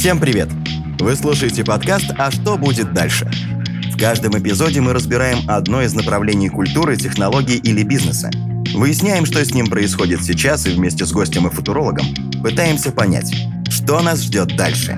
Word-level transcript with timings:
Всем 0.00 0.18
привет! 0.18 0.48
Вы 0.98 1.14
слушаете 1.14 1.62
подкаст 1.62 2.06
«А 2.16 2.30
что 2.30 2.56
будет 2.56 2.94
дальше?». 2.94 3.30
В 3.92 3.98
каждом 3.98 4.32
эпизоде 4.32 4.80
мы 4.80 4.94
разбираем 4.94 5.40
одно 5.46 5.82
из 5.82 5.92
направлений 5.92 6.48
культуры, 6.48 6.96
технологий 6.96 7.58
или 7.58 7.82
бизнеса. 7.82 8.30
Выясняем, 8.72 9.26
что 9.26 9.44
с 9.44 9.52
ним 9.52 9.66
происходит 9.66 10.22
сейчас 10.22 10.66
и 10.66 10.70
вместе 10.70 11.04
с 11.04 11.12
гостем 11.12 11.48
и 11.48 11.50
футурологом 11.50 12.06
пытаемся 12.42 12.92
понять, 12.92 13.30
что 13.68 14.00
нас 14.00 14.22
ждет 14.22 14.56
дальше. 14.56 14.96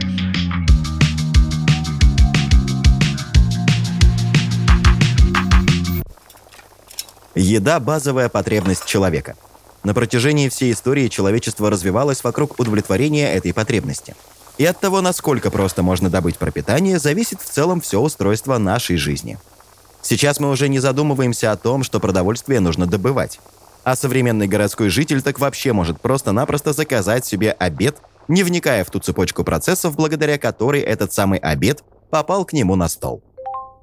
Еда– 7.34 7.80
базовая 7.80 8.28
потребность 8.28 8.86
человека. 8.86 9.34
На 9.82 9.94
протяжении 9.94 10.48
всей 10.48 10.72
истории 10.72 11.08
человечество 11.08 11.70
развивалось 11.70 12.22
вокруг 12.22 12.60
удовлетворения 12.60 13.32
этой 13.32 13.52
потребности– 13.52 14.14
и 14.58 14.64
от 14.64 14.80
того, 14.80 15.00
насколько 15.00 15.50
просто 15.50 15.82
можно 15.82 16.10
добыть 16.10 16.36
пропитание, 16.36 16.98
зависит 16.98 17.40
в 17.40 17.48
целом 17.48 17.80
все 17.80 18.00
устройство 18.00 18.58
нашей 18.58 18.96
жизни. 18.96 19.38
Сейчас 20.02 20.40
мы 20.40 20.50
уже 20.50 20.68
не 20.68 20.78
задумываемся 20.78 21.52
о 21.52 21.56
том, 21.56 21.82
что 21.82 22.00
продовольствие 22.00 22.60
нужно 22.60 22.86
добывать. 22.86 23.40
А 23.84 23.96
современный 23.96 24.46
городской 24.46 24.88
житель 24.88 25.22
так 25.22 25.38
вообще 25.38 25.72
может 25.72 26.00
просто-напросто 26.00 26.72
заказать 26.72 27.24
себе 27.24 27.52
обед, 27.52 27.96
не 28.28 28.42
вникая 28.42 28.84
в 28.84 28.90
ту 28.90 29.00
цепочку 29.00 29.42
процессов, 29.42 29.96
благодаря 29.96 30.38
которой 30.38 30.80
этот 30.80 31.12
самый 31.12 31.38
обед 31.38 31.82
попал 32.10 32.44
к 32.44 32.52
нему 32.52 32.76
на 32.76 32.88
стол. 32.88 33.22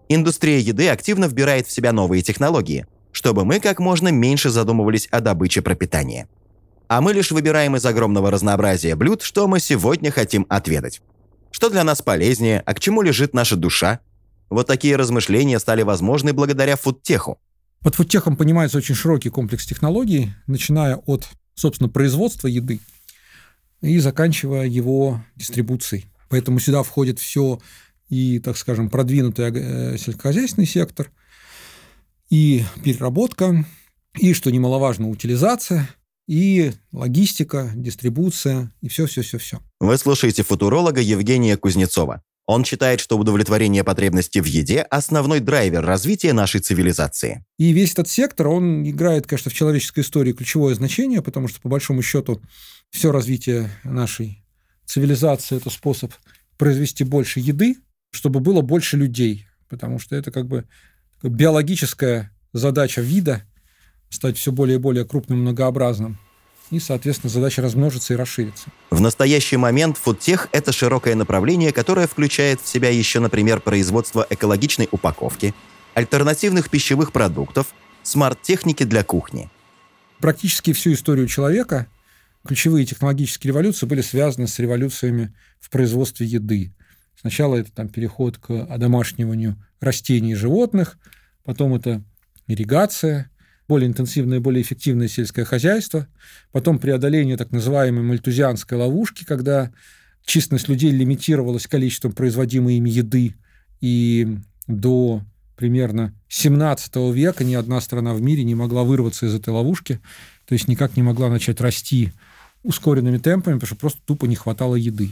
Индустрия 0.07 0.59
еды 0.59 0.89
активно 0.89 1.25
вбирает 1.25 1.67
в 1.67 1.71
себя 1.71 1.91
новые 1.91 2.21
технологии, 2.21 2.85
чтобы 3.11 3.43
мы 3.43 3.59
как 3.59 3.79
можно 3.79 4.09
меньше 4.09 4.49
задумывались 4.49 5.07
о 5.11 5.19
добыче 5.19 5.61
пропитания 5.61 6.27
а 6.89 7.01
мы 7.01 7.13
лишь 7.13 7.29
выбираем 7.29 7.75
из 7.75 7.85
огромного 7.85 8.31
разнообразия 8.31 8.95
блюд, 8.95 9.21
что 9.21 9.47
мы 9.47 9.59
сегодня 9.59 10.11
хотим 10.11 10.47
отведать. 10.49 11.01
Что 11.51 11.69
для 11.69 11.83
нас 11.83 12.01
полезнее, 12.01 12.61
а 12.65 12.73
к 12.73 12.79
чему 12.79 13.03
лежит 13.03 13.35
наша 13.35 13.55
душа? 13.55 13.99
Вот 14.49 14.65
такие 14.65 14.95
размышления 14.95 15.59
стали 15.59 15.83
возможны 15.83 16.33
благодаря 16.33 16.75
фудтеху. 16.75 17.39
Под 17.81 17.93
фудтехом 17.93 18.35
понимается 18.35 18.79
очень 18.79 18.95
широкий 18.95 19.29
комплекс 19.29 19.67
технологий, 19.67 20.33
начиная 20.47 20.95
от, 20.95 21.29
собственно, 21.53 21.89
производства 21.89 22.47
еды 22.47 22.79
и 23.81 23.99
заканчивая 23.99 24.65
его 24.65 25.23
дистрибуцией. 25.35 26.07
Поэтому 26.27 26.59
сюда 26.59 26.81
входит 26.81 27.19
все 27.19 27.59
и, 28.09 28.39
так 28.39 28.57
скажем, 28.57 28.89
продвинутый 28.89 29.51
э, 29.53 29.97
сельскохозяйственный 29.99 30.65
сектор, 30.65 31.11
и 32.31 32.63
переработка, 32.83 33.63
и, 34.17 34.33
что 34.33 34.49
немаловажно, 34.49 35.07
утилизация– 35.07 35.87
и 36.29 36.73
логистика, 36.91 37.71
дистрибуция, 37.73 38.71
и 38.81 38.87
все-все-все-все. 38.87 39.61
Вы 39.79 39.97
слушаете 39.97 40.43
футуролога 40.43 41.01
Евгения 41.01 41.57
Кузнецова. 41.57 42.21
Он 42.45 42.63
считает, 42.63 42.99
что 42.99 43.17
удовлетворение 43.17 43.83
потребностей 43.83 44.39
в 44.39 44.45
еде– 44.45 44.81
основной 44.91 45.39
драйвер 45.39 45.83
развития 45.83 46.33
нашей 46.33 46.61
цивилизации. 46.61 47.43
И 47.57 47.71
весь 47.71 47.93
этот 47.93 48.09
сектор, 48.09 48.49
он 48.49 48.87
играет, 48.87 49.25
конечно, 49.25 49.49
в 49.49 49.55
человеческой 49.55 50.01
истории 50.01 50.33
ключевое 50.33 50.75
значение, 50.75 51.23
потому 51.23 51.47
что, 51.47 51.59
по 51.61 51.69
большому 51.69 52.03
счету, 52.03 52.39
все 52.91 53.11
развитие 53.11 53.71
нашей 53.83 54.45
цивилизации– 54.85 55.55
это 55.57 55.71
способ 55.71 56.13
произвести 56.59 57.03
больше 57.03 57.39
еды, 57.39 57.77
чтобы 58.11 58.39
было 58.39 58.61
больше 58.61 58.97
людей, 58.97 59.47
потому 59.67 59.97
что 59.97 60.15
это 60.15 60.29
как 60.29 60.47
бы 60.47 60.65
биологическая 61.23 62.31
задача 62.53 63.01
вида 63.01 63.45
стать 64.09 64.37
все 64.37 64.51
более 64.51 64.75
и 64.75 64.79
более 64.79 65.05
крупным, 65.05 65.41
многообразным. 65.41 66.17
И, 66.71 66.79
соответственно, 66.79 67.31
задача 67.31 67.61
размножиться 67.61 68.13
и 68.13 68.17
расшириться. 68.17 68.69
В 68.91 69.01
настоящий 69.01 69.57
момент 69.57 69.97
фудтех– 69.97 70.49
это 70.51 70.71
широкое 70.71 71.15
направление, 71.15 71.71
которое 71.71 72.05
включает 72.05 72.61
в 72.61 72.67
себя 72.67 72.89
еще, 72.89 73.19
например, 73.19 73.59
производство 73.59 74.25
экологичной 74.29 74.87
упаковки, 74.91 75.55
альтернативных 75.95 76.69
пищевых 76.69 77.11
продуктов, 77.11 77.73
смарт-техники 78.03 78.83
для 78.83 79.03
кухни. 79.03 79.49
Практически 80.19 80.73
всю 80.73 80.93
историю 80.93 81.27
человека 81.27 81.87
ключевые 82.45 82.85
технологические 82.85 83.49
революции 83.49 83.85
были 83.85 84.01
связаны 84.01 84.47
с 84.47 84.59
революциями 84.59 85.33
в 85.59 85.69
производстве 85.69 86.27
еды. 86.27 86.73
Сначала 87.19 87.57
это 87.57 87.71
там 87.71 87.89
переход 87.89 88.37
к 88.37 88.51
одомашниванию 88.51 89.57
растений 89.81 90.33
и 90.33 90.35
животных, 90.35 90.99
потом 91.43 91.73
это 91.73 92.03
ирригация– 92.47 93.31
более 93.69 93.87
интенсивное, 93.87 94.39
более 94.39 94.63
эффективное 94.63 95.07
сельское 95.07 95.45
хозяйство, 95.45 96.07
потом 96.51 96.79
преодоление 96.79 97.37
так 97.37 97.51
называемой 97.51 98.01
мальтузианской 98.01 98.77
ловушки, 98.79 99.23
когда 99.23 99.71
численность 100.25 100.67
людей 100.67 100.91
лимитировалась 100.91 101.67
количеством 101.67 102.11
производимой 102.13 102.77
ими 102.77 102.89
еды, 102.89 103.35
и 103.79 104.37
до 104.67 105.21
примерно 105.55 106.15
17 106.29 106.95
века 107.13 107.43
ни 107.43 107.53
одна 107.53 107.79
страна 107.79 108.15
в 108.15 108.21
мире 108.21 108.43
не 108.43 108.55
могла 108.55 108.83
вырваться 108.83 109.27
из 109.27 109.35
этой 109.35 109.49
ловушки, 109.49 109.99
то 110.45 110.53
есть 110.53 110.67
никак 110.67 110.97
не 110.97 111.03
могла 111.03 111.29
начать 111.29 111.61
расти 111.61 112.11
ускоренными 112.63 113.19
темпами, 113.19 113.55
потому 113.55 113.67
что 113.67 113.75
просто 113.75 113.99
тупо 114.03 114.25
не 114.25 114.35
хватало 114.35 114.75
еды. 114.75 115.11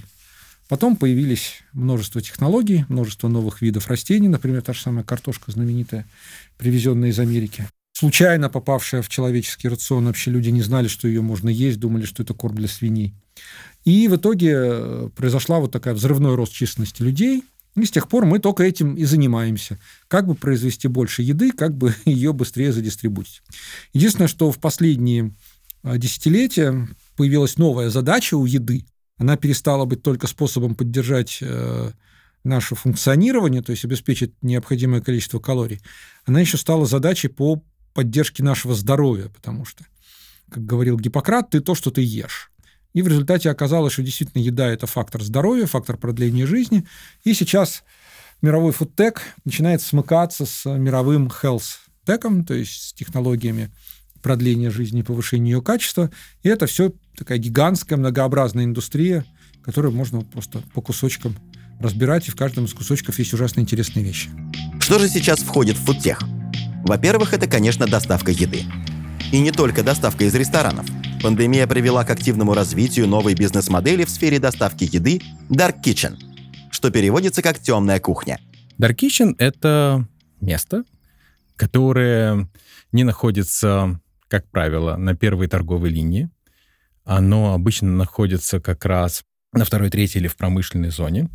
Потом 0.68 0.95
появились 0.95 1.62
множество 1.74 2.22
технологий, 2.22 2.85
множество 2.89 3.28
новых 3.28 3.62
видов 3.62 3.88
растений, 3.88 4.28
например, 4.28 4.63
та 4.63 4.74
же 4.74 4.81
самая 4.81 5.03
картошка 5.03 5.51
знаменитая, 5.51 6.07
привезенная 6.57 7.09
из 7.09 7.19
Америки 7.19 7.68
случайно 7.97 8.47
попавшая 8.50 9.02
в 9.02 9.09
человеческий 9.09 9.69
рацион. 9.69 10.06
Вообще 10.06 10.30
люди 10.30 10.50
не 10.50 10.62
знали, 10.62 10.88
что 10.88 11.08
ее 11.08 11.22
можно 11.22 11.50
есть, 11.50 11.80
думали, 11.80 12.06
что 12.06 12.22
это 12.22 12.35
корм 12.35 12.56
для 12.56 12.68
свиней. 12.68 13.16
И 13.85 14.08
в 14.08 14.18
итоге 14.18 14.52
э, 14.56 15.09
произошла 15.16 15.59
вот 15.59 15.72
такая 15.72 15.96
взрывной 15.96 16.36
рост 16.36 16.53
численности 16.53 17.02
людей. 17.02 17.44
И 17.75 17.86
с 17.86 17.91
тех 17.91 18.07
пор 18.07 18.25
мы 18.25 18.38
только 18.38 18.63
этим 18.63 18.94
и 18.94 19.03
занимаемся. 19.06 19.80
Как 20.07 20.28
бы 20.28 20.36
произвести 20.36 20.88
больше 20.88 21.24
еды, 21.24 21.52
как 21.52 21.75
бы 21.75 21.96
ее 22.06 22.34
быстрее 22.34 22.72
задистрибутить. 22.72 23.41
Единственное, 23.94 24.28
что 24.28 24.52
в 24.52 24.59
последние 24.59 25.31
э, 25.84 25.97
десятилетия 25.97 26.88
появилась 27.16 27.57
новая 27.57 27.90
задача 27.90 28.38
у 28.38 28.46
еды. 28.46 28.86
Она 29.18 29.38
перестала 29.38 29.86
быть 29.86 30.03
только 30.03 30.28
способом 30.28 30.75
поддержать 30.75 31.40
э, 31.41 31.91
наше 32.44 32.75
функционирование, 32.75 33.63
то 33.63 33.72
есть 33.72 33.86
обеспечить 33.86 34.34
необходимое 34.44 35.02
количество 35.02 35.40
калорий, 35.40 35.81
она 36.25 36.40
еще 36.40 36.57
стала 36.57 36.86
задачей 36.86 37.28
по 37.28 37.63
поддержки 37.97 38.44
нашего 38.44 38.75
здоровья, 38.75 39.28
потому 39.30 39.66
что, 39.66 39.84
как 40.52 40.63
говорил 40.63 41.00
Гиппократ, 41.00 41.50
ты 41.50 41.62
то, 41.62 41.74
что 41.74 41.90
ты 41.90 42.03
ешь. 42.03 42.52
И 42.94 43.02
в 43.02 43.08
результате 43.08 43.50
оказалось, 43.50 43.94
что 43.94 44.03
действительно 44.03 44.40
еда– 44.40 44.68
это 44.72 44.85
фактор 44.85 45.24
здоровья, 45.24 45.66
фактор 45.66 45.97
продления 45.97 46.46
жизни. 46.46 46.86
И 47.24 47.34
сейчас 47.34 47.84
мировой 48.44 48.72
фудтек 48.72 49.24
начинает 49.46 49.81
смыкаться 49.81 50.46
с 50.46 50.69
мировым 50.78 51.28
health-теком, 51.28 52.46
то 52.46 52.53
есть 52.53 52.90
с 52.90 52.94
технологиями 52.94 53.72
продления 54.22 54.69
жизни 54.69 55.00
и 55.00 55.03
повышения 55.03 55.53
ее 55.53 55.63
качества. 55.63 56.12
И 56.44 56.50
это 56.50 56.68
все 56.68 56.94
такая 57.18 57.40
гигантская 57.40 57.97
многообразная 57.97 58.66
индустрия, 58.66 59.25
которую 59.63 59.96
можно 59.96 60.22
просто 60.22 60.62
по 60.75 60.84
кусочкам 60.84 61.36
разбирать, 61.80 62.28
и 62.28 62.31
в 62.31 62.36
каждом 62.36 62.66
из 62.66 62.75
кусочков 62.75 63.18
есть 63.18 63.34
ужасно 63.34 63.62
интересные 63.62 64.06
вещи. 64.06 64.30
Что 64.80 65.00
же 65.00 65.09
сейчас 65.09 65.40
входит 65.40 65.78
в 65.78 65.86
фудтех? 65.86 66.19
Во-первых, 66.88 67.34
это, 67.34 67.48
конечно, 67.48 67.86
доставка 67.86 68.31
еды. 68.31 68.64
И 69.34 69.42
не 69.42 69.52
только 69.52 69.84
доставка 69.84 70.24
из 70.24 70.34
ресторанов. 70.34 70.86
Пандемия 71.22 71.68
привела 71.68 72.06
к 72.06 72.09
активному 72.09 72.53
развитию 72.53 73.08
новой 73.08 73.36
бизнес-модели 73.36 74.06
в 74.06 74.09
сфере 74.09 74.40
доставки 74.40 74.86
еды 74.86 75.22
Dark 75.50 75.84
Kitchen, 75.84 76.16
что 76.72 76.90
переводится 76.90 77.42
как 77.42 77.59
«темная 77.59 78.00
кухня». 78.00 78.40
Dark 78.80 78.96
Kitchen— 78.96 79.36
это 79.38 80.08
место, 80.40 80.86
которое 81.58 82.48
не 82.94 83.04
находится, 83.04 84.00
как 84.30 84.50
правило, 84.50 84.96
на 84.96 85.14
первой 85.14 85.48
торговой 85.48 85.90
линии. 85.90 86.30
Оно 87.04 87.54
обычно 87.54 87.90
находится 87.90 88.62
как 88.62 88.86
раз 88.86 89.24
на 89.51 89.66
второй, 89.66 89.90
третьей 89.90 90.22
или 90.22 90.30
в 90.30 90.38
промышленной 90.38 90.92
зоне 90.92 91.30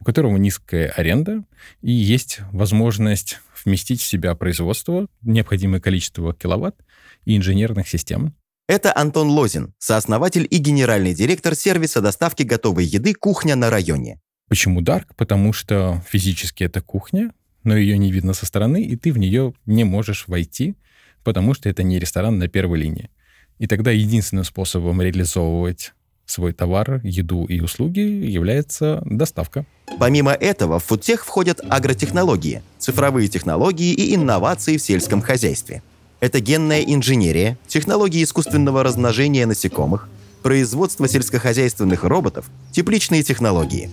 у 0.00 0.04
которого 0.04 0.36
низкая 0.36 0.88
аренда, 0.88 1.44
и 1.82 1.92
есть 1.92 2.40
возможность 2.52 3.40
вместить 3.64 4.00
в 4.00 4.06
себя 4.06 4.34
производство, 4.34 5.06
необходимое 5.22 5.80
количество 5.80 6.34
киловатт 6.34 6.76
и 7.24 7.36
инженерных 7.36 7.88
систем. 7.88 8.34
Это 8.68 8.96
Антон 8.96 9.28
Лозин, 9.28 9.74
сооснователь 9.78 10.46
и 10.48 10.58
генеральный 10.58 11.14
директор 11.14 11.54
сервиса 11.54 12.00
доставки 12.00 12.44
готовой 12.44 12.84
еды 12.84 13.14
«Кухня 13.14 13.56
на 13.56 13.68
районе». 13.68 14.20
Почему 14.48 14.80
Дарк? 14.80 15.14
Потому 15.16 15.52
что 15.52 16.02
физически 16.08 16.64
это 16.64 16.80
кухня, 16.80 17.32
но 17.62 17.76
ее 17.76 17.98
не 17.98 18.10
видно 18.10 18.32
со 18.32 18.46
стороны, 18.46 18.82
и 18.82 18.96
ты 18.96 19.12
в 19.12 19.18
нее 19.18 19.54
не 19.66 19.84
можешь 19.84 20.28
войти, 20.28 20.76
потому 21.24 21.54
что 21.54 21.68
это 21.68 21.82
не 21.82 21.98
ресторан 21.98 22.38
на 22.38 22.48
первой 22.48 22.78
линии. 22.80 23.10
И 23.58 23.66
тогда 23.66 23.90
единственным 23.90 24.44
способом 24.44 25.02
реализовывать 25.02 25.92
свой 26.30 26.52
товар, 26.52 27.00
еду 27.02 27.44
и 27.44 27.60
услуги 27.60 28.00
является 28.00 29.02
доставка. 29.04 29.66
Помимо 29.98 30.32
этого, 30.32 30.78
в 30.78 30.84
фудтех 30.84 31.24
входят 31.24 31.60
агротехнологии, 31.68 32.62
цифровые 32.78 33.28
технологии 33.28 33.92
и 33.92 34.14
инновации 34.14 34.76
в 34.76 34.82
сельском 34.82 35.20
хозяйстве. 35.20 35.82
Это 36.20 36.40
генная 36.40 36.82
инженерия, 36.82 37.58
технологии 37.66 38.22
искусственного 38.22 38.82
размножения 38.82 39.46
насекомых, 39.46 40.08
производство 40.42 41.08
сельскохозяйственных 41.08 42.04
роботов, 42.04 42.46
тепличные 42.72 43.22
технологии. 43.22 43.90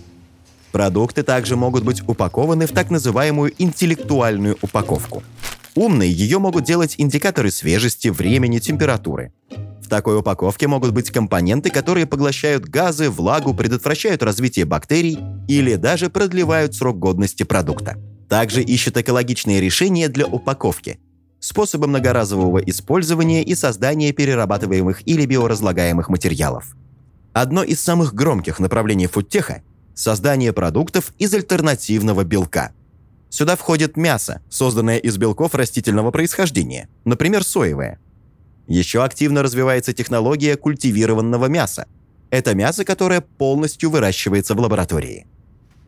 Продукты 0.72 1.22
также 1.22 1.56
могут 1.56 1.84
быть 1.84 2.02
упакованы 2.06 2.66
в 2.66 2.72
так 2.72 2.90
называемую 2.90 3.52
интеллектуальную 3.58 4.58
упаковку. 4.60 5.22
Умные 5.74 6.10
ее 6.10 6.38
могут 6.38 6.64
делать 6.64 6.94
индикаторы 6.98 7.50
свежести, 7.50 8.08
времени, 8.08 8.58
температуры. 8.58 9.32
В 9.82 9.88
такой 9.88 10.18
упаковке 10.18 10.66
могут 10.68 10.92
быть 10.92 11.10
компоненты, 11.10 11.70
которые 11.70 12.06
поглощают 12.06 12.64
газы, 12.64 13.08
влагу, 13.08 13.54
предотвращают 13.54 14.22
развитие 14.22 14.66
бактерий 14.66 15.18
или 15.48 15.76
даже 15.76 16.10
продлевают 16.10 16.74
срок 16.74 16.98
годности 16.98 17.42
продукта. 17.44 17.96
Также 18.28 18.62
ищут 18.62 18.98
экологичные 18.98 19.60
решения 19.60 20.08
для 20.08 20.26
упаковки, 20.26 20.98
способы 21.40 21.86
многоразового 21.86 22.58
использования 22.58 23.42
и 23.42 23.54
создания 23.54 24.12
перерабатываемых 24.12 25.06
или 25.06 25.24
биоразлагаемых 25.24 26.10
материалов. 26.10 26.76
Одно 27.32 27.62
из 27.62 27.80
самых 27.80 28.14
громких 28.14 28.58
направлений 28.58 29.06
фудтеха– 29.06 29.62
создание 29.94 30.52
продуктов 30.52 31.14
из 31.18 31.32
альтернативного 31.32 32.24
белка. 32.24 32.72
Сюда 33.30 33.56
входит 33.56 33.96
мясо, 33.96 34.40
созданное 34.48 34.98
из 34.98 35.18
белков 35.18 35.54
растительного 35.54 36.10
происхождения, 36.10 36.88
например, 37.04 37.44
соевое. 37.44 37.98
Еще 38.66 39.02
активно 39.02 39.42
развивается 39.42 39.92
технология 39.92 40.56
культивированного 40.56 41.46
мяса. 41.46 41.86
Это 42.30 42.54
мясо, 42.54 42.84
которое 42.84 43.20
полностью 43.20 43.90
выращивается 43.90 44.54
в 44.54 44.60
лаборатории. 44.60 45.26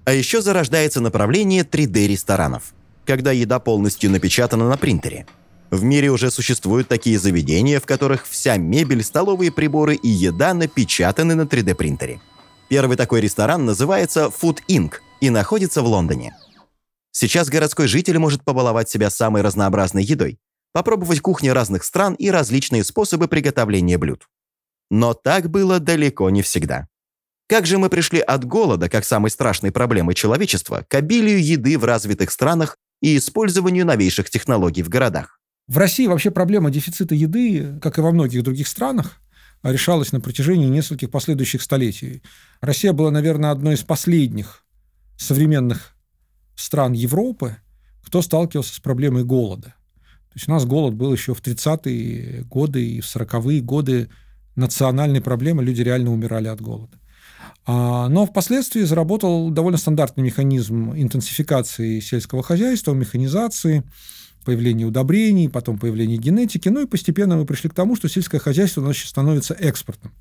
А 0.04 0.12
еще 0.12 0.40
зарождается 0.40 1.00
направление 1.00 1.62
3D-ресторанов, 1.62 2.74
когда 3.04 3.32
еда 3.32 3.58
полностью 3.58 4.10
напечатана 4.10 4.68
на 4.68 4.76
принтере. 4.76 5.26
В 5.70 5.84
мире 5.84 6.10
уже 6.10 6.30
существуют 6.30 6.88
такие 6.88 7.18
заведения, 7.18 7.78
в 7.80 7.86
которых 7.86 8.26
вся 8.26 8.56
мебель, 8.56 9.04
столовые 9.04 9.52
приборы 9.52 9.94
и 9.94 10.08
еда 10.08 10.52
напечатаны 10.52 11.34
на 11.34 11.42
3D-принтере. 11.42 12.20
Первый 12.68 12.96
такой 12.96 13.20
ресторан 13.20 13.66
называется 13.66 14.30
Food 14.42 14.58
Inc. 14.68 14.94
и 15.20 15.30
находится 15.30 15.82
в 15.82 15.86
Лондоне. 15.86 16.34
Сейчас 17.12 17.48
городской 17.48 17.88
житель 17.88 18.18
может 18.18 18.44
побаловать 18.44 18.88
себя 18.88 19.10
самой 19.10 19.42
разнообразной 19.42 20.04
едой, 20.04 20.38
попробовать 20.72 21.20
кухни 21.20 21.48
разных 21.48 21.84
стран 21.84 22.14
и 22.14 22.30
различные 22.30 22.84
способы 22.84 23.28
приготовления 23.28 23.98
блюд. 23.98 24.28
Но 24.90 25.14
так 25.14 25.50
было 25.50 25.80
далеко 25.80 26.30
не 26.30 26.42
всегда. 26.42 26.88
Как 27.48 27.66
же 27.66 27.78
мы 27.78 27.88
пришли 27.88 28.20
от 28.20 28.44
голода, 28.44 28.88
как 28.88 29.04
самой 29.04 29.30
страшной 29.30 29.72
проблемы 29.72 30.14
человечества, 30.14 30.84
к 30.88 30.94
обилию 30.94 31.44
еды 31.44 31.78
в 31.78 31.84
развитых 31.84 32.30
странах 32.30 32.76
и 33.00 33.16
использованию 33.16 33.84
новейших 33.84 34.30
технологий 34.30 34.84
в 34.84 34.88
городах? 34.88 35.40
В 35.66 35.78
России 35.78 36.06
вообще 36.06 36.30
проблема 36.30 36.70
дефицита 36.70 37.14
еды, 37.14 37.78
как 37.82 37.98
и 37.98 38.00
во 38.00 38.12
многих 38.12 38.44
других 38.44 38.68
странах, 38.68 39.16
решалась 39.62 40.12
на 40.12 40.20
протяжении 40.20 40.68
нескольких 40.68 41.10
последующих 41.10 41.62
столетий. 41.62 42.22
Россия 42.60 42.92
была, 42.92 43.10
наверное, 43.10 43.50
одной 43.50 43.74
из 43.74 43.82
последних 43.82 44.64
современных 45.16 45.94
стран 46.60 46.92
Европы, 46.92 47.56
кто 48.02 48.22
сталкивался 48.22 48.74
с 48.74 48.80
проблемой 48.80 49.24
голода. 49.24 49.74
То 50.30 50.36
есть 50.36 50.48
у 50.48 50.52
нас 50.52 50.64
голод 50.64 50.94
был 50.94 51.12
еще 51.12 51.34
в 51.34 51.42
30-е 51.42 52.42
годы 52.44 52.86
и 52.86 53.00
в 53.00 53.04
40-е 53.04 53.60
годы 53.60 54.08
национальной 54.54 55.20
проблемы, 55.20 55.64
люди 55.64 55.82
реально 55.82 56.12
умирали 56.12 56.48
от 56.48 56.60
голода. 56.60 56.98
А, 57.66 58.08
но 58.08 58.26
впоследствии 58.26 58.82
заработал 58.82 59.50
довольно 59.50 59.78
стандартный 59.78 60.24
механизм 60.24 60.92
интенсификации 60.92 62.00
сельского 62.00 62.42
хозяйства, 62.42 62.94
механизации, 62.94 63.82
появления 64.44 64.86
удобрений, 64.86 65.48
потом 65.48 65.78
появления 65.78 66.16
генетики. 66.16 66.68
Ну 66.68 66.82
и 66.82 66.86
постепенно 66.86 67.36
мы 67.36 67.44
пришли 67.44 67.68
к 67.68 67.74
тому, 67.74 67.96
что 67.96 68.08
сельское 68.08 68.38
хозяйство 68.38 68.80
у 68.80 68.84
нас 68.84 68.96
сейчас 68.96 69.10
становится 69.10 69.54
экспортным. 69.54 70.12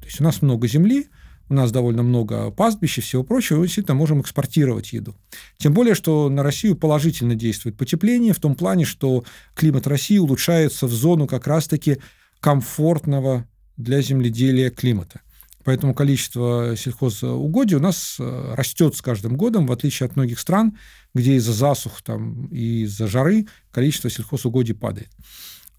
То 0.00 0.06
есть 0.06 0.20
у 0.20 0.24
нас 0.24 0.42
много 0.42 0.66
земли, 0.66 1.08
у 1.50 1.54
нас 1.54 1.72
довольно 1.72 2.02
много 2.02 2.50
пастбищ 2.52 2.98
и 2.98 3.00
всего 3.00 3.24
прочего, 3.24 3.58
мы 3.58 3.66
действительно 3.66 3.96
можем 3.96 4.20
экспортировать 4.20 4.92
еду. 4.92 5.16
Тем 5.58 5.74
более, 5.74 5.94
что 5.94 6.30
на 6.30 6.44
Россию 6.44 6.76
положительно 6.76 7.34
действует 7.34 7.76
потепление 7.76 8.32
в 8.32 8.38
том 8.38 8.54
плане, 8.54 8.84
что 8.84 9.24
климат 9.54 9.88
России 9.88 10.16
улучшается 10.18 10.86
в 10.86 10.92
зону 10.92 11.26
как 11.26 11.48
раз-таки 11.48 11.98
комфортного 12.38 13.46
для 13.76 14.00
земледелия 14.00 14.70
климата. 14.70 15.20
Поэтому 15.64 15.92
количество 15.92 16.74
сельхозугодий 16.76 17.76
у 17.76 17.80
нас 17.80 18.16
э, 18.18 18.54
растет 18.54 18.96
с 18.96 19.02
каждым 19.02 19.36
годом, 19.36 19.66
в 19.66 19.72
отличие 19.72 20.06
от 20.06 20.16
многих 20.16 20.38
стран, 20.38 20.78
где 21.14 21.34
из-за 21.34 21.52
засух 21.52 22.00
там, 22.02 22.46
и 22.46 22.84
из-за 22.84 23.08
жары 23.08 23.46
количество 23.70 24.08
сельхозугодий 24.08 24.74
падает. 24.74 25.10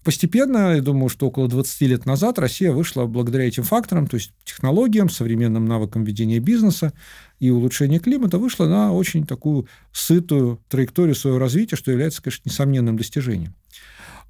Постепенно, 0.04 0.74
я 0.74 0.82
думаю, 0.82 1.08
что 1.08 1.28
около 1.28 1.48
20 1.48 1.80
лет 1.82 2.06
назад 2.06 2.38
Россия 2.38 2.72
вышла 2.72 3.06
благодаря 3.06 3.44
этим 3.44 3.62
факторам, 3.62 4.08
то 4.08 4.16
есть 4.16 4.32
технологиям, 4.44 5.08
современным 5.08 5.66
навыкам 5.66 6.02
ведения 6.02 6.40
бизнеса 6.40 6.92
и 7.38 7.50
улучшения 7.50 8.00
климата, 8.00 8.38
вышла 8.38 8.66
на 8.66 8.92
очень 8.92 9.24
такую 9.24 9.68
сытую 9.92 10.60
траекторию 10.68 11.14
своего 11.14 11.38
развития, 11.38 11.76
что 11.76 11.92
является, 11.92 12.20
конечно, 12.20 12.42
несомненным 12.48 12.96
достижением. 12.96 13.54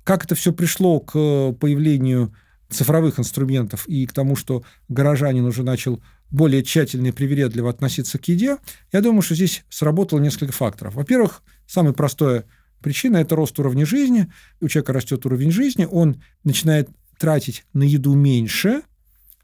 Как 0.05 0.25
это 0.25 0.35
все 0.35 0.53
пришло 0.53 1.01
к 1.01 1.13
появлению 1.53 2.35
цифровых 2.69 3.19
инструментов 3.19 3.87
и 3.89 4.05
к 4.07 4.13
тому, 4.13 4.37
что 4.37 4.65
горожанин 4.89 5.45
уже 5.45 5.63
начал 5.63 6.03
более 6.31 6.63
тщательно 6.63 7.09
и 7.09 7.13
привередливо 7.13 7.71
относиться 7.71 8.19
к 8.19 8.29
еде, 8.29 8.59
я 8.93 9.01
думаю, 9.01 9.23
что 9.23 9.35
здесь 9.35 9.65
сработало 9.69 10.21
несколько 10.21 10.53
факторов. 10.53 10.95
Во-первых, 10.95 11.43
самое 11.67 11.95
простое 11.95 12.45
причина– 12.82 13.17
это 13.19 13.37
рост 13.37 13.58
уровня 13.58 13.87
жизни. 13.87 14.31
У 14.61 14.69
человека 14.69 14.93
растет 14.93 15.25
уровень 15.26 15.50
жизни, 15.50 15.87
он 15.90 16.23
начинает 16.44 16.88
тратить 17.19 17.64
на 17.73 17.84
еду 17.84 18.14
меньше, 18.14 18.82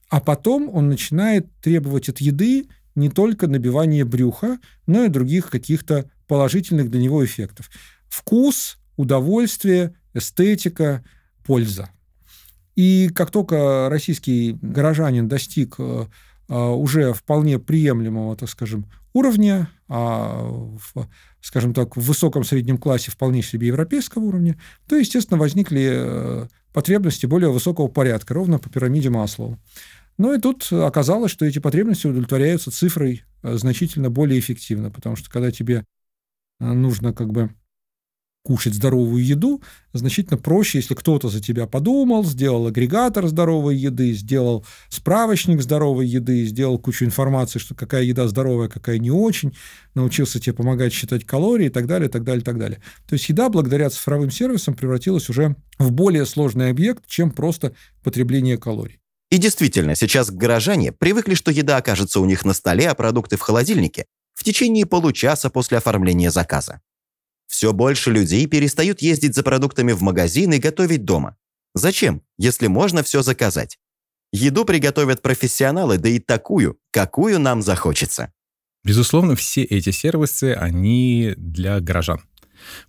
а 0.09 0.21
потом 0.21 0.69
он 0.75 0.89
начинает 0.89 1.47
требовать 1.61 2.09
от 2.09 2.19
еды 2.19 2.69
не 2.95 3.09
только 3.09 3.47
набивания 3.47 4.05
брюха, 4.05 4.59
но 4.87 5.05
и 5.05 5.09
других 5.09 5.51
каких-то 5.51 6.11
положительных 6.27 6.91
для 6.91 7.01
него 7.01 7.25
эффектов. 7.25 7.71
Вкус, 8.09 8.79
удовольствие, 8.97 9.95
эстетика, 10.15 11.05
польза. 11.45 11.91
И 12.75 13.09
как 13.15 13.31
только 13.31 13.89
российский 13.91 14.59
горожанин 14.61 15.29
достиг 15.29 15.77
э, 15.79 16.07
э, 16.49 16.55
уже 16.55 17.13
вполне 17.13 17.59
приемлемого, 17.59 18.37
так 18.37 18.49
скажем, 18.49 18.87
уровня, 19.19 19.69
а 19.89 20.43
в, 20.43 21.09
скажем 21.41 21.75
так, 21.75 21.97
в 21.97 22.01
высоком 22.01 22.45
среднем 22.45 22.79
классе 22.79 23.11
вполне 23.11 23.43
себе 23.43 23.67
европейского 23.67 24.23
уровня, 24.25 24.59
то, 24.89 24.97
естественно, 24.97 25.39
возникли 25.39 25.91
э, 25.91 26.47
потребности 26.73 27.27
более 27.27 27.51
высокого 27.51 27.89
порядка, 27.89 28.35
ровно 28.35 28.59
по 28.59 28.71
пирамиде 28.71 29.11
Маслоу. 29.11 29.59
Ну 30.17 30.35
и 30.35 30.41
тут 30.41 30.73
оказалось, 30.73 31.31
что 31.31 31.45
эти 31.45 31.59
потребности 31.59 32.07
удовлетворяются 32.07 32.71
цифрой 32.71 33.25
значительно 33.43 34.11
более 34.11 34.41
эффективно, 34.41 34.91
потому 34.91 35.15
что 35.15 35.31
когда 35.31 35.51
тебе 35.53 35.85
нужно 36.59 37.13
как 37.13 37.31
бы 37.31 37.51
кушать 38.43 38.75
здоровую 38.75 39.25
еду 39.25 39.63
значительно 39.93 40.39
проще, 40.39 40.79
если 40.79 40.95
кто-то 40.95 41.29
за 41.29 41.43
тебя 41.43 41.67
подумал, 41.67 42.25
сделал 42.25 42.67
агрегатор 42.67 43.27
здоровой 43.27 43.77
еды, 43.77 44.13
сделал 44.13 44.65
справочник 44.89 45.61
здоровой 45.61 46.07
еды, 46.07 46.45
сделал 46.45 46.79
кучу 46.79 47.05
информации, 47.05 47.59
что 47.59 47.75
какая 47.75 48.05
еда 48.05 48.27
здоровая, 48.29 48.69
какая 48.69 48.99
не 48.99 49.11
очень, 49.11 49.55
научился 49.95 50.41
тебе 50.41 50.55
помогать 50.55 50.93
считать 50.93 51.25
калории 51.25 51.67
и 51.67 51.71
так 51.71 51.87
далее, 51.87 52.09
и 52.09 52.13
так 52.13 52.25
далее, 52.25 52.41
и 52.41 52.45
так 52.45 52.59
далее. 52.59 52.81
То 53.07 53.15
есть 53.15 53.29
еда 53.29 53.49
благодаря 53.49 53.91
цифровым 53.91 54.31
сервисам 54.31 54.75
превратилась 54.75 55.29
уже 55.29 55.57
в 55.79 55.93
более 55.93 56.25
сложный 56.25 56.71
объект, 56.71 57.07
чем 57.07 57.31
просто 57.31 57.75
потребление 58.03 58.57
калорий. 58.57 59.01
И 59.31 59.37
действительно, 59.37 59.95
сейчас 59.95 60.31
горожане 60.31 60.93
привыкли, 60.93 61.35
что 61.35 61.51
еда 61.51 61.77
окажется 61.77 62.21
у 62.21 62.25
них 62.25 62.47
на 62.47 62.55
столе, 62.55 62.89
а 62.89 62.95
продукты 62.95 63.37
в 63.37 63.41
холодильнике 63.43 64.07
в 64.33 64.45
течение 64.45 64.87
получаса 64.87 65.51
после 65.51 65.79
оформления 65.79 66.31
заказа. 66.31 66.81
Все 67.49 67.73
больше 67.73 68.13
людей 68.13 68.47
перестают 68.47 69.03
ездить 69.03 69.35
за 69.35 69.43
продуктами 69.43 69.93
в 69.93 70.03
магазин 70.03 70.53
и 70.53 70.59
готовить 70.59 71.05
дома. 71.05 71.37
Зачем, 71.75 72.23
если 72.39 72.67
можно 72.67 73.03
все 73.03 73.23
заказать? 73.23 73.79
Еду 74.33 74.65
приготовят 74.65 75.23
профессионалы, 75.23 75.97
да 75.99 76.09
и 76.11 76.19
такую, 76.19 76.79
какую 76.93 77.41
нам 77.41 77.63
захочется. 77.63 78.33
Безусловно, 78.85 79.35
все 79.35 79.63
эти 79.63 79.91
сервисы, 79.91 80.53
они 80.53 81.35
для 81.37 81.81
горожан. 81.81 82.21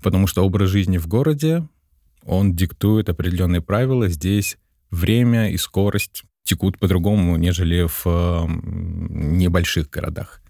Потому 0.01 0.27
что 0.27 0.45
образ 0.45 0.69
жизни 0.69 0.97
в 0.97 1.07
городе, 1.07 1.67
он 2.25 2.55
диктует 2.55 3.09
определенные 3.09 3.61
правила. 3.61 4.09
Здесь 4.09 4.57
время 4.91 5.51
и 5.51 5.57
скорость 5.57 6.23
текут 6.43 6.79
по-другому, 6.79 7.37
нежели 7.37 7.87
в 7.87 8.45
небольших 8.47 9.89
городах. 9.89 10.41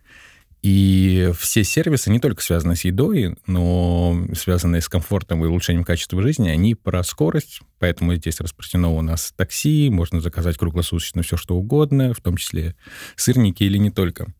И 0.62 1.32
все 1.38 1.64
сервисы 1.64 2.10
не 2.10 2.20
только 2.20 2.44
связаны 2.44 2.76
с 2.76 2.84
едой, 2.84 3.36
но 3.48 4.26
связанные 4.36 4.82
с 4.82 4.90
комфортом 4.90 5.44
и 5.44 5.48
улучшением 5.48 5.86
качества 5.86 6.22
жизни, 6.22 6.50
они 6.50 6.76
про 6.76 7.02
скорость, 7.04 7.62
поэтому 7.80 8.14
здесь 8.16 8.42
распространено 8.42 8.90
у 8.90 9.02
нас 9.02 9.34
такси, 9.38 9.90
можно 9.90 10.20
заказать 10.20 10.58
круглосуточно 10.58 11.22
все, 11.24 11.38
что 11.38 11.56
угодно, 11.56 12.14
в 12.14 12.20
том 12.20 12.36
числе 12.36 12.76
сырники 13.16 13.64
или 13.64 13.78
не 13.78 13.90
только. 13.90 14.34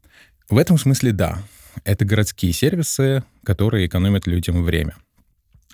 В 0.50 0.58
этом 0.58 0.78
смысле 0.78 1.14
да, 1.14 1.42
это 1.86 2.04
городские 2.04 2.52
сервисы, 2.52 3.24
которые 3.46 3.88
экономят 3.88 4.28
людям 4.28 4.64
время. 4.64 4.98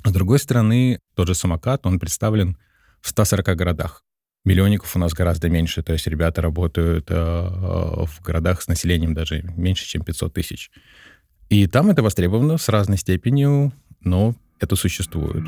С 0.04 0.12
другой 0.12 0.38
стороны, 0.38 1.00
тот 1.16 1.28
же 1.28 1.34
самокат, 1.34 1.88
он 1.88 2.00
представлен 2.00 2.58
в 3.02 3.10
140 3.10 3.56
городах. 3.56 4.05
Миллионников 4.46 4.96
у 4.96 5.00
нас 5.00 5.12
гораздо 5.14 5.50
меньше, 5.50 5.82
то 5.82 5.92
есть 5.92 6.06
ребята 6.06 6.40
работают 6.40 7.08
э, 7.10 7.16
в 7.16 8.22
городах 8.24 8.62
с 8.62 8.68
населением 8.68 9.16
даже 9.16 9.42
меньше, 9.58 9.88
чем 9.88 10.04
500 10.04 10.34
тысяч. 10.34 10.70
И 11.50 11.66
там 11.66 11.90
это 11.90 12.04
востребовано 12.04 12.60
с 12.60 12.70
разной 12.70 13.00
степенью, 13.00 13.74
но 14.02 14.36
это 14.60 14.76
существует. 14.76 15.44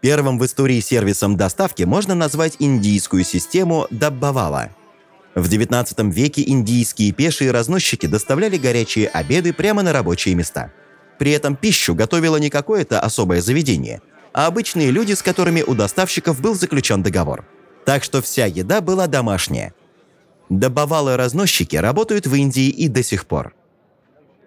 Первым 0.00 0.38
в 0.38 0.46
истории 0.46 0.80
сервисом 0.80 1.36
доставки 1.36 1.82
можно 1.82 2.14
назвать 2.14 2.56
индийскую 2.60 3.24
систему 3.24 3.86
Даббавала. 3.90 4.70
В 5.34 5.46
XIX 5.50 6.10
веке 6.10 6.44
индийские 6.46 7.12
пешие 7.12 7.50
разносчики 7.50 8.06
доставляли 8.06 8.56
горячие 8.56 9.08
обеды 9.08 9.52
прямо 9.52 9.82
на 9.82 9.92
рабочие 9.92 10.34
места. 10.34 10.72
При 11.18 11.32
этом 11.32 11.56
пищу 11.56 11.94
готовило 11.94 12.36
не 12.36 12.50
какое-то 12.50 13.00
особое 13.00 13.40
заведение, 13.40 14.00
а 14.32 14.46
обычные 14.46 14.90
люди, 14.90 15.12
с 15.12 15.22
которыми 15.22 15.62
у 15.62 15.74
доставщиков 15.74 16.40
был 16.40 16.54
заключен 16.54 17.02
договор. 17.02 17.44
Так 17.84 18.04
что 18.04 18.22
вся 18.22 18.46
еда 18.46 18.80
была 18.80 19.06
домашняя. 19.06 19.74
Добавалы-разносчики 20.48 21.76
работают 21.76 22.26
в 22.26 22.34
Индии 22.34 22.68
и 22.68 22.88
до 22.88 23.02
сих 23.02 23.26
пор. 23.26 23.54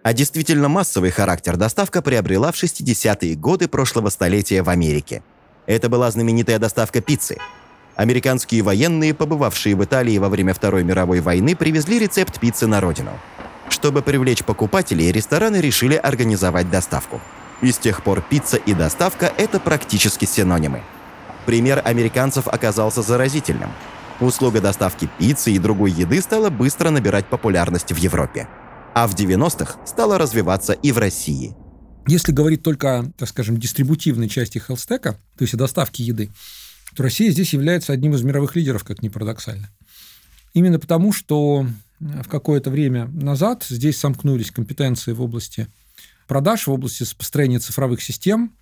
А 0.04 0.14
действительно 0.14 0.68
массовый 0.68 1.12
характер 1.12 1.58
доставка 1.58 2.02
приобрела 2.02 2.52
в 2.52 2.56
60-е 2.56 3.36
годы 3.36 3.68
прошлого 3.68 4.10
столетия 4.10 4.64
в 4.64 4.70
Америке– 4.70 5.24
это 5.66 5.90
была 5.90 6.12
знаменитая 6.12 6.60
доставка 6.60 7.02
пиццы. 7.02 7.38
Американские 7.96 8.62
военные, 8.62 9.14
побывавшие 9.14 9.76
в 9.76 9.84
Италии 9.84 10.18
во 10.18 10.30
время 10.30 10.54
Второй 10.54 10.84
мировой 10.84 11.20
войны, 11.20 11.56
привезли 11.56 12.00
рецепт 12.00 12.40
пиццы 12.40 12.68
на 12.68 12.82
родину. 12.82 13.12
Чтобы 13.72 14.04
привлечь 14.04 14.44
покупателей, 14.44 15.12
рестораны 15.12 15.56
решили 15.58 15.96
организовать 15.96 16.70
доставку. 16.70 17.20
И 17.62 17.72
с 17.72 17.78
тех 17.78 18.04
пор 18.04 18.22
пицца 18.22 18.58
и 18.58 18.76
доставка– 18.76 19.34
это 19.38 19.60
практически 19.60 20.26
синонимы. 20.26 20.84
Пример 21.48 21.82
американцев 21.84 22.48
оказался 22.48 23.02
заразительным. 23.02 23.72
Услуга 24.20 24.62
доставки 24.62 25.10
пиццы 25.18 25.52
и 25.52 25.58
другой 25.58 25.92
еды 25.92 26.22
стала 26.22 26.52
быстро 26.52 26.92
набирать 26.92 27.26
популярность 27.26 27.92
в 27.92 27.98
Европе. 27.98 28.48
А 28.94 29.08
в 29.08 29.16
90-х 29.16 29.80
стала 29.88 30.20
развиваться 30.20 30.74
и 30.74 30.92
в 30.92 31.00
России– 31.00 31.56
если 32.08 32.32
говорить 32.32 32.64
только 32.64 33.00
о, 33.00 33.12
так 33.18 33.30
скажем, 33.30 33.58
дистрибутивной 33.58 34.28
части 34.28 34.58
хелстека, 34.58 35.14
то 35.38 35.44
есть 35.44 35.54
о 35.54 35.58
доставке 35.58 36.04
еды, 36.04 36.32
то 36.96 37.04
Россия 37.04 37.32
здесь 37.32 37.54
является 37.54 37.94
одним 37.94 38.16
из 38.16 38.24
мировых 38.24 38.56
лидеров, 38.56 38.84
как 38.84 39.04
ни 39.04 39.10
парадоксально. 39.10 39.70
Именно 40.54 40.80
потому, 40.80 41.14
что 41.14 41.66
в 42.02 42.28
какое-то 42.28 42.70
время 42.70 43.08
назад 43.08 43.66
здесь 43.68 43.98
сомкнулись 43.98 44.52
компетенции 44.52 45.14
в 45.14 45.22
области 45.22 45.68
продаж, 46.28 46.68
в 46.68 46.72
области 46.72 47.06
построения 47.16 47.60
цифровых 47.60 48.02
систем. 48.02 48.56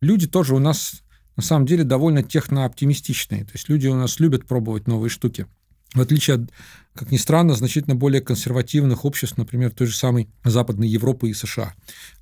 Люди 0.00 0.26
тоже 0.26 0.54
у 0.54 0.58
нас 0.58 1.02
на 1.36 1.42
самом 1.42 1.66
деле 1.66 1.84
довольно 1.84 2.22
технооптимистичные. 2.22 3.44
То 3.44 3.52
есть 3.54 3.68
люди 3.68 3.86
у 3.86 3.94
нас 3.94 4.20
любят 4.20 4.46
пробовать 4.46 4.86
новые 4.86 5.10
штуки 5.10 5.46
в 5.94 6.00
отличие 6.00 6.36
от, 6.36 6.50
как 6.94 7.10
ни 7.10 7.16
странно, 7.16 7.54
значительно 7.54 7.94
более 7.94 8.20
консервативных 8.20 9.04
обществ, 9.04 9.36
например, 9.36 9.70
той 9.70 9.86
же 9.86 9.96
самой 9.96 10.28
Западной 10.44 10.88
Европы 10.88 11.28
и 11.28 11.34
США, 11.34 11.74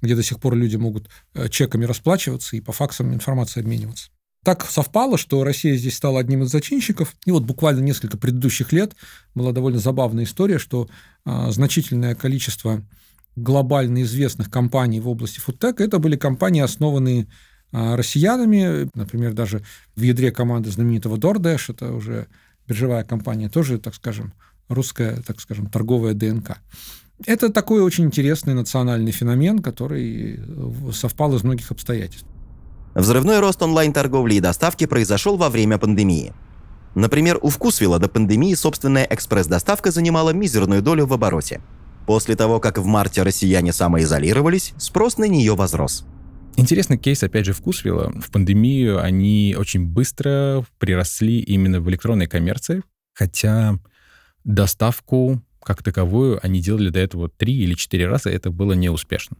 где 0.02 0.16
до 0.16 0.22
сих 0.22 0.40
пор 0.40 0.56
люди 0.56 0.76
могут 0.76 1.08
э, 1.34 1.48
чеками 1.48 1.84
расплачиваться 1.84 2.56
и 2.56 2.60
по 2.60 2.72
факсам 2.72 3.14
информацией 3.14 3.64
обмениваться. 3.64 4.10
Так 4.42 4.64
совпало, 4.64 5.18
что 5.18 5.44
Россия 5.44 5.76
здесь 5.76 5.96
стала 5.96 6.20
одним 6.20 6.42
из 6.42 6.50
зачинщиков. 6.50 7.14
И 7.26 7.30
вот 7.30 7.44
буквально 7.44 7.80
несколько 7.80 8.16
предыдущих 8.16 8.72
лет 8.72 8.96
была 9.34 9.52
довольно 9.52 9.78
забавная 9.78 10.24
история, 10.24 10.58
что 10.58 10.88
а, 11.26 11.50
значительное 11.50 12.14
количество 12.14 12.82
глобально 13.36 14.02
известных 14.02 14.50
компаний 14.50 15.00
в 15.00 15.08
области 15.08 15.40
фудтека 15.40 15.84
это 15.84 15.98
были 15.98 16.16
компании, 16.16 16.62
основанные 16.62 17.26
а, 17.70 17.96
россиянами. 17.96 18.88
Например, 18.94 19.34
даже 19.34 19.62
в 19.94 20.00
ядре 20.00 20.32
команды 20.32 20.70
знаменитого 20.70 21.16
DoorDash, 21.16 21.72
это 21.74 21.92
уже 21.92 22.26
биржевая 22.66 23.04
компания, 23.04 23.50
тоже, 23.50 23.78
так 23.78 23.94
скажем, 23.94 24.32
русская, 24.68 25.20
так 25.26 25.40
скажем, 25.40 25.66
торговая 25.66 26.14
ДНК. 26.14 26.58
Это 27.26 27.50
такой 27.52 27.82
очень 27.82 28.04
интересный 28.04 28.54
национальный 28.54 29.12
феномен, 29.12 29.58
который 29.58 30.38
э, 30.38 30.92
совпал 30.94 31.34
из 31.34 31.42
многих 31.42 31.70
обстоятельств. 31.70 32.26
Взрывной 32.94 33.40
рост 33.40 33.62
онлайн-торговли 33.62 34.34
и 34.34 34.40
доставки 34.40 34.86
произошел 34.86 35.36
во 35.36 35.48
время 35.48 35.78
пандемии. 35.78 36.32
Например, 36.94 37.38
у 37.40 37.48
Вкусвилла 37.48 37.98
до 37.98 38.08
пандемии 38.08 38.54
собственная 38.54 39.06
экспресс-доставка 39.08 39.92
занимала 39.92 40.30
мизерную 40.30 40.82
долю 40.82 41.06
в 41.06 41.12
обороте. 41.12 41.60
После 42.06 42.34
того, 42.34 42.58
как 42.58 42.78
в 42.78 42.86
марте 42.86 43.22
россияне 43.22 43.72
самоизолировались, 43.72 44.72
спрос 44.76 45.18
на 45.18 45.24
нее 45.24 45.54
возрос. 45.54 46.04
Интересный 46.56 46.98
кейс, 46.98 47.22
опять 47.22 47.46
же, 47.46 47.52
вкусвилла. 47.52 48.12
В 48.20 48.32
пандемию 48.32 49.00
они 49.00 49.54
очень 49.56 49.84
быстро 49.86 50.64
приросли 50.78 51.38
именно 51.38 51.80
в 51.80 51.88
электронной 51.88 52.26
коммерции, 52.26 52.82
хотя 53.14 53.78
доставку 54.42 55.40
как 55.62 55.82
таковую 55.82 56.40
они 56.42 56.60
делали 56.60 56.88
до 56.88 56.98
этого 56.98 57.28
три 57.28 57.54
или 57.54 57.74
четыре 57.74 58.08
раза, 58.08 58.30
это 58.30 58.50
было 58.50 58.72
неуспешно. 58.72 59.36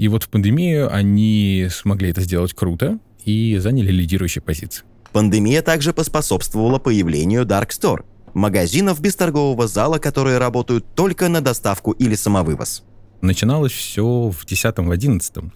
И 0.00 0.08
вот 0.08 0.22
в 0.22 0.30
пандемию 0.30 0.90
они 0.90 1.68
смогли 1.70 2.08
это 2.08 2.22
сделать 2.22 2.54
круто 2.54 2.98
и 3.26 3.58
заняли 3.58 3.92
лидирующие 3.92 4.40
позиции. 4.40 4.82
Пандемия 5.12 5.60
также 5.60 5.92
поспособствовала 5.92 6.78
появлению 6.78 7.44
Dark 7.44 7.68
Store, 7.68 8.02
магазинов 8.32 8.98
без 9.02 9.14
торгового 9.14 9.68
зала, 9.68 9.98
которые 9.98 10.38
работают 10.38 10.86
только 10.94 11.28
на 11.28 11.42
доставку 11.42 11.90
или 11.90 12.14
самовывоз. 12.14 12.82
Начиналось 13.20 13.72
все 13.72 14.30
в 14.30 14.46
10-11. 14.46 15.52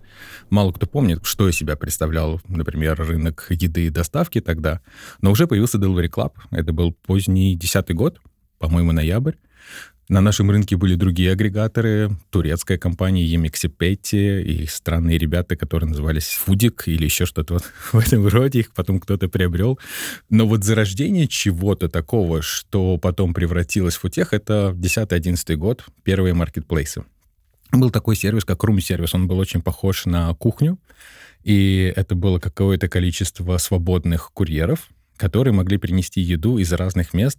Мало 0.51 0.73
кто 0.73 0.87
помнит, 0.87 1.21
что 1.25 1.49
из 1.49 1.57
себя 1.57 1.75
представлял, 1.77 2.39
например, 2.47 2.97
рынок 3.01 3.47
еды 3.49 3.87
и 3.87 3.89
доставки 3.89 4.43
тогда. 4.43 4.83
Но 5.23 5.31
уже 5.31 5.47
появился 5.47 5.79
Delivery 5.79 6.11
Club. 6.11 6.33
Это 6.51 6.75
был 6.75 6.93
поздний 6.93 7.57
10 7.57 7.95
год, 7.95 8.21
по-моему, 8.59 8.93
ноябрь. 8.93 9.37
На 10.09 10.21
нашем 10.21 10.51
рынке 10.51 10.77
были 10.77 10.97
другие 10.97 11.33
агрегаторы, 11.33 12.11
турецкая 12.31 12.77
компания 12.77 13.25
Емиксипетти 13.25 14.43
и 14.43 14.67
странные 14.67 15.17
ребята, 15.17 15.57
которые 15.57 15.89
назывались 15.89 16.29
Фудик 16.29 16.85
или 16.87 17.05
еще 17.05 17.25
что-то 17.25 17.55
вот 17.55 17.65
в 17.93 17.99
этом 17.99 18.27
роде, 18.29 18.61
их 18.61 18.73
потом 18.75 19.01
кто-то 19.01 19.29
приобрел. 19.29 19.79
Но 20.29 20.47
вот 20.47 20.63
зарождение 20.63 21.27
чего-то 21.27 21.89
такого, 21.89 22.43
что 22.43 22.99
потом 22.99 23.33
превратилось 23.33 23.95
в 23.95 24.01
футех, 24.01 24.35
это 24.35 24.75
10-11 24.77 25.57
год, 25.57 25.85
первые 26.03 26.35
маркетплейсы 26.35 27.05
был 27.73 27.91
такой 27.91 28.17
сервис, 28.17 28.45
как 28.45 28.63
рум-сервис. 28.63 29.15
Он 29.15 29.27
был 29.27 29.39
очень 29.39 29.63
похож 29.63 30.07
на 30.07 30.33
кухню, 30.35 30.79
и 31.43 31.93
это 31.97 32.15
было 32.15 32.39
какое-то 32.39 32.89
количество 32.89 33.57
свободных 33.59 34.31
курьеров, 34.33 34.89
которые 35.17 35.55
могли 35.55 35.79
принести 35.79 36.21
еду 36.21 36.59
из 36.59 36.73
разных 36.73 37.15
мест, 37.15 37.39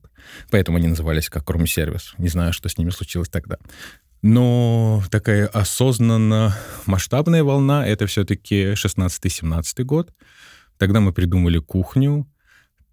поэтому 0.52 0.78
они 0.78 0.88
назывались 0.88 1.30
как 1.30 1.50
рум-сервис. 1.50 2.14
Не 2.18 2.30
знаю, 2.30 2.54
что 2.54 2.70
с 2.70 2.78
ними 2.78 2.90
случилось 2.90 3.30
тогда. 3.30 3.58
Но 4.22 5.04
такая 5.12 5.48
осознанно 5.48 6.56
масштабная 6.86 7.44
волна— 7.44 7.86
это 7.88 8.08
все-таки 8.08 8.74
16-17 8.74 9.84
год. 9.84 10.14
Тогда 10.78 11.00
мы 11.00 11.14
придумали 11.14 11.60
кухню, 11.60 12.28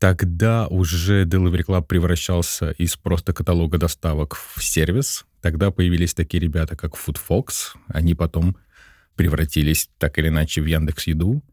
Тогда 0.02 0.66
уже 0.66 1.26
Delivery 1.26 1.64
Club 1.64 1.86
превращался 1.86 2.72
из 2.72 2.96
просто 2.96 3.32
каталога 3.32 3.78
доставок 3.78 4.34
в 4.34 4.60
сервис. 4.60 5.24
Тогда 5.40 5.70
появились 5.70 6.12
такие 6.12 6.40
ребята, 6.40 6.74
как 6.74 6.96
FoodFox. 6.96 7.76
Они 7.86 8.16
потом 8.16 8.56
превратились 9.14 9.88
так 9.98 10.18
или 10.18 10.26
иначе 10.26 10.60
в 10.60 10.66
Яндекс 10.66 11.06
Еду. 11.06 11.44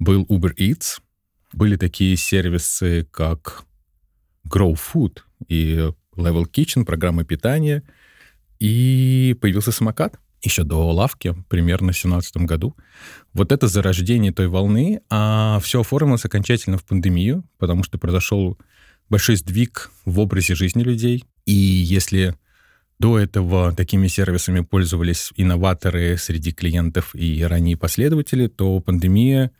Был 0.00 0.24
Uber 0.24 0.52
Eats. 0.56 0.98
Были 1.54 1.76
такие 1.76 2.16
сервисы, 2.16 3.06
как 3.12 3.64
Grow 4.44 4.76
Food 4.76 5.20
и 5.46 5.88
Level 6.16 6.46
Kitchen, 6.50 6.84
программа 6.84 7.24
питания. 7.24 7.84
И 8.58 9.36
появился 9.40 9.70
самокат 9.70 10.18
еще 10.42 10.64
до 10.64 10.90
лавки, 10.92 11.34
примерно 11.48 11.92
в 11.92 12.00
2017 12.00 12.36
году. 12.38 12.76
Вот 13.32 13.52
это 13.52 13.68
зарождение 13.68 14.32
той 14.32 14.48
волны, 14.48 15.00
а 15.10 15.60
все 15.62 15.80
оформилось 15.82 16.24
окончательно 16.24 16.76
в 16.76 16.84
пандемию, 16.84 17.44
потому 17.58 17.84
что 17.84 17.98
произошел 17.98 18.58
большой 19.08 19.36
сдвиг 19.36 19.92
в 20.04 20.18
образе 20.18 20.56
жизни 20.56 20.82
людей. 20.82 21.24
И 21.46 21.52
если 21.52 22.34
до 22.98 23.18
этого 23.18 23.72
такими 23.72 24.08
сервисами 24.08 24.60
пользовались 24.60 25.32
инноваторы 25.36 26.16
среди 26.16 26.50
клиентов 26.52 27.14
и 27.14 27.44
ранние 27.44 27.76
последователи, 27.76 28.48
то 28.48 28.80
пандемия 28.80 29.52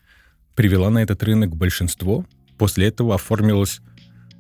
привела 0.54 0.90
на 0.90 0.99
этот 0.99 1.23
рынок 1.23 1.56
большинство. 1.56 2.25
После 2.58 2.87
этого 2.87 3.14
оформилась, 3.14 3.80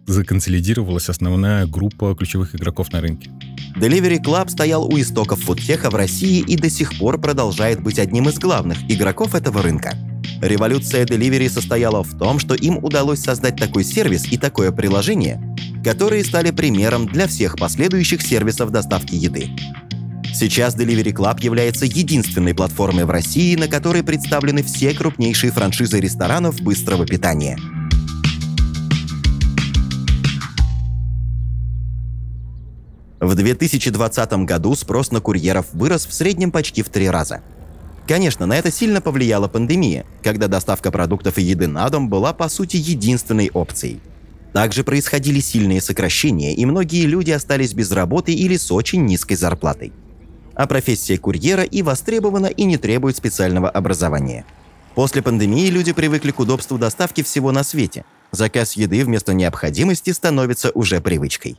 законсолидировалась 0.06 1.08
основная 1.08 1.66
группа 1.66 2.14
ключевых 2.14 2.54
игроков 2.54 2.92
на 2.92 3.00
рынке. 3.00 3.30
Delivery 3.76 4.22
Club 4.22 4.48
стоял 4.48 4.86
у 4.86 4.98
истоков 5.00 5.40
фудтеха 5.42 5.90
в 5.90 5.94
России 5.96 6.40
и 6.40 6.56
до 6.56 6.70
сих 6.70 6.96
пор 6.98 7.20
продолжает 7.20 7.82
быть 7.82 7.98
одним 7.98 8.28
из 8.28 8.38
главных 8.38 8.78
игроков 8.88 9.34
этого 9.34 9.62
рынка. 9.62 9.96
Революция 10.40 11.04
Delivery 11.04 11.48
состояла 11.48 12.04
в 12.04 12.16
том, 12.16 12.38
что 12.38 12.54
им 12.54 12.78
удалось 12.78 13.20
создать 13.20 13.56
такой 13.56 13.82
сервис 13.82 14.30
и 14.30 14.36
такое 14.36 14.70
приложение, 14.70 15.40
которые 15.82 16.24
стали 16.24 16.50
примером 16.50 17.06
для 17.06 17.26
всех 17.26 17.56
последующих 17.56 18.22
сервисов 18.22 18.70
доставки 18.70 19.14
еды. 19.14 19.50
Сейчас 20.34 20.74
Delivery 20.74 21.12
Club 21.12 21.40
является 21.42 21.84
единственной 21.84 22.54
платформой 22.54 23.04
в 23.04 23.10
России, 23.10 23.54
на 23.54 23.68
которой 23.68 24.02
представлены 24.02 24.64
все 24.64 24.92
крупнейшие 24.92 25.52
франшизы 25.52 26.00
ресторанов 26.00 26.60
быстрого 26.60 27.06
питания. 27.06 27.56
В 33.20 33.36
2020 33.36 34.32
году 34.44 34.74
спрос 34.74 35.12
на 35.12 35.20
курьеров 35.20 35.66
вырос 35.72 36.04
в 36.04 36.12
среднем 36.12 36.50
почти 36.50 36.82
в 36.82 36.88
три 36.88 37.08
раза. 37.08 37.40
Конечно, 38.08 38.44
на 38.44 38.56
это 38.58 38.72
сильно 38.72 39.00
повлияла 39.00 39.46
пандемия, 39.46 40.04
когда 40.20 40.48
доставка 40.48 40.90
продуктов 40.90 41.38
и 41.38 41.42
еды 41.42 41.68
на 41.68 41.88
дом 41.88 42.08
была 42.08 42.32
по 42.32 42.48
сути 42.48 42.76
единственной 42.76 43.50
опцией. 43.54 44.00
Также 44.52 44.82
происходили 44.82 45.38
сильные 45.38 45.80
сокращения, 45.80 46.54
и 46.54 46.66
многие 46.66 47.06
люди 47.06 47.30
остались 47.30 47.72
без 47.72 47.92
работы 47.92 48.34
или 48.34 48.56
с 48.56 48.72
очень 48.72 49.04
низкой 49.04 49.36
зарплатой. 49.36 49.92
А 50.54 50.66
профессия 50.66 51.18
курьера 51.18 51.62
и 51.62 51.82
востребована, 51.82 52.46
и 52.46 52.64
не 52.64 52.76
требует 52.76 53.16
специального 53.16 53.68
образования. 53.68 54.44
После 54.94 55.22
пандемии 55.22 55.68
люди 55.68 55.92
привыкли 55.92 56.30
к 56.30 56.40
удобству 56.40 56.78
доставки 56.78 57.22
всего 57.22 57.52
на 57.52 57.64
свете. 57.64 58.04
Заказ 58.30 58.74
еды 58.74 59.04
вместо 59.04 59.34
необходимости 59.34 60.10
становится 60.10 60.70
уже 60.70 61.00
привычкой 61.00 61.58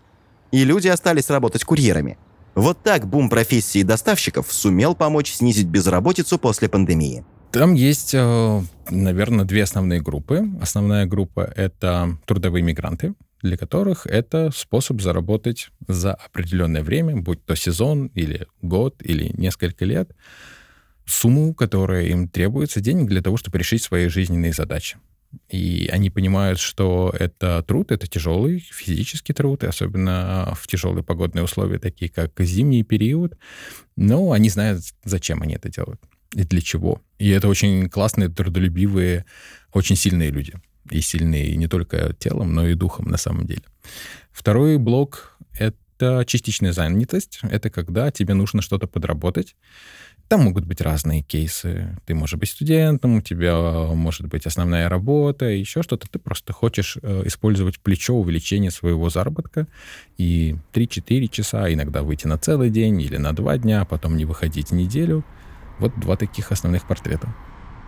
и 0.56 0.64
люди 0.64 0.88
остались 0.88 1.30
работать 1.30 1.64
курьерами. 1.64 2.18
Вот 2.56 2.82
так 2.82 3.08
бум 3.08 3.30
профессии 3.30 3.84
доставщиков 3.84 4.52
сумел 4.52 4.96
помочь 4.96 5.34
снизить 5.34 5.68
безработицу 5.68 6.38
после 6.40 6.70
пандемии. 6.70 7.25
Там 7.52 7.74
есть, 7.74 8.14
э, 8.14 8.62
наверное, 8.90 9.46
две 9.46 9.64
основные 9.64 10.02
группы. 10.02 10.48
Основная 10.62 11.06
группа— 11.06 11.42
это 11.56 12.18
трудовые 12.25 12.64
мигранты, 12.64 13.14
для 13.42 13.58
которых 13.58 14.08
это 14.08 14.51
способ 14.54 15.01
заработать 15.01 15.70
за 15.88 16.13
определенное 16.13 16.84
время, 16.84 17.18
будь 17.18 17.44
то 17.46 17.56
сезон 17.56 18.08
или 18.15 18.48
год 18.62 19.01
или 19.04 19.32
несколько 19.38 19.86
лет, 19.86 20.12
сумму, 21.06 21.54
которая 21.54 22.06
им 22.06 22.27
требуется, 22.27 22.82
денег 22.82 23.08
для 23.08 23.22
того, 23.22 23.38
чтобы 23.38 23.60
решить 23.60 23.84
свои 23.84 24.08
жизненные 24.08 24.54
задачи. 24.54 24.98
И 25.50 25.89
они 25.92 26.10
понимают, 26.10 26.60
что 26.60 27.13
это 27.18 27.62
труд, 27.68 27.92
это 27.92 28.08
тяжелый 28.08 28.60
физический 28.60 29.34
труд, 29.34 29.63
и 29.63 29.68
особенно 29.68 30.54
в 30.60 30.65
тяжелые 30.68 31.04
погодные 31.04 31.44
условия, 31.44 31.77
такие 31.77 32.10
как 32.10 32.32
зимний 32.39 32.84
период. 32.84 33.38
Но 33.98 34.32
они 34.32 34.50
знают, 34.50 34.82
зачем 35.04 35.42
они 35.42 35.56
это 35.56 35.70
делают 35.70 36.01
и 36.36 36.44
для 36.44 36.62
чего. 36.62 37.01
И 37.18 37.30
это 37.30 37.48
очень 37.48 37.89
классные, 37.89 38.30
трудолюбивые, 38.30 39.25
очень 39.72 39.96
сильные 39.96 40.32
люди. 40.32 40.54
И 40.92 41.01
сильные 41.01 41.56
не 41.56 41.68
только 41.68 42.13
телом, 42.13 42.54
но 42.54 42.68
и 42.68 42.75
духом 42.75 43.08
на 43.08 43.18
самом 43.18 43.46
деле. 43.46 43.63
Второй 44.32 44.77
блок— 44.77 45.38
это 45.58 46.24
частичная 46.27 46.74
занятость. 46.74 47.39
Это 47.44 47.70
когда 47.70 48.12
тебе 48.12 48.34
нужно 48.34 48.62
что-то 48.62 48.88
подработать. 48.88 49.56
Там 50.27 50.42
могут 50.42 50.65
быть 50.65 50.82
разные 50.82 51.22
кейсы. 51.22 51.96
Ты 52.06 52.15
можешь 52.15 52.39
быть 52.39 52.50
студентом, 52.50 53.18
у 53.18 53.22
тебя 53.22 53.56
может 53.94 54.27
быть 54.27 54.48
основная 54.48 54.89
работа, 54.89 55.46
еще 55.46 55.84
что-то. 55.84 56.08
Ты 56.10 56.18
просто 56.18 56.51
хочешь 56.51 56.98
э, 57.01 57.24
использовать 57.25 57.80
плечо 57.80 58.15
увеличения 58.15 58.72
своего 58.72 59.10
заработка 59.12 59.68
и 60.18 60.56
3-4 60.74 61.27
часа, 61.27 61.72
иногда 61.72 62.01
выйти 62.01 62.25
на 62.25 62.39
целый 62.39 62.72
день 62.72 63.00
или 63.01 63.18
на 63.18 63.34
два 63.34 63.58
дня, 63.60 63.82
а 63.82 63.86
потом 63.86 64.18
не 64.18 64.25
выходить 64.25 64.72
неделю. 64.72 65.24
Вот 65.77 65.94
два 66.00 66.15
таких 66.15 66.51
основных 66.51 66.88
портрета. 66.88 67.36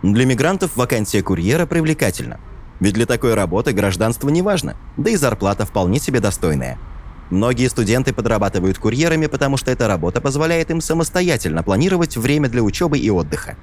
Для 0.04 0.24
мигрантов 0.24 0.76
вакансия 0.76 1.22
курьера 1.22 1.66
привлекательна. 1.66 2.38
Ведь 2.80 2.94
для 2.94 3.06
такой 3.06 3.34
работы 3.34 3.72
гражданство 3.72 4.28
не 4.28 4.42
важно, 4.42 4.76
да 4.96 5.10
и 5.10 5.16
зарплата 5.16 5.66
вполне 5.66 5.98
себе 5.98 6.20
достойная– 6.20 6.78
Многие 7.30 7.68
студенты 7.68 8.14
подрабатывают 8.14 8.78
курьерами, 8.78 9.26
потому 9.26 9.58
что 9.58 9.70
эта 9.70 9.86
работа 9.86 10.20
позволяет 10.20 10.70
им 10.70 10.80
самостоятельно 10.80 11.62
планировать 11.62 12.16
время 12.16 12.48
для 12.48 12.62
учебы 12.62 12.98
и 12.98 13.10
отдыха. 13.10 13.56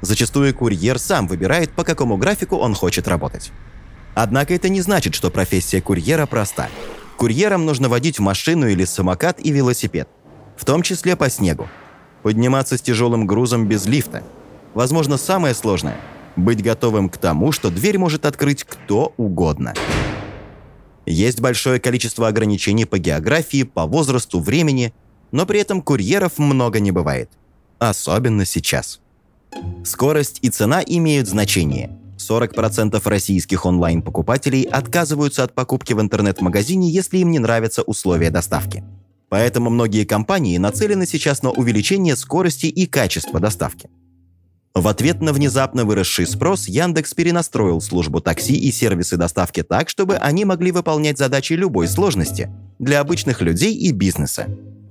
Зачастую 0.00 0.54
курьер 0.54 0.98
сам 0.98 1.28
выбирает, 1.28 1.70
по 1.70 1.84
какому 1.84 2.16
графику 2.16 2.56
он 2.56 2.74
хочет 2.74 3.06
работать. 3.06 3.52
Однако 4.14 4.54
это 4.54 4.68
не 4.68 4.80
значит, 4.80 5.14
что 5.14 5.30
профессия 5.30 5.80
курьера 5.80 6.26
проста. 6.26 6.68
Курьерам 7.16 7.64
нужно 7.64 7.88
водить 7.88 8.18
машину 8.18 8.66
или 8.66 8.84
самокат 8.84 9.38
и 9.38 9.52
велосипед, 9.52 10.08
в 10.56 10.64
том 10.64 10.82
числе 10.82 11.14
по 11.14 11.30
снегу. 11.30 11.68
Подниматься 12.24 12.76
с 12.76 12.82
тяжелым 12.82 13.26
грузом 13.26 13.68
без 13.68 13.86
лифта. 13.86 14.24
Возможно, 14.74 15.16
самое 15.16 15.54
сложное– 15.54 15.96
быть 16.36 16.62
готовым 16.62 17.08
к 17.08 17.16
тому, 17.18 17.52
что 17.52 17.70
дверь 17.70 17.98
может 17.98 18.26
открыть 18.26 18.64
кто 18.64 19.12
угодно. 19.16 19.74
Есть 21.06 21.40
большое 21.40 21.80
количество 21.80 22.28
ограничений 22.28 22.84
по 22.84 22.98
географии, 22.98 23.64
по 23.64 23.86
возрасту, 23.86 24.40
времени, 24.40 24.94
но 25.32 25.46
при 25.46 25.60
этом 25.60 25.82
курьеров 25.82 26.38
много 26.38 26.80
не 26.80 26.92
бывает. 26.92 27.30
Особенно 27.78 28.44
сейчас. 28.44 29.00
Скорость 29.84 30.38
и 30.42 30.50
цена 30.50 30.82
имеют 30.84 31.28
значение. 31.28 31.98
40% 32.18 33.00
российских 33.08 33.66
онлайн-покупателей 33.66 34.62
отказываются 34.62 35.42
от 35.42 35.54
покупки 35.54 35.92
в 35.92 36.00
интернет-магазине, 36.00 36.88
если 36.88 37.18
им 37.18 37.30
не 37.32 37.40
нравятся 37.40 37.82
условия 37.82 38.30
доставки. 38.30 38.84
Поэтому 39.28 39.70
многие 39.70 40.04
компании 40.04 40.58
нацелены 40.58 41.06
сейчас 41.06 41.42
на 41.42 41.50
увеличение 41.50 42.16
скорости 42.16 42.66
и 42.66 42.86
качества 42.86 43.40
доставки. 43.40 43.90
В 44.74 44.88
ответ 44.88 45.20
на 45.20 45.34
внезапно 45.34 45.84
выросший 45.84 46.26
спрос 46.26 46.66
Яндекс 46.66 47.12
перенастроил 47.12 47.82
службу 47.82 48.20
такси 48.20 48.54
и 48.54 48.72
сервисы 48.72 49.18
доставки 49.18 49.62
так, 49.62 49.90
чтобы 49.90 50.16
они 50.16 50.46
могли 50.46 50.72
выполнять 50.72 51.18
задачи 51.18 51.52
любой 51.52 51.88
сложности 51.88 52.50
для 52.78 53.00
обычных 53.00 53.42
людей 53.42 53.74
и 53.74 53.92
бизнеса. 53.92 54.46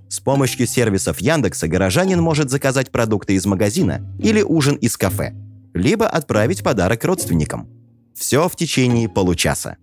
С 0.08 0.20
помощью 0.20 0.68
сервисов 0.68 1.20
Яндекса 1.20 1.68
горожанин 1.68 2.22
может 2.22 2.52
заказать 2.52 2.92
продукты 2.92 3.34
из 3.34 3.46
магазина 3.48 4.06
или 4.20 4.44
ужин 4.44 4.76
из 4.76 4.98
кафе, 4.98 5.34
либо 5.74 6.08
отправить 6.08 6.64
подарок 6.64 7.04
родственникам. 7.04 7.68
Все 8.14 8.48
в 8.48 8.56
течение 8.56 9.10
получаса. 9.10 9.78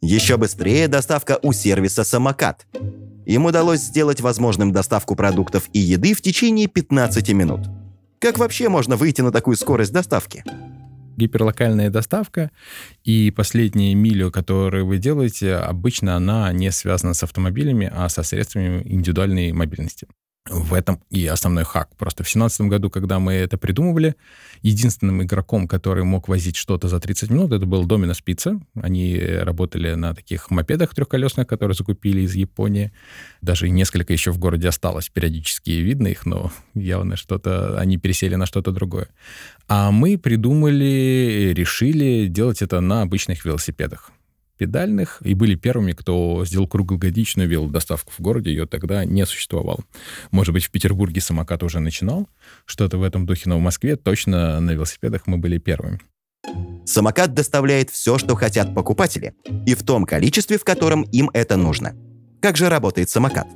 Еще 0.00 0.38
быстрее 0.38 0.88
доставка 0.88 1.38
у 1.42 1.52
сервиса 1.52 2.04
«Самокат». 2.04 2.66
Им 3.26 3.44
удалось 3.44 3.80
сделать 3.80 4.20
возможным 4.20 4.72
доставку 4.72 5.14
продуктов 5.14 5.68
и 5.74 5.78
еды 5.78 6.14
в 6.14 6.22
течение 6.22 6.68
15 6.68 7.28
минут– 7.30 7.68
как 8.20 8.38
вообще 8.38 8.68
можно 8.68 8.96
выйти 8.96 9.20
на 9.20 9.32
такую 9.32 9.56
скорость 9.56 9.92
доставки? 9.92 10.44
гиперлокальная 11.16 11.88
доставка, 11.88 12.50
и 13.02 13.30
последнюю 13.30 13.96
милю, 13.96 14.30
которую 14.30 14.86
вы 14.86 14.98
делаете, 14.98 15.54
обычно 15.54 16.14
она 16.16 16.52
не 16.52 16.70
связана 16.70 17.14
с 17.14 17.22
автомобилями, 17.22 17.90
а 17.90 18.10
со 18.10 18.22
средствами 18.22 18.82
индивидуальной 18.84 19.52
мобильности 19.52 20.06
в 20.48 20.74
этом 20.74 21.00
и 21.10 21.26
основной 21.26 21.64
хак. 21.64 21.94
Просто 21.96 22.22
в 22.22 22.26
2017 22.26 22.60
году, 22.62 22.90
когда 22.90 23.18
мы 23.18 23.32
это 23.34 23.58
придумывали, 23.58 24.14
единственным 24.62 25.22
игроком, 25.22 25.68
который 25.68 26.04
мог 26.04 26.28
возить 26.28 26.56
что-то 26.56 26.88
за 26.88 27.00
30 27.00 27.30
минут, 27.30 27.52
это 27.52 27.66
был 27.66 27.86
Domino's 27.86 28.22
Pizza. 28.24 28.60
Они 28.80 29.18
работали 29.18 29.94
на 29.94 30.14
таких 30.14 30.50
мопедах 30.50 30.94
трехколесных, 30.94 31.46
которые 31.46 31.74
закупили 31.74 32.20
из 32.20 32.34
Японии. 32.34 32.92
Даже 33.42 33.68
несколько 33.68 34.12
еще 34.12 34.30
в 34.30 34.38
городе 34.38 34.68
осталось. 34.68 35.08
Периодически 35.08 35.70
видно 35.70 36.08
их, 36.08 36.26
но 36.26 36.52
явно 36.74 37.16
что-то... 37.16 37.78
Они 37.78 37.98
пересели 37.98 38.36
на 38.36 38.46
что-то 38.46 38.72
другое. 38.72 39.08
А 39.68 39.90
мы 39.90 40.18
придумали, 40.18 41.52
решили 41.54 42.26
делать 42.28 42.62
это 42.62 42.80
на 42.80 43.02
обычных 43.02 43.44
велосипедах 43.44 44.12
педальных 44.56 45.18
и 45.22 45.34
были 45.34 45.54
первыми, 45.54 45.92
кто 45.92 46.44
сделал 46.44 46.66
круглогодичную 46.66 47.48
велодоставку 47.48 48.12
в 48.12 48.20
городе. 48.20 48.50
Ее 48.50 48.66
тогда 48.66 49.04
не 49.04 49.24
существовало. 49.26 49.80
Может 50.30 50.52
быть, 50.52 50.64
в 50.64 50.70
Петербурге 50.70 51.20
самокат 51.20 51.62
уже 51.62 51.80
начинал. 51.80 52.28
Что-то 52.64 52.98
в 52.98 53.02
этом 53.02 53.26
духе, 53.26 53.42
но 53.46 53.58
в 53.58 53.60
Москве 53.62 53.96
точно 53.96 54.60
на 54.60 54.72
велосипедах 54.72 55.26
мы 55.26 55.38
были 55.38 55.58
первыми. 55.58 56.00
Самокат 56.84 57.34
доставляет 57.34 57.90
все, 57.90 58.18
что 58.18 58.36
хотят 58.36 58.74
покупатели, 58.74 59.34
и 59.66 59.74
в 59.74 59.82
том 59.82 60.04
количестве, 60.04 60.58
в 60.58 60.64
котором 60.64 61.02
им 61.02 61.30
это 61.34 61.56
нужно. 61.56 61.94
Как 62.40 62.56
же 62.56 62.68
работает 62.68 63.10
самокат? 63.10 63.48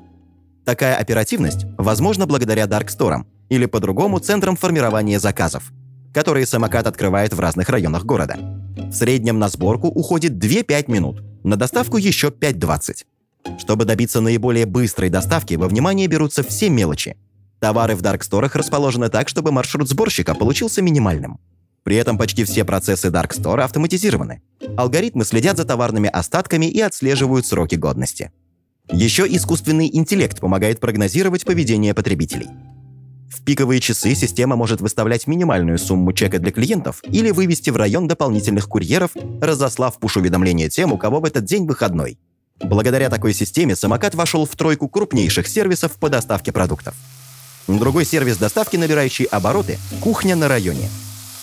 Такая 0.65 0.97
оперативность 0.97 1.65
возможна 1.79 2.27
благодаря 2.27 2.67
Дарксторам 2.67 3.27
или 3.49 3.67
по-другому 3.67 4.19
центрам 4.19 4.57
формирования 4.57 5.19
заказов, 5.19 5.73
которые 6.13 6.47
самокат 6.47 6.87
открывает 6.87 7.33
в 7.33 7.41
разных 7.41 7.69
районах 7.69 8.05
города. 8.05 8.37
В 8.77 8.93
среднем 8.93 9.39
на 9.39 9.49
сборку 9.49 9.89
уходит 9.89 10.33
2-5 10.33 10.91
минут, 10.91 11.23
на 11.45 11.57
доставку 11.57 11.97
еще 11.97 12.29
5-20. 12.29 13.05
Чтобы 13.59 13.85
добиться 13.85 14.21
наиболее 14.21 14.67
быстрой 14.67 15.09
доставки, 15.11 15.55
во 15.55 15.69
внимание 15.69 16.07
берутся 16.07 16.43
все 16.43 16.69
мелочи. 16.69 17.17
Товары 17.61 17.95
в 17.95 18.03
дарксторах 18.03 18.57
расположены 18.57 19.09
так, 19.09 19.29
чтобы 19.29 19.53
маршрут 19.53 19.89
сборщика 19.89 20.35
получился 20.35 20.83
минимальным. 20.83 21.39
При 21.83 21.97
этом 21.97 22.19
почти 22.19 22.45
все 22.45 22.65
процессы 22.65 23.11
даркстора 23.11 23.65
автоматизированы. 23.65 24.43
Алгоритмы 24.77 25.25
следят 25.25 25.57
за 25.57 25.65
товарными 25.65 26.09
остатками 26.09 26.67
и 26.67 26.81
отслеживают 26.81 27.47
сроки 27.47 27.75
годности. 27.75 28.33
Еще 28.93 29.27
искусственный 29.27 29.89
интеллект 29.93 30.41
помогает 30.41 30.81
прогнозировать 30.81 31.45
поведение 31.45 31.95
потребителей. 31.95 32.49
В 33.31 33.43
пиковые 33.45 33.81
часы 33.81 34.15
система 34.17 34.57
может 34.57 34.81
выставлять 34.81 35.29
минимальную 35.29 35.79
сумму 35.79 36.13
чека 36.13 36.41
для 36.41 36.51
клиентов 36.51 37.01
или 37.05 37.31
вывести 37.31 37.71
в 37.71 37.77
район 37.77 38.09
дополнительных 38.09 38.69
курьеров, 38.69 39.13
разослав 39.41 39.99
пуш-уведомления 40.01 40.69
тем, 40.69 40.93
у 40.93 40.99
кого 40.99 41.21
в 41.21 41.25
этот 41.25 41.45
день 41.45 41.65
выходной. 41.65 42.19
Благодаря 42.61 43.09
такой 43.09 43.33
системе 43.33 43.77
самокат 43.77 44.15
вошел 44.17 44.47
в 44.47 44.57
тройку 44.57 44.89
крупнейших 44.89 45.47
сервисов 45.47 45.93
по 45.93 46.09
доставке 46.09 46.51
продуктов. 46.51 46.95
Другой 47.69 48.05
сервис 48.05 48.37
доставки, 48.37 48.77
набирающий 48.77 49.27
обороты– 49.27 49.79
«Кухня 50.01 50.35
на 50.35 50.49
районе». 50.49 50.91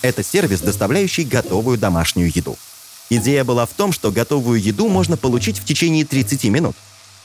Это 0.01 0.23
сервис, 0.23 0.59
доставляющий 0.61 1.23
готовую 1.23 1.77
домашнюю 1.77 2.31
еду. 2.35 2.57
Идея 3.09 3.45
была 3.45 3.65
в 3.65 3.71
том, 3.71 3.93
что 3.93 4.11
готовую 4.11 4.61
еду 4.61 4.89
можно 4.89 5.15
получить 5.15 5.57
в 5.57 5.65
течение 5.65 6.03
30 6.03 6.43
минут. 6.45 6.75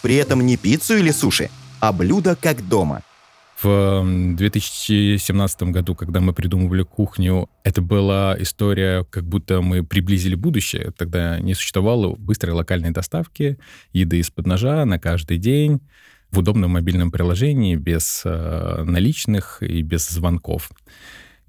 При 0.02 0.14
этом 0.14 0.46
не 0.46 0.56
пиццу 0.56 0.96
или 0.96 1.10
суши, 1.10 1.50
а 1.80 1.92
блюдо 1.92 2.36
как 2.36 2.66
дома. 2.66 3.02
В 3.62 4.04
2017 4.36 5.62
году, 5.64 5.94
когда 5.94 6.20
мы 6.20 6.32
придумывали 6.32 6.82
кухню, 6.82 7.48
это 7.62 7.80
была 7.80 8.34
история, 8.40 9.04
как 9.04 9.24
будто 9.24 9.60
мы 9.60 9.84
приблизили 9.84 10.34
будущее. 10.34 10.92
Тогда 10.96 11.38
не 11.38 11.54
существовало 11.54 12.16
быстрой 12.16 12.54
локальной 12.54 12.90
доставки 12.90 13.58
еды 13.92 14.18
из-под 14.18 14.46
ножа 14.46 14.84
на 14.84 14.98
каждый 14.98 15.38
день 15.38 15.80
в 16.32 16.38
удобном 16.38 16.72
мобильном 16.72 17.12
приложении, 17.12 17.76
без 17.76 18.22
э, 18.24 18.82
наличных 18.84 19.62
и 19.62 19.82
без 19.82 20.08
звонков. 20.08 20.70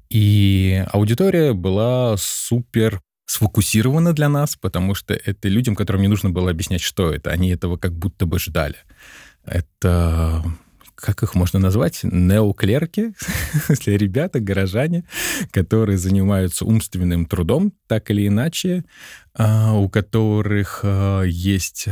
И 0.09 0.85
аудитория 0.91 1.53
была 1.53 2.15
супер 2.17 3.01
сфокусирована 3.25 4.13
для 4.13 4.29
нас, 4.29 4.55
потому 4.55 4.93
что 4.93 5.15
это 5.15 5.47
людям, 5.47 5.75
которым 5.75 6.03
не 6.03 6.09
нужно 6.09 6.29
было 6.29 6.51
объяснять, 6.51 6.81
что 6.81 7.11
это. 7.11 7.31
Они 7.31 7.49
этого 7.49 7.77
как 7.77 7.93
будто 7.93 8.27
бы 8.27 8.37
ждали. 8.37 8.75
Это 9.45 10.43
как 11.03 11.21
их 11.21 11.35
можно 11.35 11.59
назвать, 11.59 11.99
неоклерки, 12.03 13.13
ребята, 13.85 14.39
горожане, 14.39 15.03
которые 15.51 15.97
занимаются 15.97 16.63
умственным 16.63 17.25
трудом, 17.25 17.73
так 17.87 18.09
или 18.09 18.25
иначе, 18.25 18.85
а, 19.33 19.73
у 19.73 19.89
которых 19.89 20.79
а, 20.83 21.23
есть 21.23 21.87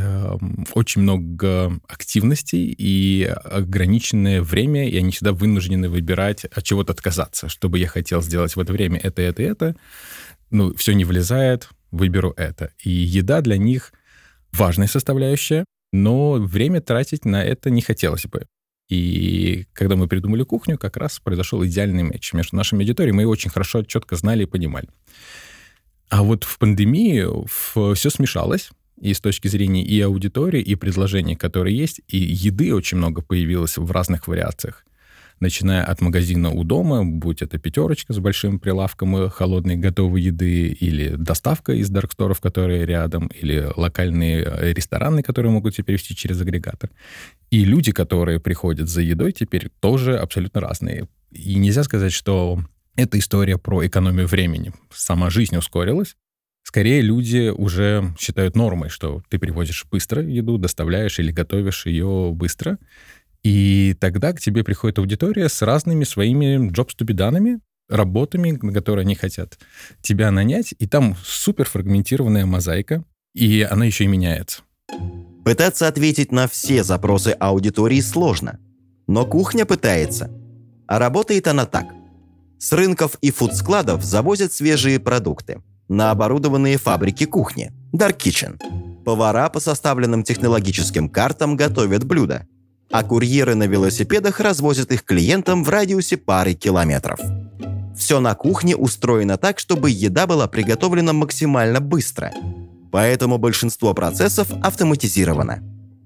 очень 0.72 1.02
много 1.02 1.78
активностей 1.86 2.74
и 2.76 3.24
ограниченное 3.24 4.40
время, 4.40 4.88
и 4.88 4.96
они 4.96 5.10
всегда 5.10 5.32
вынуждены 5.32 5.90
выбирать 5.90 6.46
от 6.46 6.64
чего-то 6.64 6.94
отказаться. 6.94 7.50
Что 7.50 7.68
бы 7.68 7.78
я 7.78 7.88
хотел 7.88 8.22
сделать 8.22 8.56
в 8.56 8.60
это 8.60 8.72
время, 8.72 8.98
это, 8.98 9.20
это, 9.20 9.42
это. 9.42 9.76
Ну, 10.50 10.74
все 10.74 10.94
не 10.94 11.04
влезает, 11.04 11.68
выберу 11.90 12.32
это. 12.38 12.72
И 12.82 12.88
еда 12.88 13.42
для 13.42 13.58
них 13.58 13.92
важная 14.52 14.86
составляющая, 14.86 15.66
но 15.92 16.32
время 16.32 16.80
тратить 16.80 17.26
на 17.26 17.44
это 17.44 17.68
не 17.68 17.82
хотелось 17.82 18.24
бы. 18.24 18.46
И 18.88 19.66
когда 19.72 19.96
мы 19.96 20.08
придумали 20.08 20.42
кухню, 20.42 20.78
как 20.78 20.96
раз 20.96 21.18
произошел 21.18 21.64
идеальный 21.64 22.02
матч 22.02 22.32
между 22.32 22.56
нашими 22.56 22.82
аудиторией. 22.82 23.14
Мы 23.14 23.22
ее 23.22 23.28
очень 23.28 23.50
хорошо, 23.50 23.82
четко 23.82 24.16
знали 24.16 24.42
и 24.42 24.46
понимали. 24.46 24.88
А 26.08 26.22
вот 26.22 26.44
в 26.44 26.58
пандемии 26.58 27.26
все 27.94 28.10
смешалось. 28.10 28.70
И 29.00 29.14
с 29.14 29.20
точки 29.20 29.48
зрения 29.48 29.82
и 29.82 30.00
аудитории, 30.00 30.60
и 30.60 30.76
предложений, 30.76 31.34
которые 31.36 31.76
есть, 31.76 32.00
и 32.06 32.18
еды 32.18 32.72
очень 32.72 32.98
много 32.98 33.20
появилось 33.20 33.76
в 33.76 33.90
разных 33.90 34.28
вариациях 34.28 34.84
начиная 35.42 35.84
от 35.84 36.00
магазина 36.00 36.50
у 36.50 36.64
дома, 36.64 37.04
будь 37.04 37.42
это 37.42 37.58
пятерочка 37.58 38.14
с 38.14 38.18
большим 38.18 38.58
прилавком 38.58 39.28
холодной 39.28 39.76
готовой 39.76 40.22
еды, 40.22 40.68
или 40.68 41.16
доставка 41.16 41.72
из 41.72 41.90
дарксторов, 41.90 42.40
которые 42.40 42.86
рядом, 42.86 43.26
или 43.26 43.68
локальные 43.76 44.44
э, 44.44 44.72
рестораны, 44.72 45.22
которые 45.22 45.52
могут 45.52 45.74
тебя 45.74 45.84
перевести 45.84 46.14
через 46.14 46.40
агрегатор. 46.40 46.90
И 47.50 47.64
люди, 47.64 47.92
которые 47.92 48.40
приходят 48.40 48.88
за 48.88 49.02
едой, 49.02 49.32
теперь 49.32 49.68
тоже 49.80 50.16
абсолютно 50.16 50.60
разные. 50.60 51.08
И 51.32 51.56
нельзя 51.56 51.82
сказать, 51.82 52.12
что 52.12 52.60
это 52.96 53.18
история 53.18 53.58
про 53.58 53.84
экономию 53.86 54.28
времени. 54.28 54.72
Сама 54.92 55.28
жизнь 55.28 55.56
ускорилась, 55.56 56.14
Скорее 56.64 57.00
люди 57.00 57.48
уже 57.48 58.14
считают 58.18 58.54
нормой, 58.54 58.88
что 58.88 59.22
ты 59.28 59.38
привозишь 59.38 59.84
быстро 59.90 60.22
еду, 60.22 60.58
доставляешь 60.58 61.18
или 61.18 61.32
готовишь 61.32 61.86
ее 61.86 62.30
быстро. 62.32 62.78
И 63.42 63.96
тогда 64.00 64.32
к 64.32 64.40
тебе 64.40 64.62
приходит 64.62 64.98
аудитория 64.98 65.48
с 65.48 65.62
разными 65.62 66.04
своими 66.04 66.70
jobs-to-be 66.70 67.60
работами, 67.88 68.58
на 68.62 68.72
которые 68.72 69.02
они 69.02 69.14
хотят 69.14 69.58
тебя 70.00 70.30
нанять, 70.30 70.74
и 70.78 70.86
там 70.86 71.16
супер 71.24 71.68
фрагментированная 71.68 72.46
мозаика, 72.46 73.04
и 73.34 73.66
она 73.68 73.84
еще 73.84 74.04
и 74.04 74.08
меняется. 74.08 74.62
Пытаться 75.44 75.88
ответить 75.88 76.30
на 76.30 76.46
все 76.46 76.84
запросы 76.84 77.36
аудитории 77.38 78.00
сложно, 78.00 78.60
но 79.08 79.26
кухня 79.26 79.66
пытается. 79.66 80.30
А 80.86 80.98
работает 80.98 81.48
она 81.48 81.66
так. 81.66 81.86
С 82.58 82.72
рынков 82.72 83.16
и 83.20 83.32
фудскладов 83.32 84.04
завозят 84.04 84.52
свежие 84.52 85.00
продукты 85.00 85.62
на 85.88 86.12
оборудованные 86.12 86.78
фабрики 86.78 87.26
кухни– 87.26 87.72
Dark 87.92 88.18
Kitchen. 88.18 88.58
Повара 89.04 89.48
по 89.48 89.58
составленным 89.58 90.22
технологическим 90.22 91.08
картам 91.08 91.56
готовят 91.56 92.04
блюда– 92.04 92.46
а 92.92 93.02
курьеры 93.02 93.54
на 93.54 93.66
велосипедах 93.66 94.38
развозят 94.38 94.92
их 94.92 95.04
клиентам 95.04 95.64
в 95.64 95.68
радиусе 95.70 96.18
пары 96.18 96.52
километров. 96.52 97.18
Все 97.96 98.20
на 98.20 98.34
кухне 98.34 98.76
устроено 98.76 99.38
так, 99.38 99.58
чтобы 99.58 99.90
еда 99.90 100.26
была 100.26 100.46
приготовлена 100.46 101.12
максимально 101.12 101.80
быстро. 101.80 102.32
Поэтому 102.90 103.38
большинство 103.38 103.94
процессов 103.94 104.48
автоматизировано. 104.62 105.62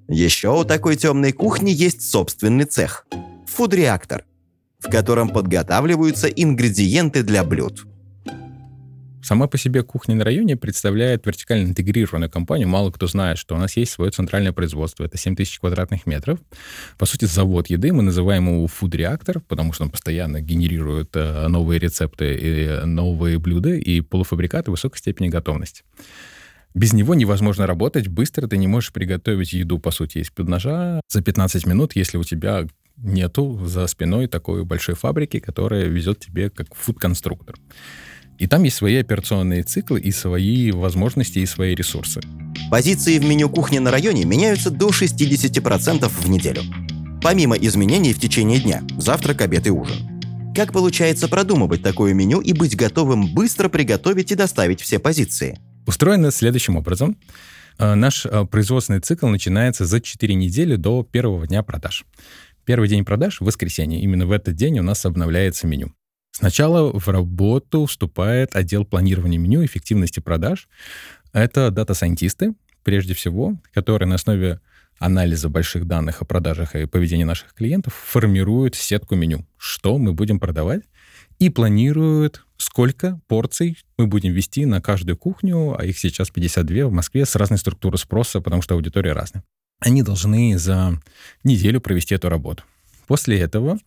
Еще 0.09 0.57
у 0.57 0.65
такой 0.65 0.97
темной 0.97 1.33
кухни 1.33 1.71
есть 1.71 2.09
собственный 2.09 2.65
цех– 2.65 3.07
фуд-реактор, 3.47 4.25
в 4.79 4.89
котором 4.89 5.31
подготавливаются 5.31 6.29
ингредиенты 6.29 7.25
для 7.25 7.43
блюд– 7.43 7.87
Сама 9.27 9.49
по 9.49 9.59
себе 9.59 9.83
кухня 9.83 10.15
на 10.15 10.23
районе 10.23 10.57
представляет 10.57 11.27
вертикально 11.27 11.71
интегрированную 11.71 12.31
компанию. 12.31 12.69
Мало 12.69 12.93
кто 12.93 13.09
знает, 13.09 13.39
что 13.39 13.57
у 13.57 13.59
нас 13.59 13.77
есть 13.77 13.91
свое 13.91 14.13
центральное 14.13 14.53
производство. 14.53 15.03
Это 15.03 15.19
7 15.19 15.35
тысяч 15.35 15.59
квадратных 15.59 16.07
метров. 16.07 16.39
По 16.97 17.07
сути, 17.07 17.25
завод 17.25 17.67
еды. 17.67 17.93
Мы 17.93 18.05
называем 18.05 18.47
его 18.47 18.69
фуд-реактор, 18.69 19.41
потому 19.41 19.73
что 19.73 19.83
он 19.83 19.91
постоянно 19.91 20.41
генерирует 20.41 21.11
э, 21.15 21.49
новые 21.49 21.81
рецепты 21.81 22.37
и 22.37 22.87
новые 22.87 23.41
блюда 23.41 23.71
и 23.71 24.01
полуфабрикаты 24.01 24.71
высокой 24.71 24.99
степени 24.99 25.27
готовности. 25.27 25.83
Без 26.75 26.93
него 26.93 27.17
невозможно 27.17 27.67
работать 27.67 28.07
быстро, 28.07 28.47
ты 28.47 28.57
не 28.59 28.69
можешь 28.69 28.93
приготовить 28.93 29.53
еду, 29.53 29.81
по 29.81 29.91
сути, 29.91 30.19
из-под 30.19 30.47
ножа 30.47 31.01
за 31.09 31.21
15 31.21 31.67
минут, 31.67 31.97
если 31.97 32.17
у 32.17 32.23
тебя 32.23 32.69
нету 32.97 33.61
за 33.67 33.89
спиной 33.89 34.29
такой 34.29 34.65
большой 34.65 34.95
фабрики, 34.95 35.41
которая 35.41 35.87
везет 35.87 36.21
тебе 36.21 36.49
как 36.49 36.73
фуд-конструктор. 36.77 37.57
И 38.39 38.47
там 38.47 38.63
есть 38.65 38.77
свои 38.77 38.97
операционные 38.97 39.63
циклы 39.63 40.01
и 40.01 40.13
свои 40.13 40.71
возможности 40.71 41.39
и 41.39 41.47
свои 41.47 41.75
ресурсы. 41.75 42.21
Позиции 42.71 43.19
в 43.19 43.25
меню 43.25 43.49
кухни 43.49 43.79
на 43.79 43.91
районе 43.91 44.25
меняются 44.25 44.71
до 44.71 44.89
60% 44.89 46.09
в 46.09 46.29
неделю. 46.29 46.63
Помимо 47.23 47.57
изменений 47.57 48.13
в 48.13 48.21
течение 48.21 48.61
дня– 48.61 48.83
завтрак, 48.99 49.41
обед 49.41 49.67
и 49.67 49.71
ужин. 49.71 49.97
Как 50.55 50.73
получается 50.73 51.29
продумывать 51.29 51.83
такое 51.83 52.15
меню 52.15 52.41
и 52.41 52.53
быть 52.53 52.77
готовым 52.77 53.35
быстро 53.35 53.69
приготовить 53.69 54.33
и 54.33 54.35
доставить 54.35 54.81
все 54.81 54.99
позиции? 54.99 55.59
Устроено 55.87 56.31
следующим 56.31 56.77
образом. 56.77 57.19
Э, 57.79 57.95
наш 57.95 58.27
э, 58.27 58.45
производственный 58.47 59.01
цикл 59.01 59.27
начинается 59.29 59.85
за 59.85 60.01
4 60.01 60.35
недели 60.35 60.77
до 60.77 61.03
первого 61.03 61.47
дня 61.47 61.63
продаж. 61.63 62.05
Первый 62.65 62.89
день 62.89 63.05
продаж— 63.05 63.39
воскресенье. 63.41 64.01
Именно 64.01 64.27
в 64.27 64.33
этот 64.33 64.55
день 64.55 64.79
у 64.79 64.83
нас 64.83 65.05
обновляется 65.05 65.67
меню. 65.67 65.93
Сначала 66.39 66.93
в 66.93 67.09
работу 67.09 67.87
вступает 67.87 68.55
отдел 68.57 68.85
планирования 68.85 69.39
меню 69.39 69.65
эффективности 69.65 70.21
продаж. 70.21 70.69
Это 71.33 71.71
дата-сайентисты, 71.71 72.53
прежде 72.83 73.15
всего, 73.15 73.59
которые 73.73 74.07
на 74.07 74.17
основе 74.17 74.61
анализа 74.99 75.49
больших 75.49 75.87
данных 75.87 76.21
о 76.21 76.27
продажах 76.27 76.77
и 76.77 76.85
поведении 76.85 77.25
наших 77.25 77.55
клиентов 77.55 77.95
формируют 77.95 78.75
сетку 78.75 79.15
меню, 79.15 79.47
что 79.57 79.97
мы 79.97 80.13
будем 80.13 80.39
продавать, 80.39 80.83
и 81.39 81.49
планируют, 81.49 82.45
сколько 82.59 83.19
порций 83.29 83.79
мы 83.97 84.07
будем 84.07 84.35
вести 84.35 84.67
на 84.67 84.83
каждую 84.83 85.17
кухню, 85.17 85.75
а 85.79 85.87
их 85.87 85.99
сейчас 85.99 86.29
52 86.29 86.89
в 86.89 86.93
Москве 86.93 87.25
с 87.25 87.35
разной 87.35 87.59
структурой 87.59 87.99
спроса, 87.99 88.43
потому 88.43 88.61
что 88.61 88.75
аудитория 88.75 89.15
разная. 89.15 89.43
Они 89.81 90.03
должны 90.03 90.59
за 90.59 91.01
неделю 91.45 91.81
провести 91.81 92.15
эту 92.15 92.29
работу. 92.29 92.65
После 93.07 93.39
этого 93.39 93.79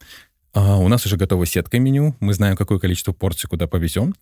а, 0.62 0.78
у 0.78 0.90
нас 0.90 1.06
уже 1.06 1.16
готова 1.16 1.46
сетка 1.46 1.80
меню, 1.80 2.18
мы 2.20 2.34
знаем, 2.34 2.58
какое 2.58 2.80
количество 2.80 3.14
порций 3.14 3.50
куда 3.50 3.66
повезем, 3.66 4.14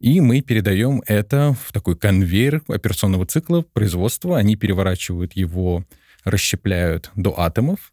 и 0.00 0.20
мы 0.20 0.40
передаем 0.40 1.04
это 1.06 1.56
в 1.64 1.72
такой 1.72 1.96
конвейер 1.96 2.62
операционного 2.66 3.26
цикла 3.26 3.62
производства. 3.72 4.36
Они 4.36 4.56
переворачивают 4.56 5.34
его, 5.34 5.84
расщепляют 6.24 7.12
до 7.14 7.38
атомов, 7.38 7.92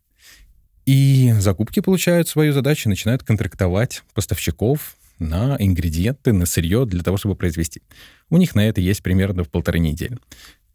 и 0.88 1.32
закупки 1.38 1.80
получают 1.80 2.28
свою 2.28 2.54
задачу, 2.54 2.90
начинают 2.90 3.22
контрактовать 3.22 4.02
поставщиков 4.16 4.96
на 5.20 5.56
ингредиенты, 5.60 6.34
на 6.34 6.48
сырье 6.48 6.88
для 6.88 7.04
того, 7.04 7.18
чтобы 7.18 7.36
произвести. 7.36 7.84
У 8.32 8.38
них 8.38 8.56
на 8.56 8.68
это 8.68 8.82
есть 8.82 9.04
примерно 9.04 9.44
в 9.44 9.50
полторы 9.50 9.78
недели. 9.78 10.18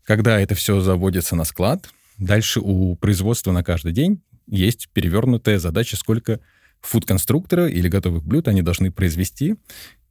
Когда 0.05 0.39
это 0.39 0.55
все 0.55 0.79
заводится 0.81 1.35
на 1.35 1.43
склад, 1.43 1.89
дальше 2.19 2.61
у 2.61 2.95
производства 2.95 3.51
на 3.51 3.65
каждый 3.65 3.91
день 3.91 4.23
есть 4.47 4.91
перевернутая 4.93 5.59
задача, 5.59 5.97
сколько 5.97 6.39
фуд-конструктора 6.81 7.69
или 7.69 7.89
готовых 7.89 8.25
блюд 8.25 8.49
они 8.49 8.63
должны 8.63 8.91
произвести, 8.91 9.57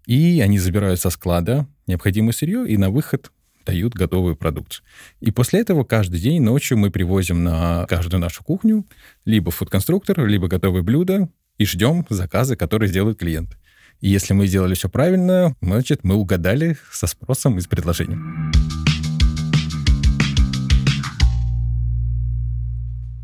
и 0.06 0.42
они 0.42 0.60
забирают 0.60 1.00
со 1.00 1.10
склада 1.10 1.68
необходимое 1.88 2.34
сырье 2.34 2.68
и 2.68 2.78
на 2.78 2.90
выход 2.90 3.32
дают 3.66 3.94
готовую 3.94 4.36
продукцию. 4.36 4.86
И 5.22 5.32
после 5.32 5.62
этого 5.62 5.84
каждый 5.84 6.20
день 6.20 6.42
ночью 6.42 6.78
мы 6.78 6.92
привозим 6.92 7.44
на 7.44 7.86
каждую 7.88 8.22
нашу 8.22 8.44
кухню 8.44 8.86
либо 9.26 9.52
фуд-конструктор, 9.52 10.26
либо 10.26 10.48
готовые 10.48 10.84
блюда, 10.84 11.30
и 11.58 11.66
ждем 11.66 12.06
заказы, 12.10 12.56
которые 12.56 12.90
сделают 12.90 13.18
клиент. 13.18 13.58
И 14.02 14.10
если 14.10 14.34
мы 14.34 14.46
сделали 14.46 14.76
все 14.76 14.90
правильно, 14.90 15.56
значит, 15.62 16.04
мы 16.04 16.16
угадали 16.16 16.78
со 16.92 17.08
спросом 17.08 17.58
и 17.58 17.62
с 17.62 17.68
предложением. 17.68 18.52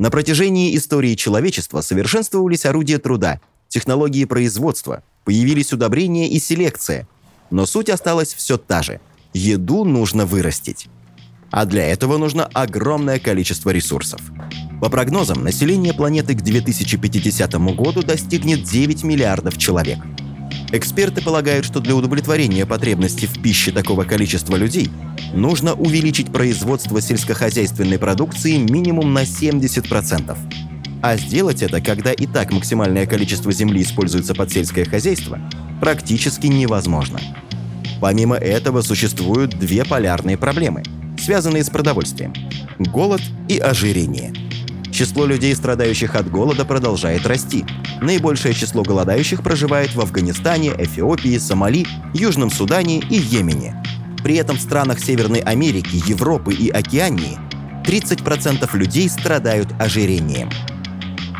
На 0.01 0.09
протяжении 0.09 0.75
истории 0.75 1.13
человечества 1.13 1.81
совершенствовались 1.81 2.65
орудия 2.65 2.97
труда, 2.97 3.39
технологии 3.67 4.25
производства, 4.25 5.03
появились 5.25 5.73
удобрения 5.73 6.27
и 6.27 6.39
селекция. 6.39 7.07
Но 7.51 7.67
суть 7.67 7.87
осталась 7.87 8.33
все 8.33 8.57
та 8.57 8.81
же. 8.81 8.99
Еду 9.31 9.83
нужно 9.83 10.25
вырастить. 10.25 10.87
А 11.51 11.65
для 11.65 11.85
этого 11.85 12.17
нужно 12.17 12.45
огромное 12.45 13.19
количество 13.19 13.69
ресурсов. 13.69 14.19
По 14.81 14.89
прогнозам, 14.89 15.43
население 15.43 15.93
планеты 15.93 16.33
к 16.33 16.41
2050 16.41 17.53
году 17.75 18.01
достигнет 18.01 18.63
9 18.63 19.03
миллиардов 19.03 19.59
человек. 19.59 19.99
Эксперты 20.73 21.21
полагают, 21.21 21.65
что 21.65 21.81
для 21.81 21.95
удовлетворения 21.95 22.65
потребностей 22.65 23.27
в 23.27 23.41
пище 23.41 23.71
такого 23.71 24.05
количества 24.05 24.55
людей 24.55 24.89
нужно 25.33 25.73
увеличить 25.73 26.31
производство 26.31 27.01
сельскохозяйственной 27.01 27.99
продукции 27.99 28.55
минимум 28.55 29.13
на 29.13 29.23
70%. 29.23 30.37
А 31.03 31.17
сделать 31.17 31.61
это, 31.61 31.81
когда 31.81 32.13
и 32.13 32.25
так 32.25 32.53
максимальное 32.53 33.05
количество 33.05 33.51
земли 33.51 33.81
используется 33.81 34.33
под 34.33 34.51
сельское 34.51 34.85
хозяйство, 34.85 35.39
практически 35.81 36.47
невозможно. 36.47 37.19
Помимо 37.99 38.37
этого 38.37 38.81
существуют 38.81 39.59
две 39.59 39.83
полярные 39.83 40.37
проблемы, 40.37 40.83
связанные 41.19 41.65
с 41.65 41.69
продовольствием– 41.69 42.33
голод 42.79 43.21
и 43.49 43.57
ожирение. 43.57 44.33
Число 44.91 45.25
людей, 45.25 45.55
страдающих 45.55 46.15
от 46.15 46.29
голода, 46.29 46.65
продолжает 46.65 47.25
расти. 47.25 47.65
Наибольшее 48.01 48.53
число 48.53 48.83
голодающих 48.83 49.41
проживает 49.41 49.95
в 49.95 50.01
Афганистане, 50.01 50.73
Эфиопии, 50.77 51.37
Сомали, 51.37 51.87
Южном 52.13 52.51
Судане 52.51 52.99
и 52.99 53.15
Йемене. 53.15 53.81
При 54.23 54.35
этом 54.35 54.57
в 54.57 54.61
странах 54.61 54.99
Северной 54.99 55.39
Америки, 55.39 56.01
Европы 56.07 56.53
и 56.53 56.69
Океании 56.69 57.39
30% 57.83 58.77
людей 58.77 59.09
страдают 59.09 59.69
ожирением. 59.79 60.49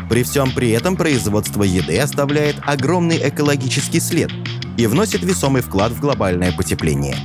При 0.08 0.24
всем 0.24 0.50
при 0.52 0.70
этом 0.70 0.96
производство 0.96 1.62
еды 1.62 1.98
оставляет 1.98 2.56
огромный 2.66 3.28
экологический 3.28 4.00
след 4.00 4.30
и 4.76 4.86
вносит 4.86 5.22
весомый 5.22 5.62
вклад 5.62 5.92
в 5.92 6.00
глобальное 6.00 6.52
потепление. 6.52 7.16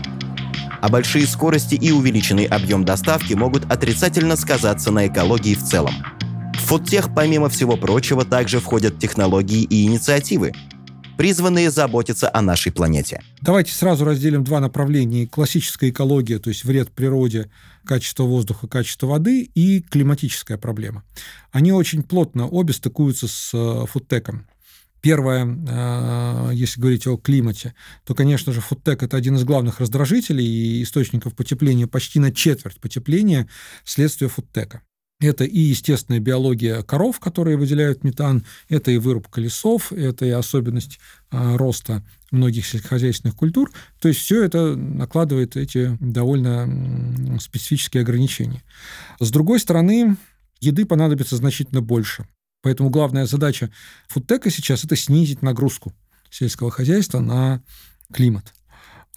А 0.80 0.90
большие 0.90 1.26
скорости 1.26 1.76
и 1.76 1.92
увеличенный 1.92 2.46
объем 2.46 2.86
доставки 2.86 3.34
могут 3.34 3.70
отрицательно 3.72 4.36
сказаться 4.36 4.92
на 4.92 5.08
экологии 5.08 5.56
в 5.56 5.63
целом. 5.63 5.94
Фудтех, 6.67 7.15
помимо 7.15 7.47
всего 7.47 7.77
прочего, 7.77 8.25
также 8.25 8.60
входят 8.60 8.99
технологии 8.99 9.63
и 9.63 9.86
инициативы, 9.86 10.51
призванные 11.17 11.71
заботиться 11.71 12.30
о 12.34 12.41
нашей 12.41 12.73
планете. 12.73 13.21
Давайте 13.39 13.71
сразу 13.71 14.03
разделим 14.03 14.43
два 14.43 14.60
направления. 14.60 15.27
Классическая 15.27 15.91
экология, 15.91 16.39
то 16.39 16.49
есть 16.49 16.65
вред 16.65 16.91
природе, 16.91 17.49
качество 17.86 18.23
воздуха, 18.23 18.67
качество 18.67 19.08
воды 19.08 19.49
и 19.56 19.80
климатическая 19.80 20.58
проблема. 20.58 21.06
Они 21.53 21.71
очень 21.71 22.03
плотно 22.03 22.49
обе 22.49 22.73
стыкуются 22.73 23.30
с 23.30 23.51
э, 23.53 23.86
фудтеком. 23.88 24.45
Первое, 24.99 25.45
э, 25.45 26.49
если 26.51 26.82
говорить 26.82 27.08
о 27.08 27.15
климате, 27.15 27.75
то, 28.06 28.13
конечно 28.13 28.51
же, 28.51 28.60
фудтек– 28.60 29.03
это 29.03 29.15
один 29.15 29.38
из 29.38 29.45
главных 29.45 29.80
раздражителей 29.80 30.45
и 30.45 30.84
источников 30.84 31.34
потепления, 31.34 31.88
почти 31.88 32.19
на 32.19 32.34
четверть 32.34 32.82
потепления 32.82 33.47
следствие 33.86 34.27
фудтека. 34.27 34.82
Это 35.19 35.45
и 35.45 35.60
естественная 35.60 36.19
биология 36.19 36.84
коров, 36.84 37.19
которые 37.19 37.58
выделяют 37.58 38.03
метан, 38.03 38.45
это 38.69 38.91
и 38.91 38.97
вырубка 38.97 39.41
лесов, 39.41 39.91
это 39.91 40.25
и 40.25 40.30
особенность 40.30 40.99
а, 41.32 41.58
роста 41.58 42.03
многих 42.30 42.67
сельскохозяйственных 42.67 43.36
культур. 43.36 43.71
То 43.99 44.10
есть 44.10 44.19
все 44.19 44.43
это 44.43 44.75
накладывает 44.75 45.58
эти 45.58 45.97
довольно 45.99 47.39
специфические 47.39 48.01
ограничения. 48.01 48.62
С 49.19 49.32
другой 49.32 49.60
стороны, 49.60 50.17
еды 50.60 50.86
понадобится 50.86 51.36
значительно 51.36 51.82
больше. 51.82 52.27
Поэтому 52.62 52.91
главная 52.91 53.25
задача 53.25 53.71
фудтека 54.08 54.51
сейчас– 54.51 54.84
это 54.86 54.95
снизить 54.95 55.41
нагрузку 55.41 55.93
сельского 56.30 56.69
хозяйства 56.69 57.19
на 57.19 57.63
климат. 58.13 58.53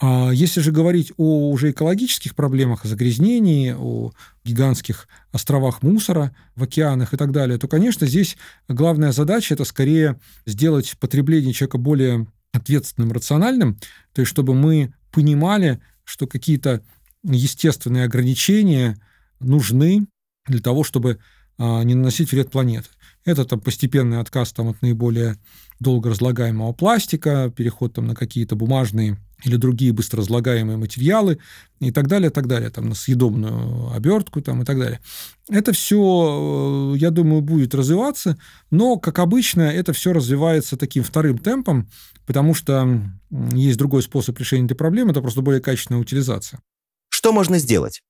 А 0.03 0.31
если 0.31 0.61
же 0.61 0.73
говорить 0.73 1.13
о 1.19 1.51
уже 1.51 1.73
экологических 1.73 2.35
проблемах, 2.35 2.85
о 2.85 2.89
загрязнении, 2.89 3.75
о 3.77 4.13
гигантских 4.45 5.07
островах 5.31 5.83
мусора 5.83 6.35
в 6.57 6.63
океанах 6.63 7.13
и 7.13 7.19
так 7.19 7.33
далее, 7.33 7.59
то, 7.59 7.69
конечно, 7.69 8.07
здесь 8.07 8.39
главная 8.67 9.13
задача– 9.13 9.53
это 9.55 9.65
скорее 9.65 10.19
сделать 10.47 10.97
потребление 10.99 11.53
человека 11.53 11.77
более 11.77 12.27
ответственным, 12.53 13.13
рациональным, 13.13 13.79
то 14.15 14.23
есть 14.23 14.31
чтобы 14.31 14.55
мы 14.55 14.95
понимали, 15.13 15.81
что 16.05 16.27
какие-то 16.27 16.83
естественные 17.23 18.05
ограничения 18.05 18.99
нужны 19.39 20.07
для 20.47 20.61
того, 20.61 20.83
чтобы 20.83 21.19
а, 21.59 21.83
не 21.83 21.95
наносить 21.95 22.33
вред 22.33 22.51
планете. 22.51 22.89
Это 23.27 23.45
там 23.45 23.61
постепенный 23.61 24.21
отказ 24.21 24.53
там, 24.53 24.69
от 24.69 24.81
наиболее 24.81 25.37
долго 25.79 26.09
разлагаемого 26.09 26.73
пластика, 26.73 27.53
переход 27.55 27.93
там, 27.93 28.07
на 28.07 28.15
какие-то 28.15 28.57
бумажные 28.57 29.19
или 29.45 29.57
другие 29.57 29.93
быстро 29.93 30.19
разлагаемые 30.19 30.77
материалы 30.77 31.39
и 31.81 31.91
так 31.91 32.07
далее, 32.09 32.31
так 32.31 32.47
далее, 32.47 32.71
там, 32.71 32.89
на 32.89 32.95
съедобную 32.95 33.93
обертку 33.93 34.41
там, 34.41 34.63
и 34.63 34.65
так 34.65 34.79
далее. 34.79 35.01
Это 35.49 35.73
все, 35.73 36.95
э, 36.95 36.99
я 36.99 37.11
думаю, 37.11 37.43
будет 37.43 37.75
развиваться, 37.75 38.39
но, 38.71 38.97
как 38.97 39.19
обычно, 39.19 39.63
это 39.63 39.93
все 39.93 40.13
развивается 40.13 40.77
таким 40.77 41.03
вторым 41.03 41.39
темпом, 41.39 41.89
потому 42.27 42.55
что 42.55 43.01
есть 43.53 43.79
другой 43.79 44.03
способ 44.03 44.39
решения 44.39 44.67
этой 44.67 44.77
проблемы, 44.77 45.13
это 45.13 45.21
просто 45.21 45.43
более 45.43 45.61
качественная 45.61 46.01
утилизация. 46.01 46.61
Что 47.09 47.33
можно 47.33 47.59
сделать? 47.59 48.03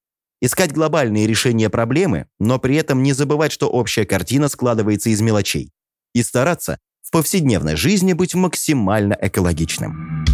Искать 0.43 0.73
глобальные 0.73 1.27
решения 1.27 1.69
проблемы, 1.69 2.27
но 2.38 2.59
при 2.59 2.77
этом 2.77 3.03
не 3.03 3.12
забывать, 3.12 3.53
что 3.53 3.69
общая 3.69 4.07
картина 4.07 4.49
складывается 4.49 5.11
из 5.11 5.21
мелочей. 5.21 5.71
И 6.14 6.23
стараться 6.23 6.79
в 7.03 7.11
повседневной 7.11 7.77
жизни 7.77 8.12
быть 8.12 8.35
максимально 8.35 9.16
экологичным. 9.21 10.25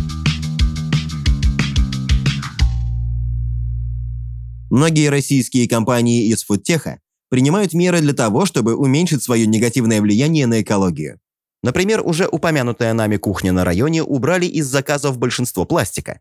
Многие 4.77 5.09
российские 5.09 5.67
компании 5.67 6.27
из 6.27 6.45
фудтеха 6.45 7.01
принимают 7.31 7.73
меры 7.73 8.03
для 8.03 8.13
того, 8.13 8.45
чтобы 8.45 8.77
уменьшить 8.77 9.23
свое 9.23 9.47
негативное 9.47 10.03
влияние 10.03 10.47
на 10.47 10.61
экологию. 10.61 11.19
Например, 11.63 12.03
уже 12.07 12.29
упомянутая 12.29 12.93
нами 12.93 13.17
кухня 13.17 13.53
на 13.53 13.65
районе 13.65 14.03
убрали 14.03 14.45
из 14.45 14.67
заказов 14.67 15.17
большинство 15.17 15.65
пластика. 15.65 16.21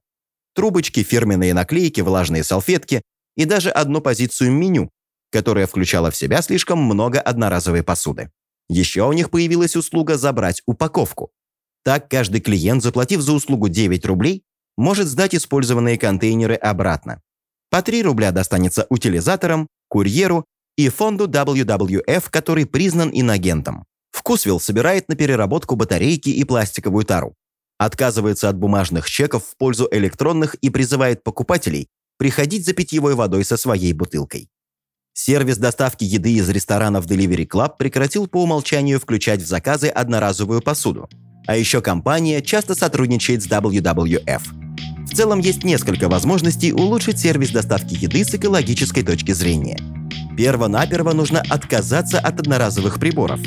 Трубочки, 0.54 1.04
фирменные 1.04 1.54
наклейки, 1.54 2.00
влажные 2.00 2.46
салфетки 2.46 3.02
и 3.36 3.44
даже 3.44 3.72
одну 3.72 4.00
позицию 4.00 4.54
меню, 4.54 4.90
которая 5.34 5.68
включала 5.68 6.10
в 6.10 6.16
себя 6.16 6.42
слишком 6.42 6.80
много 6.80 7.20
одноразовой 7.20 7.84
посуды. 7.84 8.32
Еще 8.70 9.06
у 9.06 9.12
них 9.12 9.32
появилась 9.32 9.76
услуга 9.76 10.18
забрать 10.18 10.62
упаковку. 10.66 11.30
Так 11.84 12.10
каждый 12.10 12.40
клиент, 12.40 12.84
заплатив 12.84 13.20
за 13.20 13.34
услугу 13.34 13.68
9 13.68 14.06
рублей, 14.06 14.44
может 14.78 15.08
сдать 15.08 15.36
использованные 15.36 15.98
контейнеры 15.98 16.56
обратно. 16.56 17.22
По 17.70 17.82
3 17.82 18.04
рубля 18.04 18.32
достанется 18.32 18.86
утилизаторам, 18.90 19.68
курьеру 19.88 20.46
и 20.78 20.90
фонду 20.90 21.28
WWF, 21.28 22.30
который 22.30 22.66
признан 22.66 23.10
инагентом. 23.14 23.86
Вкусвилл 24.12 24.60
собирает 24.60 25.10
на 25.10 25.16
переработку 25.16 25.76
батарейки 25.76 26.30
и 26.30 26.44
пластиковую 26.44 27.06
тару. 27.06 27.36
Отказывается 27.78 28.48
от 28.50 28.58
бумажных 28.58 29.10
чеков 29.10 29.44
в 29.46 29.58
пользу 29.58 29.88
электронных 29.92 30.56
и 30.56 30.70
призывает 30.70 31.24
покупателей 31.24 31.88
приходить 32.18 32.66
за 32.66 32.74
питьевой 32.74 33.16
водой 33.16 33.44
со 33.44 33.58
своей 33.58 33.92
бутылкой. 33.94 34.50
Сервис 35.14 35.58
доставки 35.58 36.04
еды 36.04 36.34
из 36.34 36.50
ресторанов 36.50 37.06
Delivery 37.06 37.48
Club 37.48 37.74
прекратил 37.78 38.28
по 38.28 38.44
умолчанию 38.44 39.00
включать 39.00 39.42
в 39.42 39.48
заказы 39.48 39.88
одноразовую 39.88 40.62
посуду. 40.62 41.10
А 41.48 41.56
еще 41.56 41.82
компания 41.82 42.42
часто 42.42 42.76
сотрудничает 42.76 43.44
с 43.44 43.48
WWF. 43.48 44.42
В 45.06 45.16
целом 45.16 45.40
есть 45.40 45.64
несколько 45.64 46.10
возможностей 46.10 46.74
улучшить 46.74 47.20
сервис 47.20 47.52
доставки 47.52 47.94
еды 47.94 48.26
с 48.26 48.34
экологической 48.34 49.04
точки 49.04 49.32
зрения. 49.32 49.80
Перво-наперво 50.36 51.14
нужно 51.14 51.44
отказаться 51.50 52.20
от 52.20 52.40
одноразовых 52.40 53.00
приборов. 53.00 53.40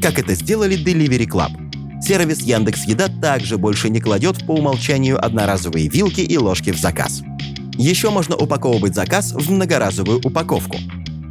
Как 0.00 0.18
это 0.18 0.34
сделали 0.34 0.78
Delivery 0.78 1.26
Club. 1.26 2.02
Сервис 2.02 2.40
Яндекс 2.40 2.84
Еда 2.84 3.08
также 3.08 3.58
больше 3.58 3.90
не 3.90 4.00
кладет 4.00 4.46
по 4.46 4.52
умолчанию 4.52 5.22
одноразовые 5.22 5.88
вилки 5.88 6.20
и 6.20 6.38
ложки 6.38 6.70
в 6.70 6.78
заказ. 6.78 7.22
Еще 7.74 8.10
можно 8.10 8.36
упаковывать 8.36 8.94
заказ 8.94 9.32
в 9.32 9.50
многоразовую 9.50 10.20
упаковку. 10.22 10.76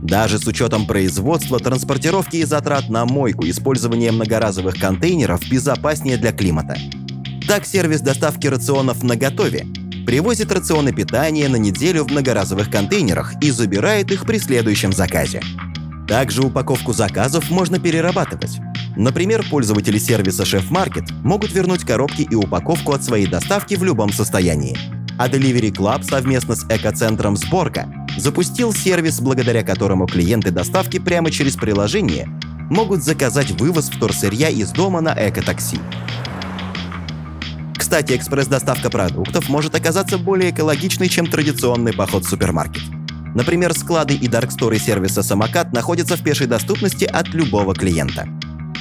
Даже 0.02 0.40
с 0.40 0.48
учетом 0.48 0.86
производства, 0.86 1.60
транспортировки 1.60 2.38
и 2.38 2.44
затрат 2.44 2.90
на 2.90 3.06
мойку, 3.06 3.48
использование 3.48 4.12
многоразовых 4.12 4.76
контейнеров 4.76 5.42
безопаснее 5.50 6.18
для 6.18 6.32
климата. 6.32 6.78
Так 7.50 7.66
сервис 7.66 8.02
доставки 8.02 8.46
рационов 8.46 9.02
на 9.02 9.16
готове 9.16 9.66
привозит 10.06 10.52
рационы 10.52 10.94
питания 10.94 11.48
на 11.48 11.56
неделю 11.56 12.04
в 12.04 12.12
многоразовых 12.12 12.70
контейнерах 12.70 13.42
и 13.42 13.50
забирает 13.50 14.12
их 14.12 14.28
при 14.28 14.38
следующем 14.38 14.94
заказе. 14.94 15.42
Также 16.08 16.44
упаковку 16.44 16.94
заказов 16.94 17.50
можно 17.50 17.80
перерабатывать. 17.80 18.60
Например, 18.96 19.44
пользователи 19.50 19.98
сервиса 19.98 20.44
Market 20.44 21.12
могут 21.24 21.52
вернуть 21.52 21.84
коробки 21.84 22.22
и 22.22 22.36
упаковку 22.36 22.92
от 22.92 23.04
своей 23.04 23.26
доставки 23.26 23.74
в 23.74 23.84
любом 23.84 24.14
состоянии. 24.14 24.78
А 25.18 25.28
Delivery 25.28 25.72
Club 25.72 26.04
совместно 26.04 26.56
с 26.56 26.66
экоцентром 26.70 27.36
«Сборка» 27.36 27.92
запустил 28.16 28.74
сервис, 28.74 29.22
благодаря 29.22 29.64
которому 29.64 30.06
клиенты 30.06 30.52
доставки 30.52 31.00
прямо 31.00 31.32
через 31.32 31.56
приложение 31.56 32.28
могут 32.70 33.04
заказать 33.04 33.50
вывоз 33.60 33.90
вторсырья 33.90 34.50
из 34.50 34.70
дома 34.70 35.02
на 35.02 35.16
экотакси. 35.18 35.80
Кстати, 37.90 38.16
экспресс-доставка 38.16 38.92
продуктов 38.92 39.50
может 39.50 39.74
оказаться 39.74 40.20
более 40.20 40.52
экологичной, 40.52 41.10
чем 41.10 41.26
традиционный 41.26 41.92
поход 41.92 42.24
в 42.24 42.30
супермаркет. 42.30 42.84
Например, 43.34 43.74
склады 43.74 44.14
и 44.14 44.28
дарксторы 44.28 44.78
сервиса 44.78 45.24
«Самокат» 45.24 45.74
находятся 45.74 46.16
в 46.16 46.24
пешей 46.24 46.46
доступности 46.46 47.06
от 47.06 47.30
любого 47.30 47.74
клиента. 47.74 48.28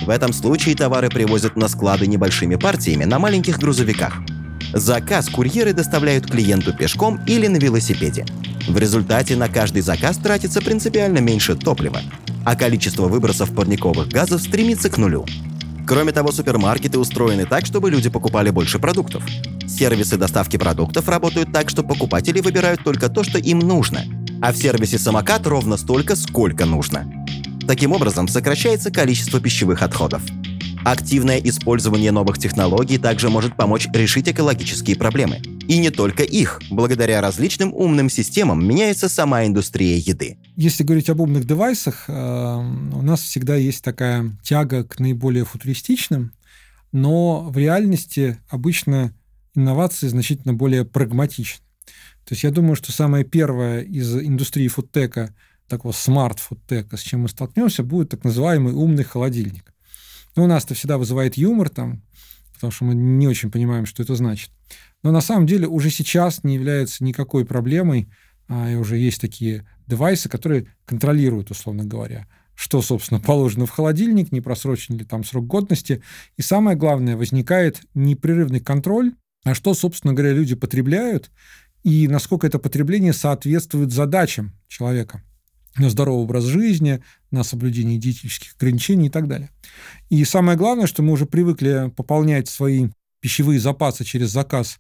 В 0.03 0.11
этом 0.11 0.35
случае 0.35 0.77
товары 0.77 1.09
привозят 1.09 1.57
на 1.57 1.69
склады 1.69 2.07
небольшими 2.07 2.57
партиями 2.57 3.05
на 3.05 3.19
маленьких 3.19 3.59
грузовиках. 3.59 4.13
Заказ 4.75 5.31
курьеры 5.31 5.73
доставляют 5.73 6.31
клиенту 6.31 6.77
пешком 6.77 7.19
или 7.27 7.47
на 7.47 7.57
велосипеде. 7.57 8.27
В 8.69 8.77
результате 8.77 9.37
на 9.37 9.49
каждый 9.49 9.81
заказ 9.81 10.19
тратится 10.19 10.61
принципиально 10.61 11.21
меньше 11.21 11.55
топлива, 11.55 12.03
а 12.45 12.55
количество 12.55 13.09
выбросов 13.09 13.55
парниковых 13.55 14.09
газов 14.09 14.43
стремится 14.43 14.91
к 14.91 14.99
нулю. 14.99 15.25
Кроме 15.89 16.13
того, 16.13 16.33
супермаркеты 16.33 16.99
устроены 16.99 17.47
так, 17.47 17.65
чтобы 17.65 17.91
люди 17.91 18.11
покупали 18.11 18.51
больше 18.51 18.79
продуктов. 18.79 19.23
Сервисы 19.67 20.19
доставки 20.19 20.59
продуктов 20.59 21.09
работают 21.09 21.51
так, 21.51 21.71
что 21.71 21.83
покупатели 21.83 22.43
выбирают 22.43 22.85
только 22.85 23.09
то, 23.09 23.25
что 23.25 23.39
им 23.39 23.61
нужно, 23.61 24.05
а 24.43 24.53
в 24.53 24.59
сервисе 24.59 24.99
«Самокат» 24.99 25.47
ровно 25.47 25.79
столько, 25.79 26.15
сколько 26.15 26.67
нужно. 26.67 27.11
Таким 27.67 27.93
образом, 27.93 28.29
сокращается 28.29 28.91
количество 28.91 29.41
пищевых 29.41 29.83
отходов. 29.83 30.21
Активное 30.85 31.39
использование 31.39 32.13
новых 32.13 32.37
технологий 32.37 32.99
также 32.99 33.31
может 33.31 33.57
помочь 33.57 33.89
решить 33.95 34.29
экологические 34.29 34.97
проблемы. 34.97 35.41
И 35.69 35.77
не 35.79 35.91
только 35.91 36.23
их. 36.23 36.63
Благодаря 36.71 37.21
различным 37.21 37.75
умным 37.75 38.09
системам 38.09 38.67
меняется 38.67 39.11
сама 39.11 39.45
индустрия 39.45 39.99
еды. 39.99 40.39
Если 40.57 40.83
говорить 40.83 41.11
об 41.11 41.21
умных 41.21 41.47
девайсах, 41.47 42.07
э, 42.09 42.13
у 42.13 43.03
нас 43.03 43.21
всегда 43.21 43.55
есть 43.55 43.85
такая 43.85 44.33
тяга 44.43 44.83
к 44.85 44.99
наиболее 44.99 45.45
футуристичным, 45.45 46.33
но 46.91 47.43
в 47.51 47.59
реальности 47.59 48.39
обычно 48.49 49.13
инновации 49.55 50.09
значительно 50.09 50.55
более 50.55 50.87
прагматичны. 50.87 51.63
То 52.25 52.33
есть 52.33 52.45
я 52.45 52.51
думаю, 52.51 52.75
что 52.75 52.91
самое 52.91 53.27
первое 53.27 53.83
из 53.83 54.17
индустрии 54.17 54.69
фудтека, 54.69 55.35
такого 55.69 55.93
смарт-фудтека, 55.93 56.97
с 56.97 57.03
чем 57.03 57.21
мы 57.21 57.29
столкнемся, 57.29 57.83
будет 57.83 58.09
так 58.09 58.25
называемый 58.25 58.73
умный 58.73 59.05
холодильник. 59.05 59.75
Ну, 60.35 60.45
у 60.45 60.47
нас 60.47 60.65
это 60.65 60.75
всегда 60.75 60.97
вызывает 60.97 61.37
юмор 61.37 61.69
там, 61.69 62.03
потому 62.55 62.71
что 62.71 62.85
мы 62.85 62.95
не 62.95 63.29
очень 63.29 63.51
понимаем, 63.51 63.85
что 63.85 64.03
это 64.03 64.15
значит. 64.15 64.51
Но 65.03 65.13
на 65.13 65.21
самом 65.21 65.47
деле 65.47 65.67
уже 65.67 65.91
сейчас 65.91 66.43
не 66.45 66.55
является 66.55 67.05
никакой 67.05 67.45
проблемой, 67.45 68.09
а, 68.49 68.71
и 68.71 68.75
уже 68.75 68.97
есть 68.97 69.21
такие 69.21 69.67
девайсы, 69.87 70.29
которые 70.29 70.67
контролируют, 70.87 71.51
условно 71.51 71.85
говоря, 71.85 72.27
что, 72.55 72.83
собственно, 72.83 73.21
положено 73.25 73.67
в 73.67 73.71
холодильник, 73.71 74.33
не 74.33 74.41
просрочен 74.41 74.97
ли 74.97 75.05
там 75.05 75.25
срок 75.25 75.47
годности. 75.47 76.03
И 76.37 76.43
самое 76.43 76.77
главное, 76.77 77.17
возникает 77.17 77.83
непрерывный 77.95 78.61
контроль, 78.61 79.15
а 79.45 79.55
что, 79.55 79.75
собственно 79.75 80.15
говоря, 80.15 80.33
люди 80.33 80.55
потребляют, 80.55 81.31
и 81.85 82.09
насколько 82.09 82.47
это 82.47 82.59
потребление 82.59 83.13
соответствует 83.13 83.93
задачам 83.93 84.53
человека 84.67 85.23
на 85.77 85.91
здоровый 85.91 86.25
образ 86.25 86.45
жизни, 86.45 87.03
на 87.31 87.45
соблюдение 87.45 87.99
диетических 87.99 88.55
ограничений 88.57 89.07
и 89.07 89.11
так 89.11 89.29
далее. 89.29 89.51
И 90.11 90.25
самое 90.25 90.59
главное, 90.59 90.87
что 90.87 91.03
мы 91.03 91.13
уже 91.13 91.27
привыкли 91.27 91.93
пополнять 91.97 92.49
свои 92.49 92.89
пищевые 93.21 93.61
запасы 93.61 94.05
через 94.05 94.31
заказ 94.31 94.79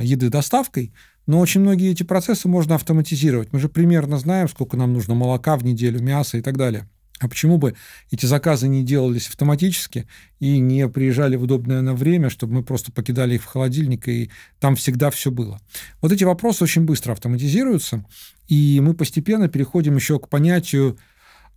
еды 0.00 0.28
доставкой, 0.28 0.92
но 1.26 1.40
очень 1.40 1.60
многие 1.60 1.90
эти 1.90 2.02
процессы 2.02 2.48
можно 2.48 2.74
автоматизировать. 2.74 3.52
Мы 3.52 3.58
же 3.58 3.68
примерно 3.68 4.18
знаем, 4.18 4.48
сколько 4.48 4.76
нам 4.76 4.92
нужно 4.92 5.14
молока 5.14 5.56
в 5.56 5.64
неделю, 5.64 6.02
мяса 6.02 6.38
и 6.38 6.42
так 6.42 6.56
далее. 6.56 6.88
А 7.20 7.28
почему 7.28 7.58
бы 7.58 7.74
эти 8.10 8.26
заказы 8.26 8.66
не 8.66 8.82
делались 8.82 9.28
автоматически 9.28 10.06
и 10.40 10.58
не 10.58 10.88
приезжали 10.88 11.36
в 11.36 11.44
удобное 11.44 11.80
на 11.80 11.94
время, 11.94 12.28
чтобы 12.28 12.54
мы 12.54 12.62
просто 12.64 12.92
покидали 12.92 13.36
их 13.36 13.42
в 13.42 13.46
холодильник, 13.46 14.08
и 14.08 14.30
там 14.58 14.74
всегда 14.74 15.10
все 15.10 15.30
было? 15.30 15.60
Вот 16.02 16.12
эти 16.12 16.24
вопросы 16.24 16.64
очень 16.64 16.82
быстро 16.82 17.12
автоматизируются, 17.12 18.04
и 18.48 18.80
мы 18.82 18.94
постепенно 18.94 19.48
переходим 19.48 19.94
еще 19.94 20.18
к 20.18 20.28
понятию 20.28 20.98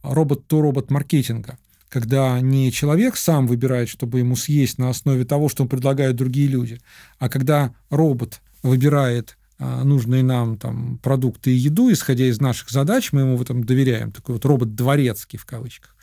робот-то-робот 0.04 0.92
маркетинга, 0.92 1.58
когда 1.90 2.40
не 2.42 2.72
человек 2.72 3.16
сам 3.18 3.48
выбирает, 3.48 3.90
чтобы 3.90 4.20
ему 4.20 4.36
съесть 4.36 4.78
на 4.78 4.90
основе 4.90 5.26
того, 5.26 5.50
что 5.50 5.66
предлагают 5.66 6.18
другие 6.18 6.48
люди, 6.48 6.80
а 7.20 7.30
когда 7.30 7.74
робот 7.90 8.42
выбирает 8.64 9.38
а, 9.60 9.84
нужные 9.84 10.24
нам 10.24 10.58
там 10.58 11.00
продукты 11.00 11.52
и 11.52 11.56
еду, 11.58 11.92
исходя 11.92 12.26
из 12.26 12.40
наших 12.40 12.70
задач, 12.70 13.12
мы 13.12 13.22
ему 13.22 13.38
в 13.38 13.42
этом 13.42 13.64
доверяем. 13.64 14.12
Такой 14.12 14.36
вот 14.36 14.46
робот 14.46 14.76
дворецкий 14.76 15.38
в 15.38 15.46
кавычках, 15.46 15.96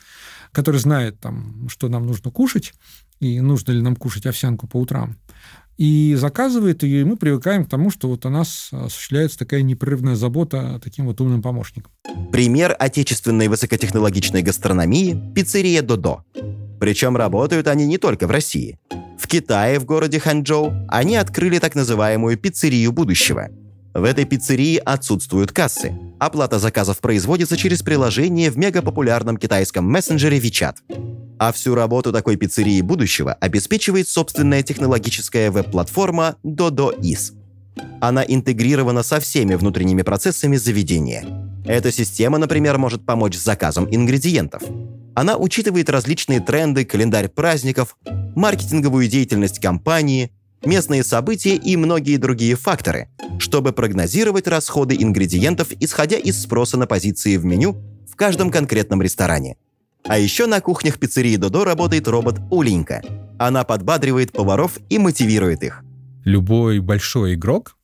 который 0.51 0.79
знает 0.79 1.19
там, 1.19 1.69
что 1.69 1.87
нам 1.87 2.05
нужно 2.05 2.31
кушать 2.31 2.73
и 3.19 3.39
нужно 3.39 3.71
ли 3.71 3.81
нам 3.81 3.95
кушать 3.95 4.25
овсянку 4.25 4.67
по 4.67 4.77
утрам. 4.77 5.17
И 5.77 6.15
заказывает 6.15 6.83
ее, 6.83 7.01
и 7.01 7.03
мы 7.03 7.17
привыкаем 7.17 7.65
к 7.65 7.69
тому, 7.69 7.89
что 7.89 8.07
вот 8.07 8.25
у 8.25 8.29
нас 8.29 8.69
осуществляется 8.71 9.37
такая 9.37 9.61
непрерывная 9.61 10.15
забота 10.15 10.79
таким 10.81 11.05
вот 11.05 11.19
умным 11.19 11.41
помощником. 11.41 11.91
Пример 12.31 12.75
отечественной 12.79 13.49
высокотехнологичной 13.49 14.41
гастрономии– 14.41 15.33
пиццерия 15.35 15.81
«Додо». 15.81 16.23
Причем 16.79 17.17
работают 17.17 17.67
они 17.67 17.85
не 17.85 17.97
только 17.97 18.27
в 18.27 18.31
России. 18.31 18.79
В 19.17 19.27
Китае, 19.27 19.79
в 19.79 19.85
городе 19.85 20.19
Ханчжоу, 20.19 20.73
они 20.87 21.15
открыли 21.15 21.59
так 21.59 21.75
называемую 21.75 22.37
пиццерию 22.37 22.91
будущего. 22.91 23.49
В 23.93 24.03
этой 24.03 24.25
пиццерии 24.25 24.75
отсутствуют 24.77 25.53
кассы. 25.53 25.93
Оплата 26.19 26.59
заказов 26.59 26.99
производится 26.99 27.55
через 27.55 27.81
приложение 27.81 28.51
в 28.51 28.57
мегапопулярном 28.57 29.37
китайском 29.37 29.89
мессенджере 29.89 30.37
WeChat. 30.37 31.24
А 31.37 31.51
всю 31.51 31.75
работу 31.75 32.11
такой 32.11 32.37
пиццерии 32.37 32.81
будущего 32.81 33.33
обеспечивает 33.33 34.07
собственная 34.07 34.63
технологическая 34.63 35.51
веб-платформа 35.51 36.37
DodoIS. 36.43 37.33
Она 37.99 38.23
интегрирована 38.25 39.03
со 39.03 39.19
всеми 39.19 39.55
внутренними 39.55 40.01
процессами 40.01 40.55
заведения. 40.55 41.25
Эта 41.65 41.91
система, 41.91 42.37
например, 42.37 42.77
может 42.77 43.05
помочь 43.05 43.35
с 43.35 43.43
заказом 43.43 43.87
ингредиентов. 43.89 44.63
Она 45.13 45.37
учитывает 45.37 45.89
различные 45.89 46.39
тренды, 46.39 46.85
календарь 46.85 47.29
праздников, 47.29 47.97
маркетинговую 48.35 49.07
деятельность 49.07 49.59
компании, 49.59 50.31
местные 50.63 51.03
события 51.03 51.55
и 51.55 51.75
многие 51.77 52.17
другие 52.17 52.55
факторы, 52.55 53.09
чтобы 53.39 53.71
прогнозировать 53.73 54.47
расходы 54.47 54.95
ингредиентов, 54.97 55.69
исходя 55.79 56.17
из 56.17 56.41
спроса 56.41 56.77
на 56.77 56.85
позиции 56.85 57.37
в 57.37 57.45
меню 57.45 57.77
в 58.09 58.15
каждом 58.15 58.51
конкретном 58.51 59.01
ресторане. 59.01 59.57
А 60.07 60.19
еще 60.19 60.45
на 60.45 60.61
кухнях 60.61 60.99
пиццерии 60.99 61.35
Додо 61.35 61.63
работает 61.63 62.07
робот 62.07 62.39
Улинка. 62.51 63.01
Она 63.39 63.63
подбадривает 63.63 64.31
поваров 64.31 64.77
и 64.89 64.99
мотивирует 64.99 65.63
их. 65.63 65.83
Любой 66.23 66.79
большой 66.79 67.33
игрок 67.33 67.75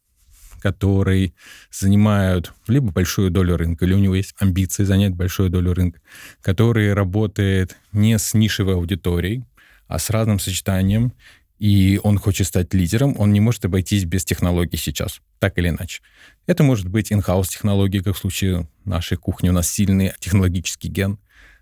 который 0.61 1.33
занимают 1.71 2.53
либо 2.67 2.91
большую 2.91 3.31
долю 3.31 3.57
рынка, 3.57 3.85
или 3.85 3.95
у 3.95 3.97
него 3.97 4.13
есть 4.13 4.35
амбиции 4.37 4.83
занять 4.83 5.15
большую 5.15 5.49
долю 5.49 5.73
рынка, 5.73 5.99
который 6.39 6.93
работает 6.93 7.77
не 7.91 8.19
с 8.19 8.35
нишевой 8.35 8.75
аудиторией, 8.75 9.43
а 9.87 9.97
с 9.97 10.11
разным 10.11 10.39
сочетанием, 10.39 11.13
и 11.57 11.99
он 12.03 12.19
хочет 12.19 12.45
стать 12.45 12.73
лидером, 12.75 13.15
он 13.17 13.33
не 13.33 13.39
может 13.39 13.65
обойтись 13.65 14.05
без 14.05 14.23
технологий 14.23 14.77
сейчас, 14.77 15.21
так 15.39 15.57
или 15.57 15.69
иначе. 15.69 16.01
Это 16.45 16.63
может 16.63 16.87
быть 16.87 17.11
in-house 17.11 17.49
технологии, 17.49 17.99
как 17.99 18.15
в 18.15 18.19
случае 18.19 18.67
нашей 18.85 19.17
кухни, 19.17 19.49
у 19.49 19.53
нас 19.53 19.67
сильный 19.67 20.13
технологический 20.19 20.89
ген. 20.89 21.17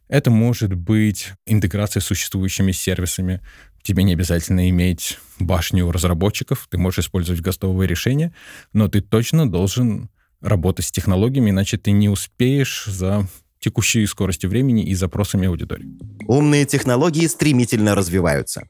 Это 0.10 0.32
может 0.32 0.74
быть 0.74 1.30
интеграция 1.46 2.02
с 2.02 2.06
существующими 2.06 2.72
сервисами, 2.72 3.42
Тебе 3.82 4.04
не 4.04 4.14
обязательно 4.14 4.70
иметь 4.70 5.18
башню 5.40 5.90
разработчиков, 5.92 6.68
ты 6.70 6.78
можешь 6.78 7.06
использовать 7.06 7.42
гостовые 7.42 7.88
решения, 7.88 8.34
но 8.74 8.88
ты 8.88 9.02
точно 9.02 9.50
должен 9.50 10.10
работать 10.42 10.86
с 10.86 10.92
технологиями, 10.92 11.50
иначе 11.50 11.78
ты 11.78 11.92
не 11.92 12.10
успеешь 12.10 12.86
за 12.86 13.28
текущей 13.60 14.06
скоростью 14.06 14.50
времени 14.50 14.84
и 14.84 14.96
запросами 14.96 15.48
аудитории. 15.48 15.98
Умные 16.28 16.66
технологии 16.66 17.28
стремительно 17.28 17.96
развиваются. 17.96 18.68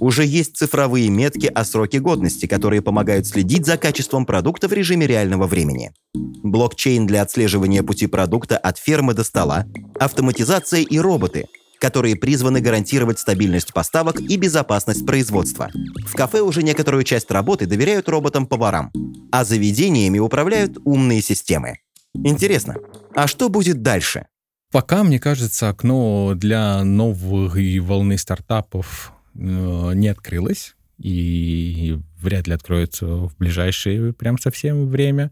Уже 0.00 0.24
есть 0.24 0.56
цифровые 0.56 1.08
метки 1.08 1.46
о 1.46 1.64
сроке 1.64 2.00
годности, 2.00 2.46
которые 2.46 2.82
помогают 2.82 3.26
следить 3.26 3.66
за 3.66 3.76
качеством 3.76 4.26
продукта 4.26 4.68
в 4.68 4.72
режиме 4.72 5.06
реального 5.06 5.46
времени. 5.46 5.92
Блокчейн 6.14 7.06
для 7.06 7.22
отслеживания 7.22 7.82
пути 7.82 8.06
продукта 8.06 8.58
от 8.58 8.78
фермы 8.78 9.14
до 9.14 9.24
стола, 9.24 9.66
автоматизация 9.98 10.82
и 10.82 10.98
роботы– 10.98 11.46
которые 11.84 12.16
призваны 12.16 12.62
гарантировать 12.62 13.18
стабильность 13.18 13.74
поставок 13.74 14.18
и 14.18 14.38
безопасность 14.38 15.04
производства. 15.04 15.68
В 16.06 16.14
кафе 16.14 16.40
уже 16.40 16.62
некоторую 16.62 17.04
часть 17.04 17.30
работы 17.30 17.66
доверяют 17.66 18.08
роботам-поварам, 18.08 18.90
а 19.30 19.44
заведениями 19.44 20.18
управляют 20.18 20.78
умные 20.86 21.20
системы. 21.20 21.80
Интересно, 22.14 22.76
а 23.14 23.26
что 23.26 23.50
будет 23.50 23.82
дальше? 23.82 24.28
Пока, 24.72 25.04
мне 25.04 25.20
кажется, 25.20 25.68
окно 25.68 26.32
для 26.34 26.82
новой 26.84 27.78
волны 27.80 28.16
стартапов 28.16 29.12
не 29.34 30.08
открылось 30.08 30.74
и 30.98 31.98
вряд 32.20 32.46
ли 32.46 32.54
откроется 32.54 33.06
в 33.06 33.36
ближайшее 33.36 34.12
прям 34.12 34.38
совсем 34.38 34.88
время. 34.88 35.30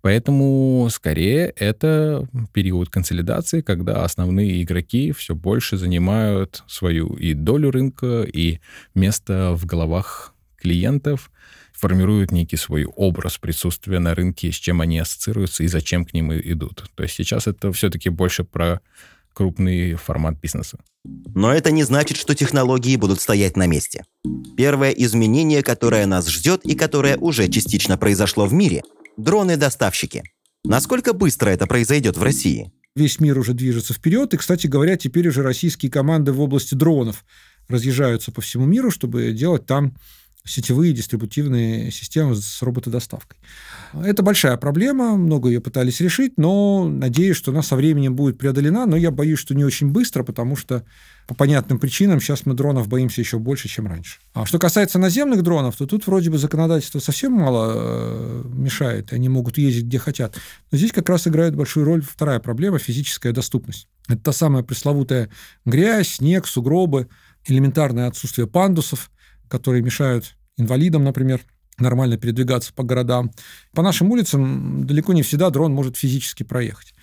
Поэтому 0.00 0.86
скорее 0.90 1.52
это 1.56 2.28
период 2.52 2.90
консолидации, 2.90 3.60
когда 3.60 4.04
основные 4.04 4.62
игроки 4.62 5.10
все 5.10 5.34
больше 5.34 5.76
занимают 5.76 6.62
свою 6.68 7.14
и 7.14 7.34
долю 7.34 7.72
рынка, 7.72 8.22
и 8.22 8.60
место 8.94 9.54
в 9.56 9.66
головах 9.66 10.32
клиентов, 10.56 11.32
формируют 11.72 12.30
некий 12.30 12.56
свой 12.56 12.84
образ 12.84 13.38
присутствия 13.38 13.98
на 13.98 14.14
рынке, 14.14 14.52
с 14.52 14.54
чем 14.54 14.80
они 14.80 14.98
ассоциируются 14.98 15.64
и 15.64 15.66
зачем 15.66 16.04
к 16.04 16.14
ним 16.14 16.32
идут. 16.32 16.88
То 16.94 17.02
есть 17.02 17.16
сейчас 17.16 17.48
это 17.48 17.72
все-таки 17.72 18.08
больше 18.08 18.44
про 18.44 18.80
крупный 19.36 19.94
формат 19.94 20.40
бизнеса. 20.40 20.78
Но 21.04 21.52
это 21.52 21.70
не 21.70 21.84
значит, 21.84 22.16
что 22.16 22.34
технологии 22.34 22.96
будут 22.96 23.20
стоять 23.20 23.56
на 23.56 23.66
месте. 23.66 24.04
Первое 24.56 24.90
изменение, 24.90 25.62
которое 25.62 26.06
нас 26.06 26.26
ждет 26.28 26.64
и 26.64 26.74
которое 26.74 27.18
уже 27.18 27.48
частично 27.48 27.98
произошло 27.98 28.46
в 28.46 28.54
мире– 28.54 28.82
Дроны-доставщики. 29.18 30.24
Насколько 30.64 31.14
быстро 31.14 31.48
это 31.48 31.66
произойдет 31.66 32.16
в 32.16 32.22
России? 32.22 32.70
Весь 32.94 33.20
мир 33.20 33.38
уже 33.38 33.54
движется 33.54 33.94
вперед, 33.94 34.34
и, 34.34 34.36
кстати 34.36 34.66
говоря, 34.66 34.96
теперь 34.96 35.28
уже 35.28 35.42
российские 35.42 35.90
команды 35.90 36.32
в 36.32 36.40
области 36.40 36.74
дронов 36.74 37.24
разъезжаются 37.68 38.32
по 38.32 38.40
всему 38.40 38.64
миру, 38.66 38.90
чтобы 38.90 39.32
делать 39.32 39.66
там 39.66 39.96
сетевые 40.46 40.92
дистрибутивные 40.92 41.90
системы 41.90 42.36
с 42.36 42.62
роботодоставкой. 42.62 43.38
Это 43.92 44.22
большая 44.22 44.56
проблема, 44.56 45.16
много 45.16 45.48
ее 45.48 45.60
пытались 45.60 46.00
решить, 46.00 46.34
но 46.36 46.88
надеюсь, 46.88 47.36
что 47.36 47.50
она 47.50 47.62
со 47.62 47.76
временем 47.76 48.14
будет 48.14 48.38
преодолена, 48.38 48.86
но 48.86 48.96
я 48.96 49.10
боюсь, 49.10 49.38
что 49.38 49.54
не 49.54 49.64
очень 49.64 49.90
быстро, 49.90 50.22
потому 50.22 50.56
что 50.56 50.84
по 51.26 51.34
понятным 51.34 51.78
причинам 51.78 52.20
сейчас 52.20 52.46
мы 52.46 52.54
дронов 52.54 52.88
боимся 52.88 53.20
еще 53.20 53.38
больше, 53.38 53.68
чем 53.68 53.86
раньше. 53.88 54.20
А 54.32 54.46
что 54.46 54.58
касается 54.58 54.98
наземных 54.98 55.42
дронов, 55.42 55.76
то 55.76 55.86
тут 55.86 56.06
вроде 56.06 56.30
бы 56.30 56.38
законодательство 56.38 57.00
совсем 57.00 57.32
мало 57.32 57.72
э, 57.74 58.42
мешает, 58.46 59.12
они 59.12 59.28
могут 59.28 59.58
ездить 59.58 59.86
где 59.86 59.98
хотят. 59.98 60.36
Но 60.70 60.78
здесь 60.78 60.92
как 60.92 61.08
раз 61.08 61.26
играет 61.26 61.56
большую 61.56 61.84
роль 61.84 62.02
вторая 62.02 62.38
проблема– 62.38 62.78
физическая 62.80 63.32
доступность. 63.32 63.88
Это 64.08 64.18
та 64.18 64.32
самая 64.32 64.62
пресловутая 64.62 65.30
грязь, 65.64 66.14
снег, 66.16 66.46
сугробы, 66.46 67.08
элементарное 67.44 68.06
отсутствие 68.06 68.46
пандусов, 68.46 69.10
которые 69.48 69.82
мешают 69.82 70.36
инвалидам, 70.56 71.04
например, 71.04 71.40
нормально 71.78 72.16
передвигаться 72.16 72.72
по 72.72 72.82
городам. 72.82 73.30
По 73.72 73.82
нашим 73.82 74.10
улицам 74.10 74.86
далеко 74.86 75.12
не 75.12 75.22
всегда 75.22 75.50
дрон 75.50 75.72
может 75.72 75.96
физически 75.96 76.42
проехать. 76.42 76.94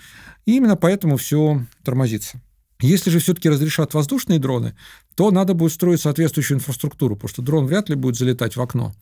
И 0.46 0.56
именно 0.58 0.76
поэтому 0.76 1.18
все 1.18 1.66
тормозится. 1.84 2.42
Если 2.82 3.10
же 3.10 3.20
все-таки 3.20 3.50
разрешат 3.50 3.94
воздушные 3.94 4.40
дроны, 4.40 4.76
то 5.16 5.32
надо 5.32 5.54
будет 5.54 5.72
строить 5.72 6.02
соответствующую 6.02 6.58
инфраструктуру, 6.58 7.16
потому 7.16 7.30
что 7.30 7.42
дрон 7.42 7.66
вряд 7.66 7.88
ли 7.88 7.96
будет 7.96 8.18
залетать 8.18 8.58
в 8.58 8.62
окно 8.62 8.94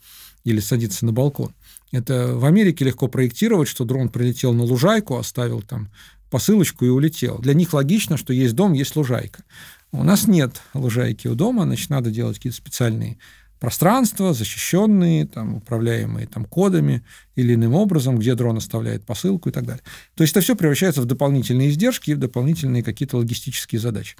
или 0.43 0.59
садиться 0.59 1.05
на 1.05 1.13
балкон. 1.13 1.55
Это 1.91 2.35
в 2.35 2.45
Америке 2.45 2.85
легко 2.85 3.07
проектировать, 3.07 3.67
что 3.67 3.85
дрон 3.85 4.09
прилетел 4.09 4.53
на 4.53 4.63
лужайку, 4.63 5.17
оставил 5.17 5.61
там 5.61 5.89
посылочку 6.29 6.85
и 6.85 6.89
улетел. 6.89 7.39
Для 7.39 7.53
них 7.53 7.73
логично, 7.73 8.17
что 8.17 8.33
есть 8.33 8.53
дом, 8.53 8.73
есть 8.73 8.95
лужайка. 8.95 9.43
У 9.91 10.03
нас 10.03 10.27
нет 10.27 10.61
лужайки 10.73 11.27
у 11.27 11.35
дома, 11.35 11.63
значит, 11.63 11.89
надо 11.89 12.11
делать 12.11 12.37
какие-то 12.37 12.57
специальные 12.57 13.17
пространства, 13.59 14.33
защищенные, 14.33 15.27
там, 15.27 15.55
управляемые 15.57 16.25
там, 16.25 16.45
кодами 16.45 17.05
или 17.35 17.53
иным 17.53 17.75
образом, 17.75 18.17
где 18.17 18.33
дрон 18.33 18.57
оставляет 18.57 19.05
посылку 19.05 19.49
и 19.49 19.51
так 19.51 19.65
далее. 19.65 19.83
То 20.15 20.23
есть 20.23 20.33
это 20.33 20.41
все 20.41 20.55
превращается 20.55 21.01
в 21.01 21.05
дополнительные 21.05 21.69
издержки 21.69 22.09
и 22.09 22.15
в 22.15 22.17
дополнительные 22.17 22.81
какие-то 22.81 23.17
логистические 23.17 23.79
задачи. 23.79 24.15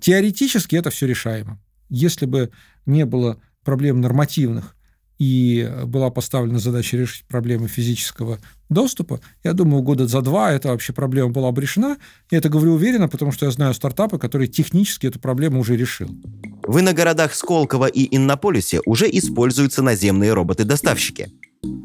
Теоретически 0.00 0.74
это 0.74 0.90
все 0.90 1.06
решаемо. 1.06 1.60
Если 1.88 2.26
бы 2.26 2.50
не 2.84 3.04
было 3.04 3.40
проблем 3.62 4.00
нормативных 4.00 4.74
и 5.18 5.70
была 5.84 6.10
поставлена 6.10 6.58
задача 6.58 6.96
решить 6.96 7.24
проблемы 7.26 7.68
физического 7.68 8.40
доступа, 8.70 9.20
я 9.44 9.52
думаю, 9.52 9.82
года 9.82 10.06
за 10.06 10.22
два 10.22 10.52
эта 10.52 10.68
вообще 10.68 10.92
проблема 10.92 11.30
была 11.30 11.52
бы 11.52 11.60
решена. 11.60 11.98
Я 12.30 12.38
это 12.38 12.48
говорю 12.48 12.74
уверенно, 12.74 13.08
потому 13.08 13.32
что 13.32 13.46
я 13.46 13.52
знаю 13.52 13.74
стартапы, 13.74 14.18
которые 14.18 14.48
технически 14.48 15.06
эту 15.06 15.18
проблему 15.18 15.60
уже 15.60 15.76
решил. 15.76 16.08
В 16.66 16.80
иногородах 16.80 17.34
Сколково 17.34 17.86
и 17.86 18.16
Иннополисе 18.16 18.80
уже 18.86 19.10
используются 19.10 19.82
наземные 19.82 20.32
роботы-доставщики. 20.32 21.28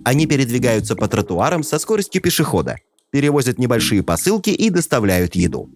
Они 0.05 0.25
передвигаются 0.27 0.95
по 0.95 1.07
тротуарам 1.07 1.63
со 1.63 1.79
скоростью 1.79 2.21
пешехода, 2.21 2.77
перевозят 3.11 3.59
небольшие 3.59 4.03
посылки 4.03 4.51
и 4.51 4.69
доставляют 4.69 5.35
еду. 5.35 5.69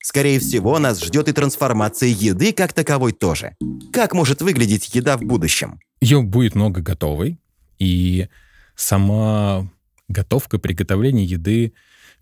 Скорее 0.00 0.38
всего, 0.38 0.78
нас 0.78 1.02
ждет 1.02 1.28
и 1.28 1.32
трансформация 1.32 2.08
еды 2.08 2.52
как 2.52 2.72
таковой 2.72 3.12
тоже. 3.12 3.56
Как 3.92 4.14
может 4.14 4.40
выглядеть 4.42 4.94
еда 4.94 5.16
в 5.16 5.22
будущем? 5.22 5.80
Ее 6.00 6.22
будет 6.22 6.54
много 6.54 6.80
готовой, 6.80 7.40
и 7.78 8.28
сама 8.76 9.68
готовка, 10.08 10.58
приготовление 10.58 11.24
еды 11.24 11.72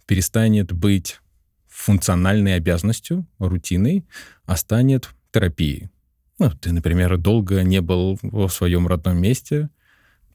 перестанет 0.06 0.72
быть 0.72 1.20
функциональной 1.68 2.56
обязанностью, 2.56 3.26
рутиной, 3.38 4.06
а 4.44 4.56
станет 4.56 5.10
терапией. 5.32 5.90
Ну, 6.38 6.50
ты, 6.50 6.72
например, 6.72 7.16
долго 7.16 7.62
не 7.62 7.80
был 7.80 8.18
в 8.22 8.48
своем 8.48 8.86
родном 8.86 9.18
месте, 9.18 9.70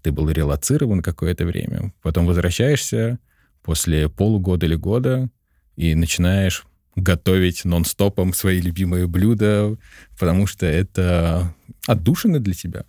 ты 0.02 0.12
был 0.12 0.30
релацирован 0.30 1.02
какое-то 1.02 1.46
время, 1.46 1.94
потом 2.02 2.26
возвращаешься 2.26 3.20
после 3.62 4.10
полугода 4.10 4.66
или 4.66 4.76
года 4.76 5.30
и 5.76 5.94
начинаешь 5.94 6.66
готовить 6.96 7.66
нон-стопом 7.66 8.34
свои 8.34 8.60
любимые 8.60 9.08
блюда, 9.08 9.78
потому 10.20 10.48
что 10.48 10.66
это 10.66 11.54
отдушина 11.88 12.40
для 12.40 12.54
тебя. 12.54 12.86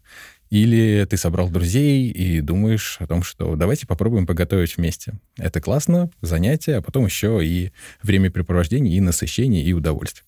Или 0.52 1.06
ты 1.08 1.16
собрал 1.16 1.48
друзей 1.48 2.10
и 2.10 2.42
думаешь 2.42 2.98
о 3.00 3.06
том, 3.06 3.22
что 3.22 3.56
давайте 3.56 3.86
попробуем 3.86 4.26
поготовить 4.26 4.76
вместе. 4.76 5.14
Это 5.38 5.62
классно, 5.62 6.10
занятие, 6.20 6.76
а 6.76 6.82
потом 6.82 7.06
еще 7.06 7.40
и 7.42 7.72
времяпрепровождение, 8.02 8.94
и 8.94 9.00
насыщение, 9.00 9.64
и 9.64 9.72
удовольствие. 9.72 10.26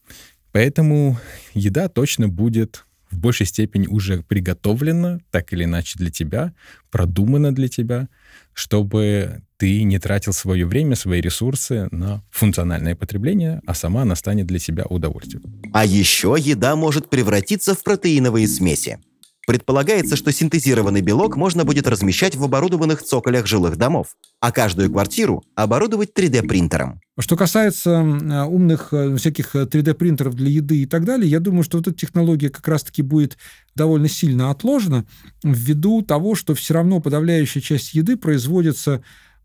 Поэтому 0.50 1.18
еда 1.52 1.90
точно 1.90 2.30
будет 2.30 2.86
в 3.10 3.18
большей 3.18 3.44
степени 3.44 3.86
уже 3.86 4.22
приготовлена, 4.22 5.20
так 5.30 5.52
или 5.52 5.64
иначе 5.64 5.98
для 5.98 6.10
тебя, 6.10 6.54
продумана 6.90 7.54
для 7.54 7.68
тебя, 7.68 8.08
чтобы 8.54 9.42
ты 9.58 9.82
не 9.82 9.98
тратил 9.98 10.32
свое 10.32 10.64
время, 10.64 10.96
свои 10.96 11.20
ресурсы 11.20 11.86
на 11.90 12.24
функциональное 12.30 12.96
потребление, 12.96 13.60
а 13.66 13.74
сама 13.74 14.00
она 14.02 14.16
станет 14.16 14.46
для 14.46 14.58
тебя 14.58 14.86
удовольствием. 14.86 15.42
А 15.74 15.84
еще 15.84 16.34
еда 16.38 16.76
может 16.76 17.10
превратиться 17.10 17.74
в 17.74 17.84
протеиновые 17.84 18.48
смеси. 18.48 18.98
Предполагается, 19.46 20.16
что 20.16 20.32
синтезированный 20.32 21.02
белок 21.02 21.36
можно 21.36 21.64
будет 21.64 21.86
размещать 21.86 22.34
в 22.34 22.44
оборудованных 22.44 23.02
цоколях 23.02 23.46
жилых 23.46 23.76
домов, 23.76 24.16
а 24.40 24.52
каждую 24.52 24.90
квартиру 24.90 25.44
оборудовать 25.54 26.12
3D-принтером. 26.16 27.00
Что 27.18 27.36
касается 27.36 28.00
умных 28.00 28.88
э, 28.92 29.16
всяких 29.16 29.54
3D-принтеров 29.54 30.34
э, 30.34 30.36
для 30.36 30.48
еды 30.48 30.82
и 30.82 30.86
так 30.86 31.04
далее, 31.04 31.30
я 31.30 31.40
думаю, 31.40 31.62
что 31.62 31.76
вот 31.76 31.86
эта 31.86 31.96
технология 31.96 32.48
как 32.48 32.66
раз-таки 32.66 33.02
будет 33.02 33.36
довольно 33.74 34.08
сильно 34.08 34.50
отложена 34.50 35.04
ввиду 35.42 36.02
того, 36.02 36.34
что 36.34 36.54
все 36.54 36.74
равно 36.74 37.00
подавляющая 37.00 37.60
часть 37.60 37.94
еды 37.94 38.16
производится 38.16 39.02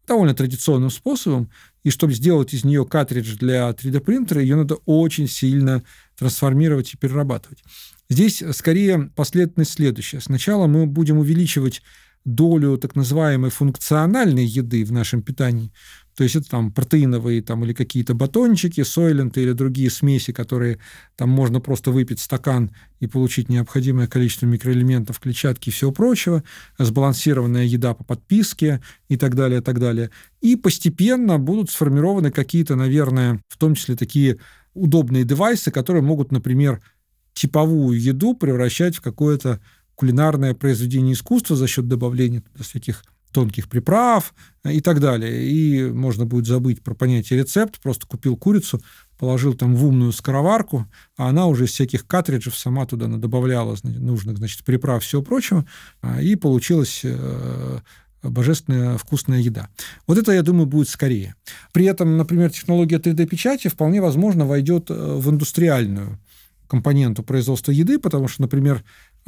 довольно 0.07 0.33
традиционным 0.33 0.89
способом, 0.89 1.49
и 1.83 1.91
чтобы 1.91 2.13
сделать 2.13 2.53
из 2.53 2.63
нее 2.63 2.85
картридж 2.85 3.37
для 3.37 3.69
3D-принтера, 3.69 4.41
ее 4.41 4.55
надо 4.55 4.75
очень 4.85 5.27
сильно 5.27 5.83
трансформировать 6.17 6.93
и 6.93 6.97
перерабатывать. 6.97 7.63
Здесь 8.09 8.43
скорее 8.53 9.11
последовательность 9.15 9.73
следующая. 9.73 10.19
Сначала 10.19 10.65
мы 10.67 10.87
будем 10.87 11.19
увеличивать 11.19 11.83
долю 12.25 12.77
так 12.77 12.95
называемой 12.95 13.49
функциональной 13.49 14.45
еды 14.45 14.83
в 14.83 14.91
нашем 14.91 15.21
питании. 15.21 15.71
То 16.15 16.23
есть 16.23 16.35
это 16.35 16.49
там 16.49 16.73
протеиновые 16.73 17.41
там, 17.41 17.63
или 17.63 17.71
какие-то 17.71 18.13
батончики, 18.13 18.83
сойленты 18.83 19.41
или 19.41 19.53
другие 19.53 19.89
смеси, 19.89 20.33
которые 20.33 20.79
там 21.15 21.29
можно 21.29 21.61
просто 21.61 21.91
выпить 21.91 22.19
стакан 22.19 22.71
и 22.99 23.07
получить 23.07 23.47
необходимое 23.47 24.07
количество 24.07 24.45
микроэлементов, 24.45 25.19
клетчатки 25.19 25.69
и 25.69 25.71
всего 25.71 25.93
прочего, 25.93 26.43
сбалансированная 26.77 27.63
еда 27.63 27.93
по 27.93 28.03
подписке 28.03 28.81
и 29.07 29.15
так 29.15 29.35
далее, 29.35 29.61
и 29.61 29.63
так 29.63 29.79
далее. 29.79 30.09
И 30.41 30.57
постепенно 30.57 31.39
будут 31.39 31.69
сформированы 31.69 32.31
какие-то, 32.31 32.75
наверное, 32.75 33.39
в 33.47 33.57
том 33.57 33.75
числе 33.75 33.95
такие 33.95 34.39
удобные 34.73 35.23
девайсы, 35.23 35.71
которые 35.71 36.03
могут, 36.03 36.33
например, 36.33 36.81
типовую 37.39 37.97
еду 37.97 38.33
превращать 38.33 38.97
в 38.97 39.01
какое-то 39.01 39.61
кулинарное 39.95 40.53
произведение 40.53 41.13
искусства 41.13 41.55
за 41.55 41.67
счет 41.67 41.87
добавления 41.87 42.43
всяких 42.59 43.03
тонких 43.31 43.69
приправ 43.69 44.33
э, 44.65 44.73
и 44.73 44.81
так 44.81 44.99
далее. 44.99 45.47
И 45.47 45.89
можно 45.89 46.25
будет 46.25 46.47
забыть 46.47 46.83
про 46.83 46.95
понятие 46.95 47.39
рецепт, 47.39 47.79
просто 47.79 48.07
купил 48.07 48.35
курицу, 48.35 48.81
положил 49.17 49.53
там 49.53 49.73
в 49.75 49.85
умную 49.85 50.11
скороварку, 50.11 50.85
а 51.15 51.29
она 51.29 51.47
уже 51.47 51.63
из 51.63 51.71
всяких 51.71 52.05
картриджев 52.05 52.57
сама 52.57 52.85
туда 52.85 53.07
добавляла 53.07 53.77
нужных, 53.83 54.37
значит, 54.37 54.65
приправ, 54.65 55.01
всего 55.01 55.21
прочего, 55.21 55.65
а, 56.01 56.21
и 56.21 56.35
получилось 56.35 57.01
э, 57.03 57.79
божественная 58.21 58.97
вкусная 58.97 59.39
еда. 59.39 59.69
Вот 60.07 60.17
это, 60.17 60.33
я 60.33 60.43
думаю, 60.43 60.65
будет 60.65 60.89
скорее. 60.89 61.35
При 61.71 61.85
этом, 61.85 62.17
например, 62.17 62.49
технология 62.49 62.97
3D-печати 62.97 63.69
вполне 63.69 64.01
возможно 64.01 64.45
войдет 64.45 64.89
в 64.89 65.29
индустриальную 65.29 66.19
компоненту 66.69 67.23
производства 67.23 67.71
еды, 67.71 67.99
потому 67.99 68.27
что, 68.27 68.43
например, 68.43 68.83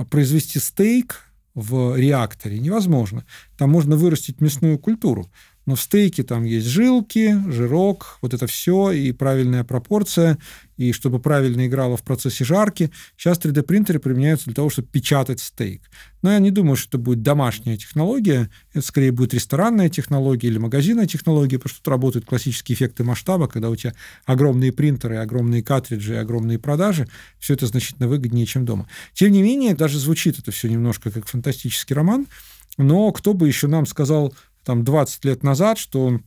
произвести 0.10 0.60
стейк 0.60 1.26
в 1.54 1.98
реакторе 1.98 2.60
невозможно. 2.60 3.26
Там 3.58 3.72
можно 3.72 3.98
вырастить 3.98 4.39
мясную 4.39 4.80
культуру. 4.80 5.30
Но 5.66 5.76
в 5.76 5.82
стейке 5.82 6.24
там 6.24 6.43
есть 6.43 6.68
жилки, 6.68 7.38
жирок, 7.49 8.18
вот 8.22 8.34
это 8.34 8.47
все, 8.47 8.91
и 8.91 9.12
правильная 9.12 9.64
пропорция, 9.64 10.38
и 10.78 10.91
чтобы 10.91 11.20
правильно 11.20 11.68
играло 11.68 11.97
в 11.97 12.03
процессе 12.03 12.43
жарки. 12.43 12.91
Сейчас 13.16 13.39
3D-принтеры 13.39 13.99
применяются 13.99 14.45
для 14.45 14.55
того, 14.55 14.72
чтобы 14.72 14.88
печатать 14.88 15.39
стейк. 15.39 15.84
Но 16.24 16.32
я 16.32 16.39
не 16.39 16.49
думаю, 16.49 16.76
что 16.76 16.89
это 16.89 16.97
будет 16.97 17.22
домашняя 17.22 17.78
технология, 17.78 18.49
это 18.74 18.86
скорее 18.86 19.12
будет 19.12 19.36
ресторанная 19.36 19.89
технология 19.89 20.47
или 20.47 20.57
магазинная 20.57 21.05
технология, 21.05 21.57
потому 21.57 21.70
что 21.70 21.80
тут 21.84 21.88
работают 21.89 22.26
классические 22.26 22.76
эффекты 22.76 23.03
масштаба, 23.03 23.47
когда 23.47 23.70
у 23.70 23.76
тебя 23.76 23.93
огромные 24.26 24.72
принтеры, 24.72 25.18
огромные 25.18 25.62
картриджи, 25.62 26.18
огромные 26.18 26.57
продажи, 26.57 27.07
все 27.38 27.53
это 27.53 27.68
значительно 27.68 28.07
выгоднее, 28.07 28.47
чем 28.47 28.66
дома. 28.66 28.88
Тем 29.14 29.32
не 29.32 29.43
менее, 29.43 29.76
даже 29.76 29.99
звучит 29.99 30.39
это 30.39 30.51
все 30.51 30.70
немножко 30.70 31.12
как 31.12 31.28
фантастический 31.28 31.95
роман, 31.95 32.26
но 32.78 33.12
кто 33.12 33.34
бы 33.34 33.47
еще 33.47 33.68
нам 33.68 33.86
сказал 33.86 34.34
там 34.64 34.84
20 34.84 35.26
лет 35.26 35.43
назад, 35.43 35.78
что 35.78 36.20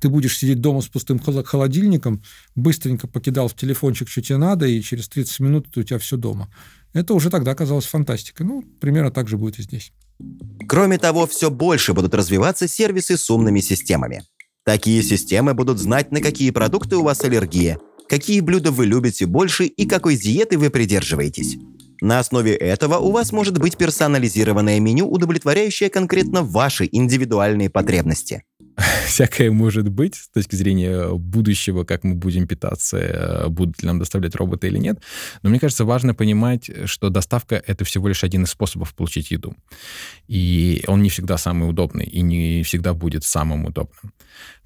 ты 0.00 0.08
будешь 0.08 0.38
сидеть 0.38 0.60
дома 0.60 0.80
с 0.80 0.88
пустым 0.88 1.18
холодильником, 1.18 2.22
быстренько 2.54 3.06
покидал 3.06 3.48
в 3.48 3.54
телефончик, 3.54 4.08
что 4.08 4.22
тебе 4.22 4.38
надо, 4.38 4.66
и 4.66 4.80
через 4.80 5.08
30 5.08 5.40
минут 5.40 5.76
у 5.76 5.82
тебя 5.82 5.98
все 5.98 6.16
дома. 6.16 6.52
Это 6.92 7.14
уже 7.14 7.30
тогда 7.30 7.54
казалось 7.54 7.86
фантастикой. 7.86 8.46
Ну, 8.46 8.62
примерно 8.80 9.10
так 9.10 9.28
же 9.28 9.36
будет 9.36 9.58
и 9.58 9.62
здесь. 9.62 9.92
Кроме 10.68 10.98
того, 10.98 11.26
все 11.26 11.50
больше 11.50 11.94
будут 11.94 12.14
развиваться 12.14 12.68
сервисы 12.68 13.16
с 13.16 13.28
умными 13.30 13.60
системами. 13.60 14.22
Такие 14.64 15.02
системы 15.02 15.54
будут 15.54 15.78
знать, 15.78 16.12
на 16.12 16.20
какие 16.20 16.50
продукты 16.50 16.96
у 16.96 17.02
вас 17.02 17.24
аллергия, 17.24 17.78
какие 18.08 18.40
блюда 18.40 18.70
вы 18.70 18.86
любите 18.86 19.26
больше 19.26 19.64
и 19.64 19.86
какой 19.86 20.16
диеты 20.16 20.56
вы 20.56 20.70
придерживаетесь. 20.70 21.56
На 22.02 22.18
основе 22.18 22.56
этого 22.56 22.96
у 22.96 23.12
вас 23.12 23.30
может 23.30 23.58
быть 23.58 23.76
персонализированное 23.76 24.80
меню, 24.80 25.06
удовлетворяющее 25.08 25.88
конкретно 25.88 26.42
ваши 26.42 26.88
индивидуальные 26.90 27.70
потребности. 27.70 28.42
Всякое 29.06 29.50
может 29.50 29.88
быть 29.88 30.14
с 30.14 30.28
точки 30.28 30.54
зрения 30.54 31.08
будущего, 31.14 31.84
как 31.84 32.04
мы 32.04 32.14
будем 32.14 32.46
питаться, 32.46 32.98
э, 32.98 33.48
будут 33.48 33.82
ли 33.82 33.86
нам 33.86 33.98
доставлять 33.98 34.34
роботы 34.34 34.68
или 34.68 34.78
нет. 34.78 35.02
Но 35.42 35.50
мне 35.50 35.58
кажется, 35.58 35.84
важно 35.84 36.14
понимать, 36.14 36.70
что 36.86 37.10
доставка— 37.10 37.62
это 37.66 37.84
всего 37.84 38.08
лишь 38.08 38.24
один 38.24 38.44
из 38.44 38.50
способов 38.50 38.94
получить 38.94 39.30
еду. 39.30 39.54
И 40.28 40.84
он 40.86 41.02
не 41.02 41.10
всегда 41.10 41.36
самый 41.36 41.68
удобный, 41.68 42.04
и 42.04 42.22
не 42.22 42.62
всегда 42.62 42.94
будет 42.94 43.24
самым 43.24 43.66
удобным. 43.66 44.12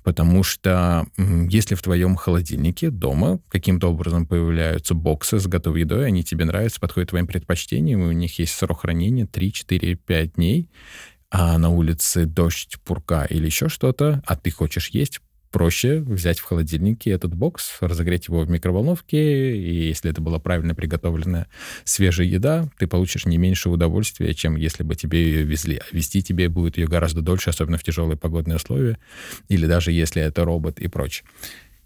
Потому 0.07 0.45
что 0.45 1.05
если 1.51 1.75
в 1.75 1.83
твоем 1.83 2.15
холодильнике 2.15 2.91
дома 2.91 3.41
каким-то 3.49 3.91
образом 3.91 4.25
появляются 4.25 4.95
боксы 4.95 5.41
с 5.41 5.49
готовой 5.49 5.81
едой, 5.81 6.07
они 6.07 6.23
тебе 6.23 6.45
нравятся, 6.45 6.79
подходят 6.79 7.11
твоим 7.11 7.27
предпочтениям, 7.27 8.03
и 8.03 8.07
у 8.07 8.13
них 8.13 8.39
есть 8.39 8.55
срок 8.55 8.83
хранения 8.83 9.27
3, 9.27 9.53
4, 9.53 9.97
5 9.97 10.33
дней, 10.35 10.69
а 11.39 11.59
на 11.59 11.69
улице 11.69 12.25
дождь, 12.25 12.79
пурга 12.83 13.27
или 13.27 13.45
еще 13.45 13.69
что-то, 13.69 14.23
а 14.25 14.37
ты 14.37 14.51
хочешь 14.51 14.89
есть, 14.89 15.21
проще 15.51 15.99
взять 15.99 16.39
в 16.39 16.45
холодильнике 16.45 17.11
этот 17.11 17.35
бокс, 17.35 17.77
разогреть 17.81 18.29
его 18.29 18.41
в 18.41 18.49
микроволновке, 18.49 19.55
и 19.55 19.89
если 19.89 20.11
это 20.11 20.23
была 20.23 20.39
правильно 20.39 20.75
приготовленная 20.75 21.47
свежая 21.85 22.27
еда, 22.27 22.71
ты 22.79 22.87
получишь 22.87 23.27
не 23.27 23.37
меньше 23.37 23.69
удовольствия, 23.69 24.33
чем 24.33 24.57
если 24.57 24.83
бы 24.83 24.95
тебе 24.95 25.25
ее 25.25 25.43
везли. 25.43 25.77
А 25.77 25.85
вести 25.95 26.23
тебе 26.23 26.49
будет 26.49 26.79
ее 26.79 26.87
гораздо 26.87 27.21
дольше, 27.21 27.51
особенно 27.51 27.77
в 27.77 27.85
тяжелые 27.85 28.17
погодные 28.17 28.57
условия, 28.57 28.97
или 29.51 29.67
даже 29.67 29.93
если 29.93 30.23
это 30.23 30.43
робот 30.47 30.81
и 30.81 30.89
прочее. 30.89 31.29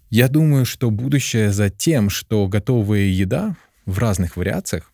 Я 0.09 0.29
думаю, 0.29 0.65
что 0.65 0.91
будущее 0.91 1.51
за 1.51 1.69
тем, 1.69 2.09
что 2.09 2.47
готовая 2.47 3.01
еда 3.01 3.57
в 3.85 3.99
разных 3.99 4.37
вариациях 4.37 4.90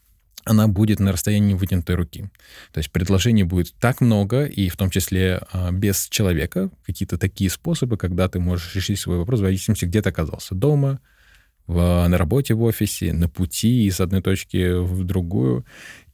она 0.47 0.67
будет 0.67 0.99
на 0.99 1.11
расстоянии 1.11 1.53
вытянутой 1.53 1.95
руки. 1.95 2.29
То 2.71 2.79
есть 2.79 2.91
предложений 2.91 3.43
будет 3.43 3.73
так 3.79 4.01
много, 4.01 4.45
и 4.45 4.69
в 4.69 4.77
том 4.77 4.89
числе 4.89 5.41
а, 5.51 5.71
без 5.71 6.07
человека, 6.09 6.69
какие-то 6.85 7.17
такие 7.17 7.49
способы, 7.49 7.97
когда 7.97 8.27
ты 8.27 8.39
можешь 8.39 8.75
решить 8.75 8.99
свой 8.99 9.17
вопрос 9.17 9.39
в 9.39 9.43
зависимости, 9.43 9.85
где 9.85 10.01
ты 10.01 10.09
оказался. 10.09 10.55
Дома, 10.55 10.99
в, 11.67 12.07
на 12.07 12.17
работе 12.17 12.53
в 12.53 12.63
офисе, 12.63 13.13
на 13.13 13.27
пути 13.27 13.85
из 13.85 13.99
одной 13.99 14.21
точки 14.21 14.79
в 14.79 15.03
другую. 15.03 15.65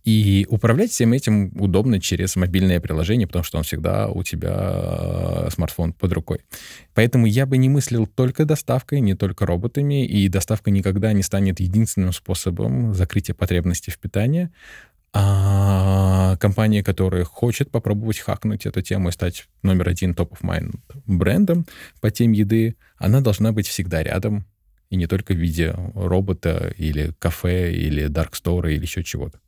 И 0.03 0.45
управлять 0.49 0.91
всем 0.91 1.13
этим 1.13 1.51
удобно 1.55 1.99
через 2.01 2.35
мобильное 2.35 2.81
приложение, 2.81 3.25
потому 3.25 3.43
что 3.43 3.57
он 3.57 3.63
всегда 3.63 4.09
у 4.09 4.21
тебя 4.21 4.53
э, 4.55 5.49
смартфон 5.49 5.93
под 5.93 6.11
рукой. 6.11 6.39
Поэтому 6.93 7.25
я 7.25 7.45
бы 7.45 7.57
не 7.57 7.69
мыслил 7.69 8.05
только 8.05 8.43
доставкой, 8.43 8.99
не 8.99 9.15
только 9.15 9.45
роботами, 9.45 10.05
и 10.05 10.27
доставка 10.27 10.71
никогда 10.71 11.13
не 11.13 11.23
станет 11.23 11.61
единственным 11.61 12.11
способом 12.11 12.93
закрытия 12.93 13.33
потребностей 13.33 13.91
в 13.91 13.97
питании. 13.97 14.49
А 15.13 16.35
компания, 16.37 16.83
которая 16.83 17.23
хочет 17.23 17.71
попробовать 17.71 18.19
хакнуть 18.19 18.65
эту 18.65 18.81
тему 18.81 19.09
и 19.09 19.11
стать 19.11 19.47
номер 19.61 19.87
один 19.89 20.15
топ-of-mind 20.15 20.79
брендом 21.05 21.65
по 22.01 22.09
теме 22.09 22.39
еды, 22.39 22.75
она 22.97 23.21
должна 23.21 23.51
быть 23.51 23.67
всегда 23.67 24.01
рядом, 24.01 24.45
и 24.93 24.95
не 24.95 25.07
только 25.07 25.33
в 25.33 25.37
виде 25.37 25.75
робота 25.95 26.71
или 26.77 27.15
кафе 27.17 27.73
или 27.73 28.05
даркстора 28.05 28.71
или 28.71 28.83
еще 28.83 29.03
чего-то. 29.03 29.39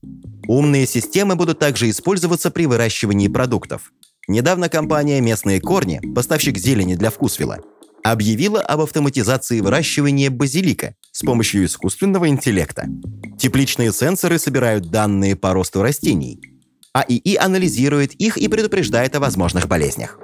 Умные 0.48 0.88
системы 0.88 1.36
будут 1.36 1.60
также 1.60 1.88
использоваться 1.88 2.50
при 2.50 2.66
выращивании 2.66 3.28
продуктов. 3.28 3.94
Недавно 4.28 4.70
компания 4.70 5.22
«Местные 5.22 5.62
корни», 5.62 6.02
поставщик 6.16 6.58
зелени 6.58 6.96
для 6.96 7.12
вкусвилла, 7.12 7.60
объявила 8.04 8.60
об 8.60 8.82
автоматизации 8.82 9.60
выращивания 9.60 10.32
базилика 10.32 10.96
с 11.12 11.22
помощью 11.22 11.66
искусственного 11.66 12.28
интеллекта. 12.28 12.88
Тепличные 13.38 13.94
сенсоры 13.94 14.40
собирают 14.40 14.90
данные 14.90 15.36
по 15.36 15.54
росту 15.54 15.84
растений, 15.84 16.42
а 16.92 17.06
ИИ 17.08 17.36
анализирует 17.36 18.14
их 18.14 18.38
и 18.38 18.48
предупреждает 18.48 19.16
о 19.16 19.20
возможных 19.20 19.68
болезнях. 19.68 20.20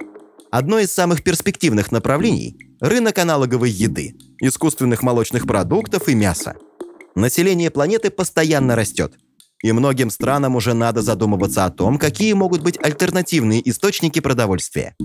Одно 0.50 0.80
из 0.80 0.92
самых 0.92 1.22
перспективных 1.22 1.92
направлений– 1.92 2.58
рынок 2.82 3.16
аналоговой 3.18 3.70
еды, 3.70 4.16
искусственных 4.40 5.04
молочных 5.04 5.46
продуктов 5.46 6.08
и 6.08 6.16
мяса. 6.16 6.56
Население 7.14 7.70
планеты 7.70 8.10
постоянно 8.10 8.74
растет, 8.74 9.14
и 9.62 9.70
многим 9.70 10.10
странам 10.10 10.56
уже 10.56 10.74
надо 10.74 11.00
задумываться 11.00 11.64
о 11.64 11.70
том, 11.70 11.96
какие 11.96 12.32
могут 12.32 12.62
быть 12.62 12.76
альтернативные 12.82 13.66
источники 13.70 14.18
продовольствия. 14.18 14.96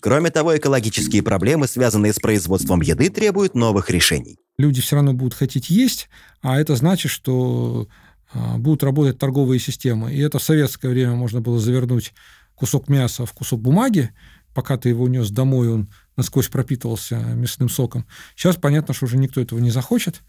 Кроме 0.00 0.30
того, 0.30 0.56
экологические 0.56 1.22
проблемы, 1.22 1.68
связанные 1.68 2.12
с 2.12 2.18
производством 2.18 2.80
еды, 2.80 3.08
требуют 3.08 3.54
новых 3.54 3.88
решений. 3.88 4.36
Люди 4.58 4.80
все 4.80 4.96
равно 4.96 5.12
будут 5.12 5.34
хотеть 5.34 5.70
есть, 5.70 6.08
а 6.40 6.60
это 6.60 6.74
значит, 6.74 7.12
что 7.12 7.86
а, 8.32 8.58
будут 8.58 8.82
работать 8.82 9.18
торговые 9.18 9.60
системы. 9.60 10.12
И 10.12 10.18
это 10.18 10.40
в 10.40 10.42
советское 10.42 10.88
время 10.88 11.14
можно 11.14 11.40
было 11.40 11.60
завернуть 11.60 12.14
кусок 12.56 12.88
мяса 12.88 13.26
в 13.26 13.32
кусок 13.32 13.60
бумаги, 13.60 14.10
пока 14.54 14.76
ты 14.76 14.90
его 14.90 15.04
унес 15.04 15.30
домой, 15.30 15.68
он 15.68 15.88
насквозь 16.16 16.48
пропитывался 16.48 17.16
мясным 17.16 17.68
соком. 17.68 18.06
Сейчас 18.36 18.56
понятно, 18.56 18.94
что 18.94 19.06
уже 19.06 19.16
никто 19.16 19.40
этого 19.40 19.58
не 19.58 19.70
захочет 19.70 20.22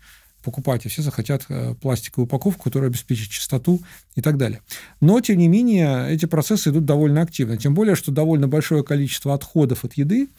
покупать, 0.44 0.86
и 0.86 0.90
все 0.90 1.02
захотят 1.02 1.46
э, 1.50 1.74
пластиковую 1.82 2.26
упаковку, 2.26 2.64
которая 2.64 2.90
обеспечит 2.90 3.30
чистоту 3.30 3.82
и 4.16 4.22
так 4.22 4.38
далее. 4.38 4.62
Но, 5.00 5.20
тем 5.22 5.38
не 5.38 5.48
менее, 5.48 6.10
эти 6.10 6.26
процессы 6.26 6.70
идут 6.70 6.86
довольно 6.86 7.22
активно. 7.22 7.58
Тем 7.58 7.74
более, 7.74 7.96
что 7.96 8.12
довольно 8.12 8.48
большое 8.48 8.84
количество 8.84 9.34
отходов 9.34 9.86
от 9.86 9.94
еды 9.94 10.30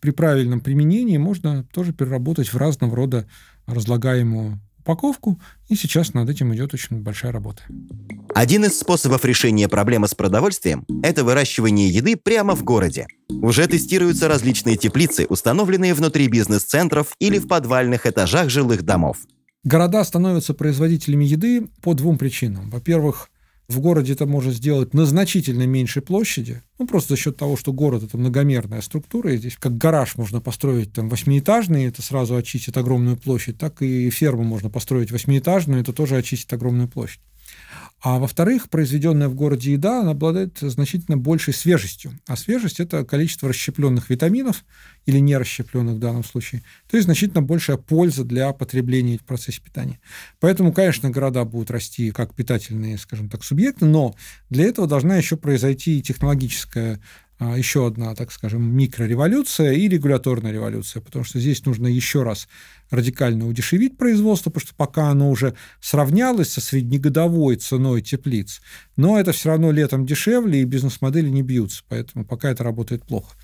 при 0.00 0.10
правильном 0.12 0.60
применении 0.60 1.18
можно 1.18 1.64
тоже 1.72 1.92
переработать 1.92 2.52
в 2.52 2.56
разного 2.56 2.94
рода 2.94 3.26
разлагаемую 3.66 4.60
упаковку, 4.88 5.38
и 5.68 5.74
сейчас 5.74 6.14
над 6.14 6.30
этим 6.30 6.54
идет 6.54 6.72
очень 6.72 7.02
большая 7.02 7.30
работа. 7.30 7.62
Один 8.34 8.64
из 8.64 8.78
способов 8.78 9.24
решения 9.24 9.68
проблемы 9.68 10.08
с 10.08 10.14
продовольствием– 10.14 10.86
это 11.02 11.24
выращивание 11.24 11.90
еды 11.90 12.16
прямо 12.16 12.54
в 12.54 12.64
городе. 12.64 13.06
Уже 13.28 13.66
тестируются 13.66 14.28
различные 14.28 14.76
теплицы, 14.76 15.26
установленные 15.28 15.92
внутри 15.92 16.28
бизнес-центров 16.28 17.14
или 17.18 17.38
в 17.38 17.46
подвальных 17.46 18.06
этажах 18.06 18.48
жилых 18.48 18.82
домов. 18.82 19.18
Города 19.62 20.02
становятся 20.04 20.54
производителями 20.54 21.26
еды 21.26 21.68
по 21.82 21.92
двум 21.92 22.16
причинам. 22.16 22.70
Во-первых, 22.70 23.28
в 23.68 23.80
городе 23.80 24.14
это 24.14 24.24
может 24.24 24.54
сделать 24.54 24.94
на 24.94 25.04
значительно 25.04 25.66
меньшей 25.66 26.00
площади, 26.00 26.62
ну, 26.78 26.86
просто 26.86 27.14
за 27.14 27.20
счет 27.20 27.36
того, 27.36 27.56
что 27.56 27.72
город– 27.72 28.02
это 28.04 28.16
многомерная 28.16 28.80
структура, 28.80 29.32
и 29.32 29.36
здесь 29.36 29.56
как 29.56 29.76
гараж 29.76 30.16
можно 30.16 30.40
построить 30.40 30.92
там 30.92 31.10
восьмиэтажный, 31.10 31.84
это 31.84 32.00
сразу 32.00 32.34
очистит 32.34 32.78
огромную 32.78 33.18
площадь, 33.18 33.58
так 33.58 33.82
и 33.82 34.08
ферму 34.08 34.42
можно 34.42 34.70
построить 34.70 35.12
восьмиэтажную, 35.12 35.82
это 35.82 35.92
тоже 35.92 36.16
очистит 36.16 36.52
огромную 36.52 36.88
площадь. 36.88 37.20
А 38.00 38.20
во-вторых, 38.20 38.68
произведенная 38.68 39.28
в 39.28 39.34
городе 39.34 39.72
еда, 39.72 40.00
она 40.00 40.12
обладает 40.12 40.58
значительно 40.60 41.16
большей 41.16 41.52
свежестью. 41.52 42.12
А 42.28 42.36
свежесть– 42.36 42.78
это 42.80 43.04
количество 43.04 43.48
расщепленных 43.48 44.08
витаминов 44.08 44.64
или 45.06 45.18
не 45.18 45.36
расщепленных 45.36 45.96
в 45.96 45.98
данном 45.98 46.22
случае. 46.22 46.62
То 46.88 46.96
есть 46.96 47.06
значительно 47.06 47.42
большая 47.42 47.76
польза 47.76 48.24
для 48.24 48.52
потребления 48.52 49.18
в 49.18 49.22
процессе 49.22 49.60
питания. 49.60 49.98
Поэтому, 50.38 50.72
конечно, 50.72 51.10
города 51.10 51.44
будут 51.44 51.72
расти 51.72 52.12
как 52.12 52.34
питательные, 52.34 52.98
скажем 52.98 53.28
так, 53.28 53.42
субъекты, 53.42 53.84
но 53.84 54.14
для 54.48 54.66
этого 54.66 54.86
должна 54.86 55.16
еще 55.16 55.36
произойти 55.36 56.00
технологическая 56.00 57.00
еще 57.40 57.86
одна, 57.86 58.14
так 58.14 58.32
скажем, 58.32 58.76
микрореволюция 58.76 59.72
и 59.72 59.88
регуляторная 59.88 60.52
революция, 60.52 61.00
потому 61.00 61.24
что 61.24 61.38
здесь 61.38 61.64
нужно 61.64 61.86
еще 61.86 62.24
раз 62.24 62.48
радикально 62.90 63.46
удешевить 63.46 63.96
производство, 63.96 64.50
потому 64.50 64.66
что 64.66 64.74
пока 64.74 65.10
оно 65.10 65.30
уже 65.30 65.54
сравнялось 65.80 66.50
со 66.50 66.60
среднегодовой 66.60 67.56
ценой 67.56 68.02
теплиц, 68.02 68.60
но 68.96 69.20
это 69.20 69.32
все 69.32 69.50
равно 69.50 69.70
летом 69.70 70.04
дешевле, 70.04 70.62
и 70.62 70.64
бизнес-модели 70.64 71.28
не 71.28 71.42
бьются, 71.42 71.84
поэтому 71.88 72.24
пока 72.24 72.50
это 72.50 72.64
работает 72.64 73.04
плохо. 73.04 73.36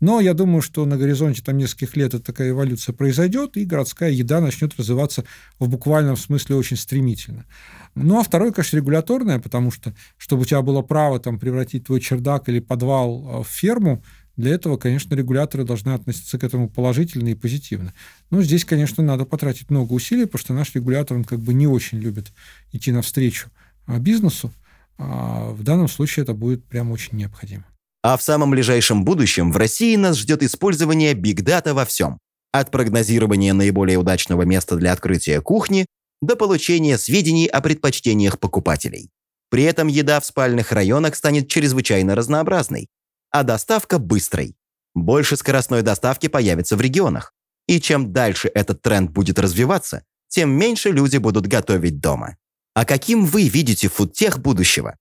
Но 0.00 0.20
я 0.20 0.34
думаю, 0.34 0.62
что 0.62 0.84
на 0.84 0.96
горизонте 0.96 1.42
там 1.42 1.56
нескольких 1.56 1.96
лет 1.96 2.14
эта 2.14 2.24
такая 2.24 2.50
эволюция 2.50 2.92
произойдет, 2.92 3.56
и 3.56 3.64
городская 3.64 4.10
еда 4.10 4.40
начнет 4.40 4.78
развиваться 4.78 5.24
в 5.58 5.68
буквальном 5.68 6.16
смысле 6.16 6.56
очень 6.56 6.76
стремительно. 6.76 7.46
Ну, 7.94 8.20
а 8.20 8.22
второе, 8.22 8.52
конечно, 8.52 8.76
регуляторное, 8.76 9.38
потому 9.38 9.70
что, 9.70 9.94
чтобы 10.18 10.42
у 10.42 10.44
тебя 10.44 10.60
было 10.60 10.82
право 10.82 11.18
там, 11.18 11.38
превратить 11.38 11.86
твой 11.86 12.00
чердак 12.00 12.48
или 12.48 12.60
подвал 12.60 13.40
э, 13.40 13.42
в 13.42 13.48
ферму, 13.48 14.02
для 14.36 14.52
этого, 14.52 14.76
конечно, 14.76 15.14
регуляторы 15.14 15.64
должны 15.64 15.90
относиться 15.90 16.38
к 16.38 16.44
этому 16.44 16.68
положительно 16.68 17.28
и 17.28 17.34
позитивно. 17.34 17.94
Но 18.30 18.42
здесь, 18.42 18.66
конечно, 18.66 19.02
надо 19.02 19.24
потратить 19.24 19.70
много 19.70 19.94
усилий, 19.94 20.26
потому 20.26 20.40
что 20.40 20.52
наш 20.52 20.74
регулятор, 20.74 21.16
он 21.16 21.24
как 21.24 21.40
бы 21.40 21.54
не 21.54 21.66
очень 21.66 21.98
любит 21.98 22.32
идти 22.70 22.92
навстречу 22.92 23.48
а, 23.86 23.98
бизнесу. 23.98 24.52
А 24.98 25.50
в 25.52 25.62
данном 25.62 25.88
случае 25.88 26.24
это 26.24 26.34
будет 26.34 26.64
прям 26.64 26.90
очень 26.90 27.16
необходимо. 27.16 27.64
А 28.06 28.16
в 28.16 28.22
самом 28.22 28.52
ближайшем 28.52 29.04
будущем 29.04 29.50
в 29.50 29.56
России 29.56 29.96
нас 29.96 30.16
ждет 30.16 30.40
использование 30.44 31.12
биг-дата 31.12 31.74
во 31.74 31.84
всем. 31.84 32.20
От 32.52 32.70
прогнозирования 32.70 33.52
наиболее 33.52 33.98
удачного 33.98 34.42
места 34.42 34.76
для 34.76 34.92
открытия 34.92 35.40
кухни 35.40 35.86
до 36.22 36.36
получения 36.36 36.98
сведений 36.98 37.48
о 37.48 37.60
предпочтениях 37.60 38.38
покупателей. 38.38 39.10
При 39.50 39.64
этом 39.64 39.88
еда 39.88 40.20
в 40.20 40.24
спальных 40.24 40.70
районах 40.70 41.16
станет 41.16 41.48
чрезвычайно 41.48 42.14
разнообразной, 42.14 42.86
а 43.32 43.42
доставка– 43.42 43.98
быстрой. 43.98 44.54
Больше 44.94 45.36
скоростной 45.36 45.82
доставки 45.82 46.28
появится 46.28 46.76
в 46.76 46.80
регионах. 46.80 47.34
И 47.66 47.80
чем 47.80 48.12
дальше 48.12 48.48
этот 48.54 48.82
тренд 48.82 49.10
будет 49.10 49.40
развиваться, 49.40 50.04
тем 50.28 50.50
меньше 50.50 50.92
люди 50.92 51.16
будут 51.16 51.48
готовить 51.48 51.98
дома. 51.98 52.36
А 52.72 52.84
каким 52.84 53.26
вы 53.26 53.48
видите 53.48 53.88
фудтех 53.88 54.38
будущего? 54.38 54.96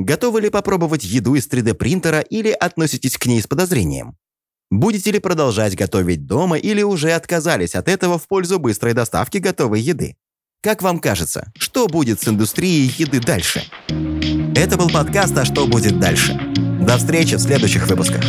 Готовы 0.00 0.40
ли 0.40 0.48
попробовать 0.48 1.04
еду 1.04 1.34
из 1.34 1.46
3D-принтера 1.46 2.20
или 2.20 2.50
относитесь 2.50 3.18
к 3.18 3.26
ней 3.26 3.42
с 3.42 3.46
подозрением? 3.46 4.16
Будете 4.70 5.10
ли 5.10 5.18
продолжать 5.18 5.76
готовить 5.76 6.24
дома 6.24 6.56
или 6.56 6.80
уже 6.80 7.12
отказались 7.12 7.74
от 7.74 7.86
этого 7.86 8.18
в 8.18 8.26
пользу 8.26 8.58
быстрой 8.58 8.94
доставки 8.94 9.36
готовой 9.36 9.82
еды? 9.82 10.16
Как 10.62 10.80
вам 10.80 11.00
кажется, 11.00 11.52
что 11.54 11.86
будет 11.86 12.18
с 12.18 12.28
индустрией 12.28 12.90
еды 12.96 13.20
дальше? 13.20 13.62
Это 14.56 14.78
был 14.78 14.88
подкаст 14.88 15.36
«А 15.36 15.44
что 15.44 15.66
будет 15.66 16.00
дальше?». 16.00 16.32
До 16.80 16.96
встречи 16.96 17.34
в 17.34 17.40
следующих 17.40 17.86
выпусках. 17.86 18.24